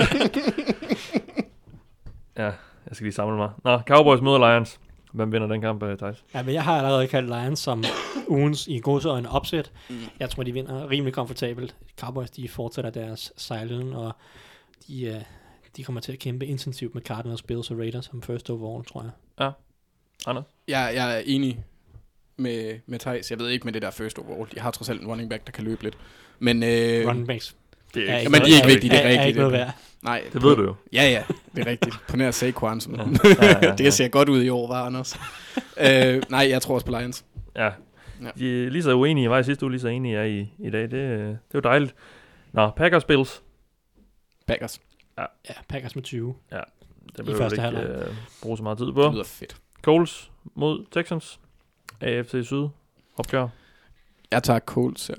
[2.36, 2.44] ja,
[2.86, 3.51] jeg skal lige samle mig.
[3.64, 4.81] Nå, Cowboys møder Lions.
[5.16, 6.24] Hvem vinder den kamp, uh, Thijs?
[6.34, 7.84] Ja, men jeg har allerede kaldt Lions som
[8.28, 9.72] ugens i godsøjne opsæt.
[9.90, 9.97] Mm.
[10.20, 11.76] Jeg tror, de vinder rimelig komfortabelt.
[12.01, 14.12] Cowboys, de fortsætter deres sejlen, og
[14.88, 15.20] de, øh,
[15.76, 19.02] de kommer til at kæmpe intensivt med Cardinals, Bills og Raiders som first overall, tror
[19.02, 19.10] jeg.
[20.26, 20.44] Anders?
[20.68, 21.64] Jeg, jeg er enig
[22.36, 23.30] med, med Thijs.
[23.30, 24.51] Jeg ved ikke med det der first overall.
[24.55, 25.98] De har trods alt en running back, der kan løbe lidt.
[26.38, 27.56] Men, øh, Running backs
[27.94, 29.26] Det er men de er ikke vigtige, det er er, er rigtigt.
[29.26, 29.70] ikke noget værd.
[30.02, 30.74] nej, Det ved du jo.
[30.92, 31.22] Ja, ja,
[31.54, 31.94] det er rigtigt.
[32.08, 32.80] På nær Saquon.
[32.80, 33.00] Som, Ja,
[33.46, 33.74] ja, ja.
[33.74, 35.16] det ser godt ud i år, var Anders.
[35.80, 37.24] øh, nej, jeg tror også på Lions.
[37.56, 37.64] Ja.
[38.22, 38.30] Ja.
[38.38, 40.26] De er lige så uenige, jeg var i sidste uge, lige så enige jeg er
[40.26, 40.82] i, i dag.
[40.82, 41.94] Det, det er jo dejligt.
[42.52, 43.42] Nå, Packers Bills.
[44.46, 44.80] Packers.
[45.18, 45.24] Ja,
[45.68, 46.34] Packers med 20.
[46.52, 46.58] Det
[47.18, 47.84] I vil vi første ikke halvleg.
[47.84, 49.10] øh, bruge så meget tid Det på.
[49.12, 49.56] lyder fedt.
[49.82, 51.40] Coles mod Texans.
[52.00, 52.66] AFC Syd.
[53.16, 53.48] Opgør.
[54.30, 55.14] Jeg tager Colts, ja.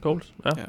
[0.00, 0.50] Coles, ja.
[0.56, 0.64] Ja.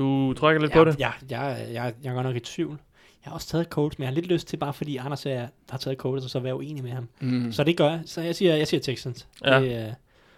[0.00, 1.00] Du trækker lidt ja, på det.
[1.00, 2.78] Ja, jeg, jeg, jeg er godt nok i tvivl.
[3.24, 5.46] Jeg har også taget Colts, men jeg har lidt lyst til, bare fordi Anders er,
[5.70, 7.08] har taget Colts, og så være uenig med ham.
[7.20, 7.52] Mm.
[7.52, 8.00] Så det gør jeg.
[8.06, 9.26] Så jeg siger, jeg siger Texans.
[9.44, 9.60] Ja.
[9.60, 9.92] Det, øh,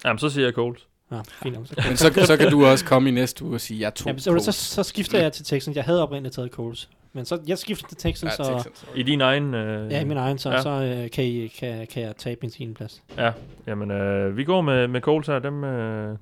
[0.05, 0.86] Jamen, så siger jeg Coles.
[1.10, 1.68] nå, fint.
[1.68, 4.12] Så, Men så, så kan du også komme i næste uge og sige, jeg tog
[4.12, 5.76] ja, så, så, så, skifter jeg til Texans.
[5.76, 6.89] Jeg havde oprindeligt taget Colts.
[7.12, 8.86] Men så jeg skifter til Texans, ja, og Texans.
[8.97, 9.55] I din egen...
[9.55, 10.56] Øh, ja, i min egen, så, Ja.
[10.56, 10.62] ja.
[10.62, 12.72] så øh, kan, I, kan, kan jeg tabe min 10.
[12.72, 13.02] plads.
[13.16, 13.32] Ja,
[13.66, 15.39] jamen, øh, vi går med, med Coles her.
[15.39, 16.16] Dem, øh,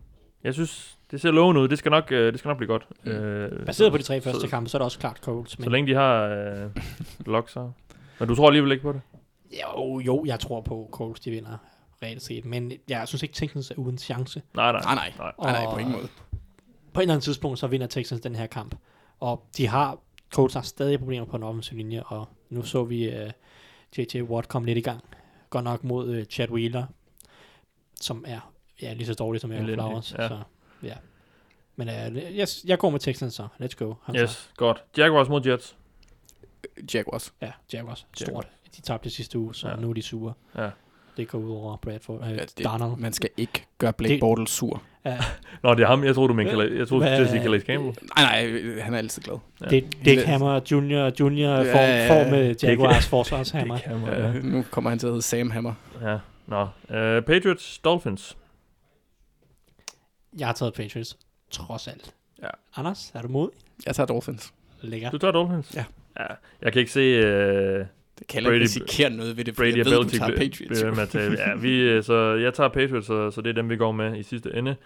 [0.44, 1.68] jeg synes, det ser lovende ud.
[1.68, 2.86] Det skal nok, øh, det skal nok blive godt.
[3.04, 3.10] Mm.
[3.10, 5.56] Øh, Baseret på de tre første så, kampe, så er det også klart Colts.
[5.62, 6.70] Så længe de har øh,
[7.26, 7.70] lock, så...
[8.18, 9.00] Men du tror alligevel ikke på det?
[9.62, 11.56] Jo, jo, jeg tror på Colts, de vinder
[12.02, 12.44] reelt set.
[12.44, 14.42] Men jeg synes ikke, Texans er uden chance.
[14.54, 14.80] Nej, nej.
[14.80, 15.12] Nej, nej.
[15.18, 15.32] nej.
[15.42, 16.08] Nej, nej, på ingen måde.
[16.92, 18.74] På et eller andet tidspunkt, så vinder Texans den her kamp.
[19.20, 19.98] Og de har,
[20.32, 23.30] Colts har stadig problemer på den offensive linje, og nu så vi uh,
[23.98, 24.22] J.J.
[24.22, 25.04] Watt komme lidt i gang.
[25.50, 26.84] Godt nok mod uh, Chad Wheeler,
[28.00, 30.14] som er ja, lige så dårlig som Aaron Flowers.
[30.18, 30.28] ja.
[30.28, 30.38] Så,
[30.82, 30.94] ja.
[31.76, 33.48] Men uh, jeg, jeg går med Texans så.
[33.62, 33.94] Let's go.
[34.04, 34.82] Han Yes, godt.
[34.98, 35.76] Jaguars mod Jets.
[36.94, 37.22] Jaguars.
[37.22, 38.06] Så, ja, Jaguars.
[38.14, 38.28] Stort.
[38.28, 38.44] Jaguars.
[38.76, 39.76] De tabte sidste uge, så Ja.
[39.76, 40.32] nu er de sure.
[40.58, 40.68] Ja.
[41.16, 42.20] Det går ud over Bradford.
[42.20, 42.98] Uh, Ja, det, Darnold.
[42.98, 44.82] Man skal ikke gøre Blake Det- Bortles sur.
[45.04, 45.18] Ja,
[45.62, 46.04] Nå, det er ham.
[46.04, 46.78] Jeg troede, du mente Calais.
[46.78, 47.96] Jeg troede, du sige Calais Campbell.
[48.16, 49.38] Nej, nej, han er altid glad.
[49.60, 49.66] Ja.
[49.66, 52.22] det, Dick Hammer Junior, Junior Ja, form, ja, ja.
[52.22, 53.74] form med Jaguars forsvarshammer.
[53.74, 54.26] Det kan man, Ja.
[54.26, 54.32] ja.
[54.42, 55.74] Nu kommer han til at hedde Sam Hammer.
[56.02, 56.18] ja.
[56.46, 56.62] Nå.
[56.62, 58.36] Uh, Patriots, Dolphins.
[60.38, 61.18] Jeg har taget Patriots,
[61.50, 62.14] trods alt.
[62.42, 62.48] Ja.
[62.76, 63.52] Anders, er du modig?
[63.86, 64.52] Jeg tager Dolphins.
[64.80, 65.10] Lækker.
[65.10, 65.74] Du tager Dolphins?
[65.74, 65.84] Ja.
[66.18, 66.26] ja.
[66.62, 67.00] Jeg kan ikke se...
[67.18, 67.24] Uh,
[68.18, 70.36] Det kan heller ikke Brady- risikere noget ved det, for Brady jeg ved, du tager
[70.36, 71.38] Patriots.
[71.38, 74.16] Ja, vi, øh, så jeg tager Patriots, så, så det er dem, vi går med
[74.18, 74.76] i sidste ende.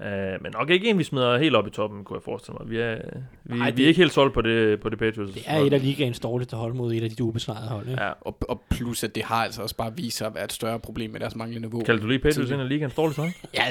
[0.00, 0.06] Uh,
[0.42, 2.70] men nok ikke en, vi smider helt op i toppen, kunne jeg forestille mig.
[2.70, 2.96] Vi er,
[3.44, 5.32] vi, Ej, vi det- er ikke helt solgt på det, på det Patriots.
[5.34, 7.88] Det er et af ligaens dårligste hold mod et af de ubesvarede hold.
[7.88, 8.02] Ikke?
[8.02, 8.10] Ja.
[8.20, 10.78] Og, og plus, at det har altså også bare vist sig at være et større
[10.78, 11.80] problem med deres manglende niveau.
[11.84, 13.32] Kaldte du lige Patriots ind i ligaens dårligste hold?
[13.54, 13.64] Ja,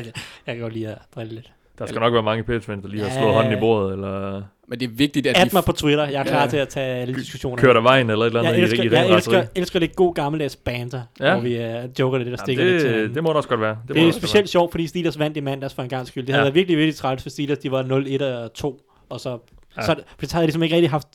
[0.48, 1.52] jeg kan godt lide at drille lidt.
[1.78, 3.20] Der skal nok være mange Patriots-fans, der lige har Ja.
[3.20, 5.56] slået hånden i bordet, eller Men det er vigtigt, at At de...
[5.56, 6.06] mig på Twitter.
[6.08, 6.48] Jeg er klar Ja.
[6.50, 7.58] til at tage alle diskussioner.
[7.58, 9.96] kørt af vejen, eller et eller andet jeg elsker, i, i jeg elsker, elsker det
[9.96, 11.26] god gammeldags banter, Ja.
[11.28, 11.34] ja.
[11.34, 13.62] hvor vi uh, joker lidt og stikker lidt til det, det må der også godt
[13.62, 13.78] være.
[13.88, 16.26] Det, det der er specielt sjovt, fordi Steelers vandt i mandags for en gang skyld.
[16.26, 16.46] Det havde Ja.
[16.46, 17.58] været virkelig, virkelig træls for Steelers.
[17.58, 18.80] De var 0-1 og 2,
[19.10, 19.36] og så, Ja.
[19.78, 19.86] ja.
[19.86, 21.08] så, for så havde de ligesom ikke rigtig haft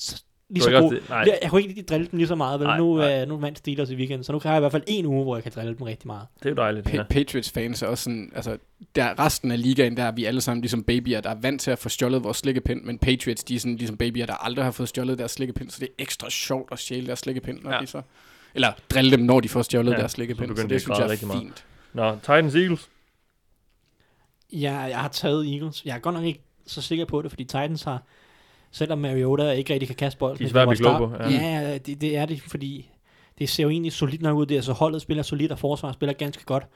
[0.50, 0.92] lige Det så god...
[0.94, 1.02] det-.
[1.10, 2.66] Jeg, jeg kunne ikke rigtig drille dem lige så meget, vel?
[2.66, 3.22] Nej, nu, nej.
[3.22, 5.22] uh, nu vandt Steelers i weekenden, så nu kan jeg i hvert fald en uge,
[5.22, 6.26] hvor jeg kan drille dem rigtig meget.
[6.38, 6.88] Det er jo dejligt.
[6.88, 7.02] Pa- Ja.
[7.02, 8.58] Patriots fans er også sådan, altså,
[8.94, 11.70] der resten af ligaen, der er vi alle sammen ligesom babyer, der er vant til
[11.70, 14.72] at få stjålet vores slikkepind, men Patriots, de er sådan ligesom babyer, der aldrig har
[14.72, 17.76] fået stjålet deres slikkepind, så det er ekstra sjovt at stjæle deres slikkepind, når Ja.
[17.76, 17.82] ja.
[17.82, 18.02] de så,
[18.54, 20.74] eller drille dem, når de får stjålet Ja, ja, deres så slikkepind, så, de det
[20.74, 21.42] at synes jeg er rigtig meget.
[21.42, 21.64] fint.
[21.92, 22.88] Nå, Titans Eagles.
[24.52, 25.82] Jeg, jeg har taget Eagles.
[25.84, 28.02] Jeg er godt nok ikke så sikker på det, fordi Titans har,
[28.70, 30.38] selvom Mariota ikke rigtig kan kaste bolden.
[30.38, 32.90] De er svære at blive på, Ja, ja det, det, er det, fordi
[33.38, 34.46] det ser jo egentlig solidt nok ud.
[34.46, 36.66] Det er, så holdet spiller solidt, og forsvaret spiller ganske godt.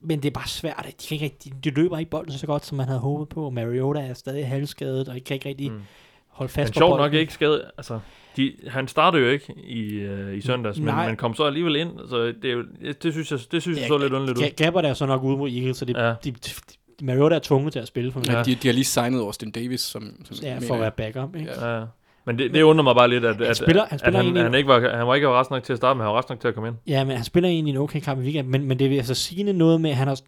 [0.00, 0.86] Men det er bare svært.
[1.00, 3.50] De, kan ikke rigtig, de løber ikke bolden så godt, som man havde håbet på.
[3.50, 5.80] Mariota er stadig halvskadet, og kan ikke rigtig Mm.
[6.28, 7.04] holde fast Men på bolden.
[7.04, 7.70] nok ikke skade.
[7.78, 8.00] Altså,
[8.36, 11.06] de, han startede jo ikke i, øh, i søndags, men Nej.
[11.06, 11.90] man kom så alligevel ind.
[12.08, 12.64] Så det, er jo,
[13.02, 14.42] det synes jeg, det synes jeg så lidt underligt ud.
[14.44, 16.08] Ga- Gabbert er så nok ude mod Eagles, så det, Ja.
[16.08, 16.14] ja.
[16.24, 16.50] de, de,
[17.02, 18.36] Mariota er tvunget til at spille for, Ja.
[18.36, 18.42] Ja.
[18.42, 21.36] De, de har lige signet Austin Davis, som, som ja, for at være backup.
[21.36, 21.50] Ikke?
[21.60, 21.78] Ja.
[21.78, 21.84] Ja.
[22.26, 24.26] Men det, det undrer mig bare lidt, at, Han at, spiller- han at spiller han,
[24.26, 26.16] egentlig- han, ikke var, han var ikke rask nok til at starte, men han var
[26.16, 26.76] rask nok til at komme ind.
[26.86, 29.14] Ja, men han spiller egentlig en okay kamp i weekenden, men, men det vil altså
[29.14, 30.18] sige noget med, at han har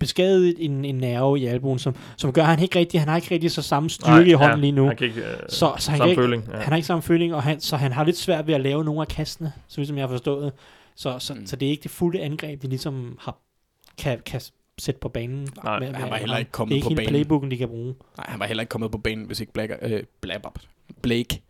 [0.00, 3.16] beskadiget en, en nerve i albuen, som, som gør, at han ikke rigtig, han har
[3.16, 4.86] ikke rigtig så samme styrke Nej, i hånden ja, lige nu.
[4.86, 6.44] Han kan ikke, øh, Så- så han samme kan ikke- føling.
[6.52, 6.56] Ja.
[6.56, 8.84] Han har ikke samme føling, og han, så han har lidt svært ved at lave
[8.84, 10.52] nogle af kastene, så som jeg har forstået.
[10.96, 11.40] Så, så, Mm.
[11.40, 11.46] mm.
[11.46, 13.38] så det er ikke det fulde angreb, de ligesom har,
[13.98, 14.40] kan, kan
[14.80, 15.48] sætte på banen.
[15.64, 17.08] Nej, han var heller ikke kommet ikke på banen.
[17.08, 17.94] playbooken, de kan bruge.
[18.16, 20.50] Nej, han var heller ikke kommet på banen, hvis ikke Blake, øh, Blabber,
[21.02, 21.42] Blake,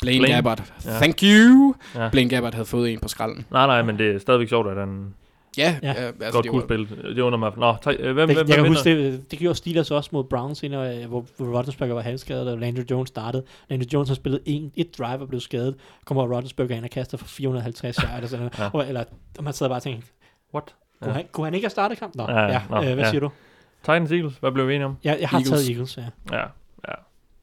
[0.00, 0.34] Blaine, Blaine.
[0.34, 0.90] Gabbert, Ja.
[0.90, 2.08] thank you, Ja.
[2.10, 3.46] Blaine Gabbert havde fået en på skralden.
[3.50, 5.14] Nej, nej, men det er stadigvæk sjovt, at han,
[5.58, 5.88] Ja, Ja.
[5.88, 5.92] ja.
[6.06, 7.14] altså, Godt det kunne var, spille.
[7.14, 7.52] Det under mig.
[7.56, 10.24] Nå, tre, øh, hvem, Det, hvem, jeg kan huske, det, det gjorde Steelers også mod
[10.24, 13.44] Browns, senere, øh, hvor, hvor Rodgensberger var halvskadet, og Landry Jones startede.
[13.70, 15.74] Landry Jones har spillet en, et drive og blev skadet.
[16.04, 18.58] Kommer Rodgensberger ind og kaster for 450 yard, eller sådan noget.
[18.74, 18.78] Ja.
[18.82, 18.88] ja.
[18.88, 19.04] eller,
[19.38, 20.02] og man sidder bare og tænker,
[20.54, 20.74] What?
[21.02, 21.16] Kunne, Ja.
[21.16, 22.18] han, kunne han ikke have startet kampen?
[22.26, 22.88] Nå, Ja, ja, nå, ja.
[22.88, 23.10] Øh, hvad ja.
[23.10, 23.30] siger du?
[23.82, 24.96] Titans Eagles, hvad blev vi enige om?
[25.04, 25.50] Jeg, jeg har Eagles.
[25.50, 26.36] taget Eagles, ja.
[26.36, 26.44] Ja,
[26.88, 26.94] ja.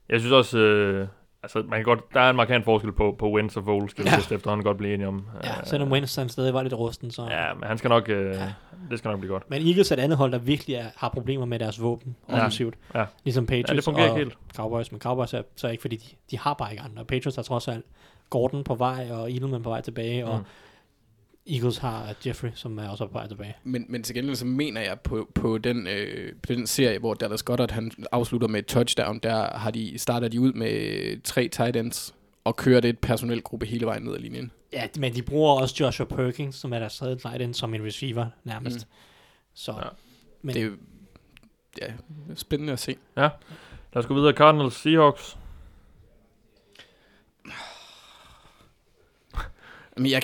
[0.09, 1.07] Jeg synes også, øh,
[1.43, 4.03] altså man kan godt, der er en markant forskel på, på Wentz og Foles, skal
[4.05, 4.15] vi Ja.
[4.15, 5.25] vist efterhånden godt blive enige om.
[5.43, 7.27] ja Øh, selvom Wentz han stadig var lidt rusten, så...
[7.29, 8.53] Ja, men han skal nok, øh, Ja.
[8.91, 9.49] det skal nok blive godt.
[9.49, 12.35] Men Eagles er et andet hold, der virkelig er, har problemer med deres våben Ja.
[12.35, 12.75] offensivt.
[12.95, 13.05] Ja.
[13.23, 14.55] Ligesom Patriots Ja, det fungerer og ikke helt.
[14.55, 14.91] Cowboys.
[14.91, 17.05] Men Cowboys er så ikke, fordi de, de har bare ikke andre.
[17.05, 17.85] Patriots har trods alt
[18.29, 20.45] Gordon på vej, og Edelman på vej tilbage, og Mm.
[21.49, 23.55] Eagles har Jeffrey, som er også på vej tilbage.
[23.63, 27.13] men, men til gengæld så mener jeg på, på, den, øh, på den serie, hvor
[27.13, 31.47] Dallas Goddard han afslutter med et touchdown, der har de, starter de ud med tre
[31.47, 34.51] tight ends og kører det et personelgruppe hele vejen ned ad linjen.
[34.73, 37.85] Ja, men de bruger også Joshua Perkins, som er deres tredje tight end, som en
[37.85, 38.77] receiver nærmest.
[38.77, 38.91] Mm.
[39.53, 39.77] Så, Ja.
[39.77, 39.83] ja.
[40.41, 40.71] men Det er jo
[41.81, 41.87] ja,
[42.35, 42.95] spændende at se.
[43.15, 43.29] Lad
[43.93, 44.33] os gå videre.
[44.33, 45.37] Cardinals, Seahawks.
[49.97, 50.21] Men jeg,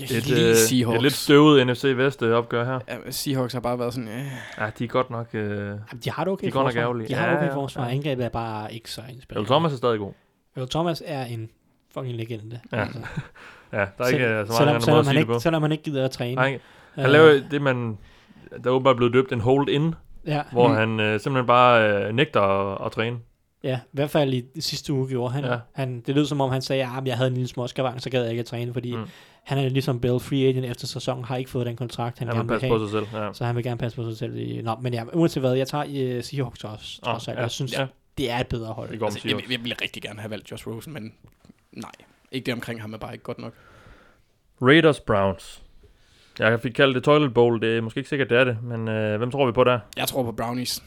[0.00, 0.96] jeg kan Et, lide øh, Seahawks.
[0.96, 2.80] et lidt støvet NFC Vest øh, opgør her.
[2.88, 4.24] Ja, Seahawks har bare været sådan, øh,
[4.58, 5.26] Ja, de er godt nok...
[5.32, 6.82] Øh, jamen, de har det okay de er godt nok forsvar.
[6.82, 7.08] ærgerlige.
[7.08, 7.84] De har Ja, okay ja, forsvar.
[7.84, 7.90] ja.
[7.90, 9.50] Angrebet er bare ikke så Earl inspirerende.
[9.50, 10.12] Thomas er stadig god.
[10.56, 11.50] Earl Thomas er en
[11.94, 12.60] fucking legende.
[12.72, 12.80] Ja.
[12.80, 12.98] Altså,
[13.72, 15.20] Ja, der er ikke øh, så mange selvom, andre måder selvom, at han sige det
[15.20, 15.38] ikke, på.
[15.38, 16.34] selvom han ikke gider at træne.
[16.34, 16.58] Nej,
[16.94, 17.98] han laver det, man...
[18.64, 19.94] Der er åbenbart blevet døbt en hold-in,
[20.26, 20.74] Ja, hvor Mm.
[20.74, 23.16] han øh, simpelthen bare øh, nægter at, at træne.
[23.64, 25.44] Ja, i hvert fald i sidste uge gjorde han.
[25.44, 25.52] Ja.
[25.52, 25.58] Ja.
[25.72, 28.20] han det lød som om, han sagde, at jeg havde en lille småskavang, så gad
[28.22, 29.04] jeg ikke at træne, fordi Mm.
[29.42, 32.36] han er ligesom Bill Free Agent efter sæsonen, har ikke fået den kontrakt, han, Han
[32.36, 32.78] vil gerne vil passe have.
[32.78, 33.22] på sig selv.
[33.24, 33.32] Ja.
[33.32, 34.36] Så han vil gerne passe på sig selv.
[34.36, 37.36] I, nå, men ja, uanset hvad, jeg tager uh, Seahawks også, trods alt.
[37.36, 37.86] ja, Jeg synes, ja,
[38.18, 38.90] det er et bedre hold.
[38.90, 41.12] det går altså, jeg, jeg ville rigtig gerne have valgt Josh Rosen, men
[41.72, 41.90] nej.
[42.32, 43.52] Ikke det omkring ham er bare ikke godt nok.
[44.62, 45.62] Raiders, Browns.
[46.38, 47.60] Jeg fik kaldt det Toilet Bowl.
[47.60, 48.62] Det er måske ikke sikkert, det er det.
[48.62, 49.78] Men øh, hvem tror vi på der?
[49.96, 50.82] Jeg tror på Brownies.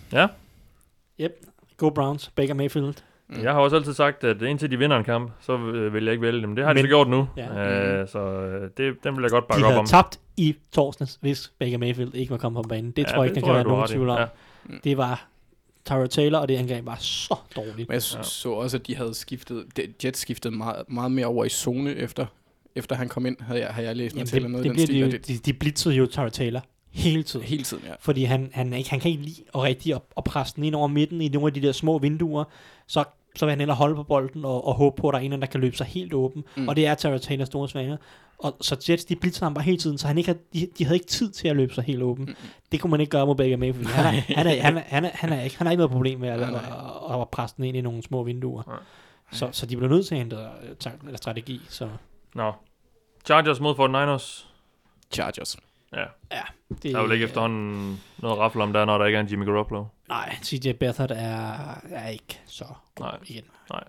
[1.78, 2.94] Go Browns, Baker Mayfield.
[3.30, 3.44] Mm.
[3.44, 5.58] Jeg har også altid sagt, at indtil de vinder en kamp, så
[5.92, 6.56] vil jeg ikke vælge dem.
[6.56, 7.28] Det har de Men- så gjort nu.
[7.38, 8.00] Ja.
[8.02, 9.86] Øh, så øh, det, den vil jeg godt De bakke op havde om.
[9.86, 12.92] tabt i torsdags, hvis Baker Mayfield ikke var kommet på banen.
[12.92, 14.18] Det Ja, tror jeg ikke, der kan være nogen tvivl om.
[14.20, 14.26] Ja.
[14.84, 15.28] Det var
[15.86, 17.78] Tyra Taylor, og det angreb var så dårligt.
[17.90, 18.24] Men jeg så, Ja.
[18.24, 21.96] så også, at de havde skiftet, de- Jets skiftede meget, meget mere over i zone
[21.96, 22.26] efter,
[22.76, 24.64] efter han kom ind, havde jeg, har jeg læst mig Jamen, til, det, eller noget
[24.64, 25.20] det i den bliver stil.
[25.28, 26.62] de, jo, de, de blitzede jo Tyra Taylor
[26.92, 27.46] hele tiden.
[27.46, 27.94] hele tiden, ja.
[28.00, 30.76] Fordi han, han, ikke, han kan ikke lide at rigtig at, at presse den ind
[30.76, 32.44] over midten i nogle af de der små vinduer.
[32.88, 33.04] Så,
[33.36, 35.32] så vil han hellere holde på bolden og, og håbe på, at der er en,
[35.32, 36.44] der kan løbe sig helt åben.
[36.56, 36.68] Mm.
[36.68, 37.98] Og det er Tyra Taylors store svaghed.
[38.40, 40.84] Og så Jets, de blitzer ham bare hele tiden, så han ikke har, de, de
[40.84, 42.26] havde ikke tid til at løbe sig helt åben.
[42.26, 42.36] Mm.
[42.72, 43.88] Det kunne man ikke gøre mod Baker Mayfield.
[43.88, 45.92] Han, er, han, er, han, er, han, er, han, er ikke, han har ikke noget
[45.92, 46.50] problem med at, at,
[47.10, 48.64] at, at presse den ind i nogle små vinduer.
[48.68, 48.78] Nej.
[49.32, 51.62] Så, så de blev nødt til at ændre øh, eller strategi.
[51.70, 51.90] Så
[52.36, 52.54] Nå.
[53.26, 54.46] Chargers mod 49ers.
[55.12, 55.58] Chargers.
[55.94, 56.06] Ja,
[56.70, 59.28] det, der er vel ikke efterhånden noget raffel om der, når der ikke er en
[59.28, 59.86] Jimmy Garoppolo.
[60.10, 62.66] Nej, CJ Beathard er, er ikke så
[62.96, 63.18] god Nej.
[63.26, 63.44] igen.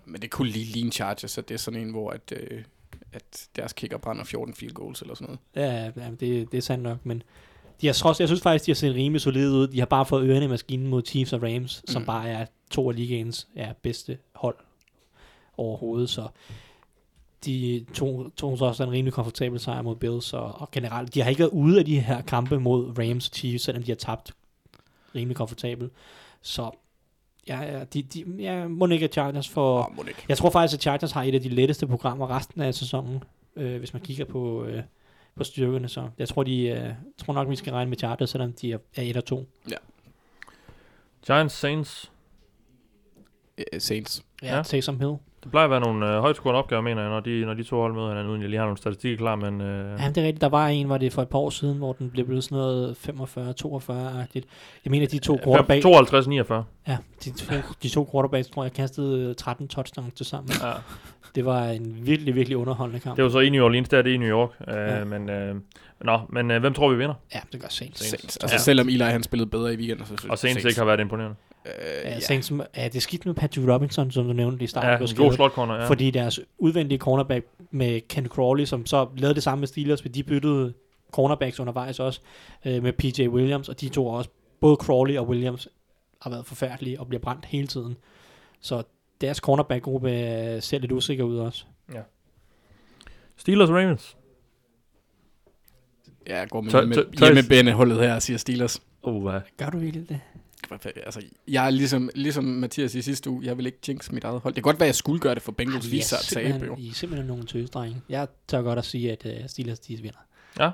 [0.05, 2.63] Men det kunne lige ligne Chargers, at det er sådan en, hvor at, øh,
[3.13, 5.69] at deres kicker brænder 14 field goals eller sådan noget.
[5.71, 7.23] Ja, ja det, det er sandt nok, men
[7.81, 9.67] de har trods, jeg synes faktisk, de har set rimelig solide ud.
[9.67, 11.91] De har bare fået ørerne i maskinen mod Chiefs og Rams, mm.
[11.91, 12.05] som Mm.
[12.05, 14.55] bare er to af ligaens ja, bedste hold
[15.57, 16.27] overhovedet, så
[17.45, 21.21] de tog, tog så også en rimelig komfortabel sejr mod Bills, og, og generelt, de
[21.21, 23.95] har ikke været ude af de her kampe mod Rams og Chiefs, selvom de har
[23.95, 24.31] tabt
[25.15, 25.91] rimelig komfortabelt.
[26.41, 26.71] Så
[27.47, 29.95] ja, ja, de, de, ja må ikke Chargers for...
[30.07, 30.25] Ikke.
[30.29, 33.23] Jeg tror faktisk, at Chargers har et af de letteste programmer resten af sæsonen,
[33.55, 34.83] øh, hvis man kigger på, øh,
[35.35, 35.87] på styrkerne.
[35.87, 38.77] Så jeg tror, de, øh, tror nok, vi skal regne med Chargers, selvom de er,
[38.95, 39.49] er 1 og 2.
[41.25, 42.11] Giants, Saints.
[43.77, 44.23] Saints.
[44.41, 44.63] Ja, Ja.
[44.63, 45.15] Taysom Hill.
[45.43, 47.63] Det plejer at være nogle øh, højt scorende opgaver, mener jeg, når de, når de
[47.63, 49.61] to hold møder hinanden, uden jeg lige har nogle statistikker klar, men...
[49.61, 50.41] Øh, Ja, det er rigtigt.
[50.41, 52.55] Der var en, var det for et par år siden, hvor den blev blevet sådan
[52.57, 54.43] noget 45-42-agtigt.
[54.85, 56.53] Jeg mener, de to quarterbacks, 52-49.
[56.87, 57.53] ja, de to,
[57.83, 60.51] de to quarterbacks, tror jeg, kastede 13 touchdowns til sammen.
[60.63, 60.71] Ja.
[61.35, 63.15] Det var en virkelig, virkelig underholdende kamp.
[63.15, 64.49] Det var så i New Orleans, der er det i New York.
[64.67, 65.03] Øh, Ja.
[65.03, 65.55] Men, øh,
[66.01, 67.13] nå, men øh, hvem tror vi vinder?
[67.35, 67.99] Ja, det gør Saints.
[67.99, 68.09] Saints.
[68.21, 68.37] Saints.
[68.37, 68.59] Altså Ja.
[68.59, 71.35] selvom Eli han spillede bedre i weekenden, så synes Og Saints ikke har været imponerende.
[71.65, 71.71] Øh,
[72.03, 72.19] Ja, ja.
[72.19, 74.89] Saints, ja, det er skidt med Patrick Robinson, som du nævnte i starten.
[74.89, 75.81] Ja, en god slot corner, ja.
[75.81, 75.87] Ja.
[75.87, 80.13] Fordi deres udvendige cornerback med Ken Crawley, som så lavede det samme med Steelers, men
[80.13, 80.73] de byttede
[81.11, 82.21] cornerbacks undervejs også
[82.65, 84.29] øh, med PJ Williams, og de to også,
[84.61, 85.67] både Crawley og Williams,
[86.21, 87.97] har været forfærdelige og bliver brændt hele tiden.
[88.61, 88.83] Så
[89.21, 90.09] deres cornerback-gruppe
[90.61, 91.65] ser lidt usikker ud også.
[93.37, 94.17] Steelers Ravens.
[96.27, 98.81] Ja, jeg går med Tøj- hjemme, tøj- tøj- hjemmebane holdet her og siger Steelers.
[99.03, 99.33] Uh, uh.
[99.57, 100.19] Gør du virkelig det?
[101.05, 103.45] Altså, jeg er ligesom, ligesom Mathias i sidste uge.
[103.45, 104.53] Jeg vil ikke jinx mit eget hold.
[104.53, 106.23] Det kan godt være, at jeg skulle gøre det for Bengals Ej, er viser at
[106.23, 106.75] tabe, jo.
[106.79, 108.01] I er simpelthen nogle tøsdrenge.
[108.09, 110.17] Jeg tør godt at sige, at uh, Steelers de vinder.
[110.59, 110.69] Ja,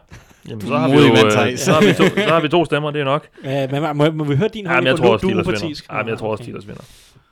[0.50, 1.60] jamen, så er har, vi jo, øh, Theis.
[1.60, 3.28] så, har vi to, så har vi to stemmer, det er nok.
[3.38, 5.28] Uh, men må, må, må vi høre din Ja, men jeg holdning tror på også,
[5.28, 5.34] nu?
[5.34, 5.60] Du er Steelers vinder.
[5.62, 5.92] upartisk.
[5.92, 6.44] Ja, men jeg tror også, Okay.
[6.52, 6.84] Steelers vinder.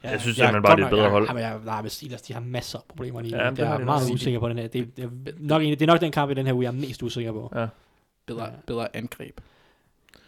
[0.04, 1.28] Ja, Jeg synes jeg simpelthen bare, det er et bedre hold.
[1.28, 3.44] Jamen, jeg, nej, men Steelers, de har masser af problemer lige nu.
[3.44, 4.14] Ja, det jeg har er meget nok.
[4.16, 4.68] usikker på den her.
[4.68, 5.10] Det, det, er
[5.40, 7.52] nok, det er nok den kamp i den her uge, jeg er mest usikker på.
[7.56, 7.68] Ja.
[8.26, 9.40] Bedre, bedre angreb.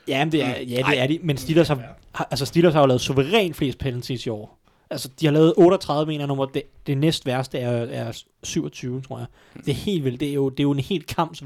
[0.07, 1.19] Ja, men det er, ja, det er de.
[1.23, 4.59] Men Steelers har, har, altså Steelers har jo lavet suverænt flest penalties i år.
[4.89, 6.45] Altså, de har lavet 38 mener nummer.
[6.45, 9.27] Det, det næst værste er, er 27, tror jeg.
[9.65, 10.19] Det er helt vildt.
[10.19, 11.43] Det er jo, det er jo en helt kamps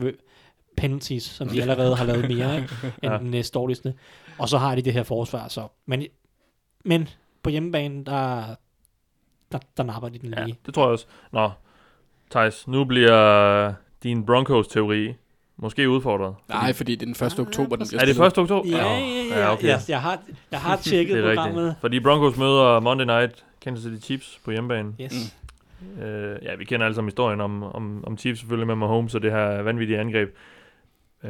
[0.78, 2.70] penalties, som de allerede har lavet mere, ikke?
[2.84, 3.12] end Ja.
[3.14, 3.18] ja.
[3.18, 3.94] den næst dårligste.
[4.38, 5.68] Og så har de det her forsvar, så.
[5.86, 6.04] Men,
[6.86, 7.10] men
[7.44, 8.44] på hjemmebane, der,
[9.52, 10.58] der, der napper de den Ja, lige.
[10.66, 11.06] det tror jeg også.
[11.32, 11.52] Nå,
[12.32, 13.74] Thijs, nu bliver
[14.04, 15.14] din Broncos-teori
[15.62, 16.36] måske udfordret.
[16.50, 17.40] Nej, fordi det er den 1.
[17.40, 18.32] oktober, den bliver Er det spillet.
[18.32, 18.38] 1.
[18.38, 18.70] oktober?
[18.70, 19.00] Ja, ja,
[19.30, 19.40] ja.
[19.40, 19.68] ja okay.
[19.68, 20.20] Jeg, jeg, har,
[20.52, 21.64] jeg har tjekket det er programmet.
[21.64, 21.82] rigtigt.
[21.82, 24.94] Fordi Broncos møder Monday Night Kansas City Chiefs på hjemmebane.
[25.02, 25.36] Yes.
[25.98, 26.02] Mm.
[26.04, 29.22] Øh, ja, vi kender alle sammen historien om, om, om Chiefs selvfølgelig med Mahomes og
[29.22, 30.30] det her vanvittige angreb.
[31.24, 31.30] Øh,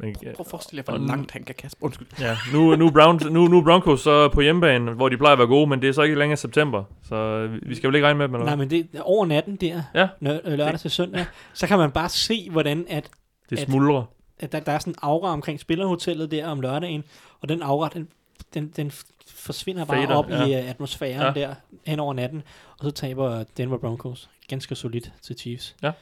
[0.00, 1.76] men, Prøv at forestille jer, hvor Og langt han kan kaste.
[1.80, 2.06] Undskyld.
[2.20, 5.38] ja, nu, nu, Browns, nu, nu er Broncos så på hjemmebane, hvor de plejer at
[5.38, 6.84] være gode, men det er så ikke længere september.
[7.02, 9.56] Så vi- vi skal vel ikke regne med dem, eller Nej, men det over natten
[9.56, 10.08] der, Ja.
[10.44, 13.10] lørdag til søndag, så kan man bare se, hvordan at,
[13.50, 14.04] Det at- smuldrer.
[14.38, 17.04] at der, der er sådan en aura omkring spillerhotellet der om lørdagen,
[17.40, 18.08] og den aura, den,
[18.54, 18.90] den, den
[19.26, 20.44] forsvinder bare Fader, op ja.
[20.46, 21.26] i uh, atmosfæren Ja.
[21.26, 21.32] ja.
[21.48, 21.54] der
[21.86, 22.42] hen over natten,
[22.78, 25.76] og så taber Denver Broncos ganske solidt til Chiefs.
[25.82, 25.92] Ja.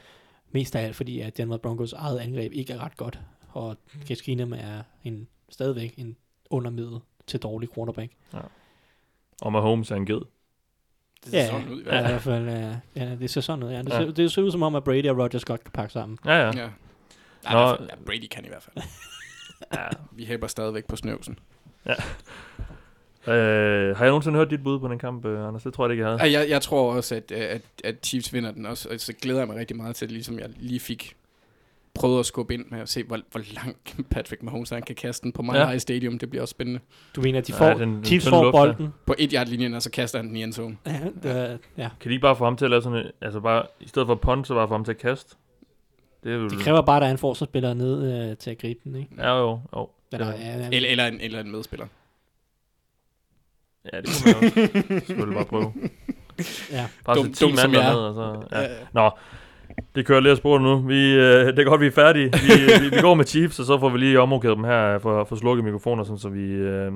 [0.51, 3.19] Mest af alt, fordi at Denver Broncos eget angreb ikke er ret godt,
[3.49, 3.77] og
[4.07, 6.15] Case Keenum er en, stadigvæk en
[6.49, 8.11] undermiddel til dårlig quarterback.
[9.41, 10.21] Og Mahomes er en ged.
[11.23, 13.41] Det ser Ja, sådan ud i ja, i hvert hvert fald, uh, ja, det ser
[13.41, 13.69] sådan ud.
[13.71, 13.77] Ja.
[13.81, 13.97] Det, Ja.
[14.05, 16.17] ser, det ser ud som om, at Brady og Rodgers godt kan pakke sammen.
[16.25, 16.47] Ja, ja.
[16.51, 16.57] fald.
[16.57, 16.69] Ja.
[17.45, 17.75] Ja, Nå.
[17.77, 17.89] fald.
[17.89, 18.85] ja, Brady kan i hvert fald.
[19.75, 19.87] ja.
[20.11, 21.39] Vi hæber stadigvæk på snøvsen.
[23.27, 25.63] Øh, har jeg nogensinde hørt dit bud på den kamp, øh, Anders?
[25.63, 26.31] Det tror jeg ikke, jeg havde.
[26.31, 29.13] Ja, jeg, jeg tror også, at, øh, at, at Chiefs vinder den også, og så
[29.13, 31.15] glæder jeg mig rigtig meget til, ligesom jeg lige fik
[31.93, 35.23] prøvet at skubbe ind med at se, hvor, hvor langt Patrick Mahomes han kan kaste
[35.23, 35.67] den på Mile Ja.
[35.67, 36.19] High Stadium.
[36.19, 36.79] Det bliver også spændende.
[37.15, 38.93] Du mener, at de Ja, får, den- den Chiefs får luft bolden.
[39.05, 40.77] På et yard linjen og så kaster han den i endzone.
[40.85, 41.89] Ja, det, ja.
[41.99, 44.05] Kan de ikke bare få ham til at lave sådan en, altså bare, i stedet
[44.07, 45.35] for punt, så bare få ham til at kaste?
[46.23, 46.47] Det er jo...
[46.49, 49.09] Det kræver bare, at der er en forsvarsspiller nede øh, til at gribe den, ikke?
[49.17, 49.89] Ja, jo, jo.
[50.13, 50.31] Eller, Ja.
[50.31, 51.85] ja, ja, Eller, eller, en, eller en medspiller.
[53.93, 55.73] Ja, det kunne man selvfølgelig bare prøve.
[56.71, 56.85] ja.
[57.05, 57.93] Bare Dum- sætte 10 dum som mand jeg er.
[57.95, 58.55] derned, og så...
[58.55, 58.61] Ja.
[58.61, 58.67] Ja.
[58.93, 59.09] Nå,
[59.95, 60.77] det kører lidt af sporet nu.
[60.77, 62.25] Vi, øh, det er godt, vi er færdige.
[62.31, 62.53] Vi,
[62.89, 65.35] vi, vi går med Chiefs, og så får vi lige omrokeret dem her for, for
[65.35, 66.91] slukket mikrofoner, sådan, så vi øh,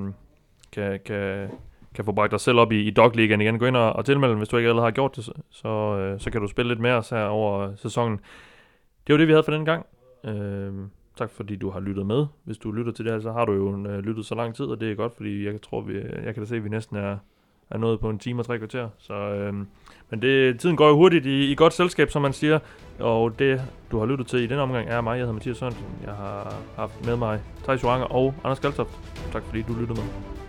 [0.72, 1.50] kan, kan,
[1.96, 3.60] kan få bragt os selv op i, i Dog League igen.
[3.60, 5.68] Gå ind og, og tilmelde, dem, hvis du ikke allerede har gjort det, så, så,
[5.98, 8.20] øh, så kan du spille lidt med os her over sæsonen.
[9.08, 9.86] Det var det, vi havde for den gang.
[10.24, 10.74] Øh,
[11.18, 12.26] tak fordi du har lyttet med.
[12.44, 14.66] Hvis du lytter til det her, så har du jo øh, lyttet så lang tid,
[14.66, 16.98] og det er godt, fordi jeg tror, vi, jeg kan da se, at vi næsten
[16.98, 17.18] er,
[17.70, 18.90] er nået på en time og tre kvarter.
[18.98, 19.54] Så, øh,
[20.10, 22.60] men det, tiden går jo hurtigt i, i godt selskab, som man siger.
[23.00, 23.62] Og det,
[23.92, 25.12] du har lyttet til i den omgang, er mig.
[25.12, 25.86] Jeg hedder Mathias Sørensen.
[26.04, 29.00] Jeg har haft med mig Thijs Joranger og Anders Galtoft.
[29.32, 30.43] Tak fordi du lyttede med.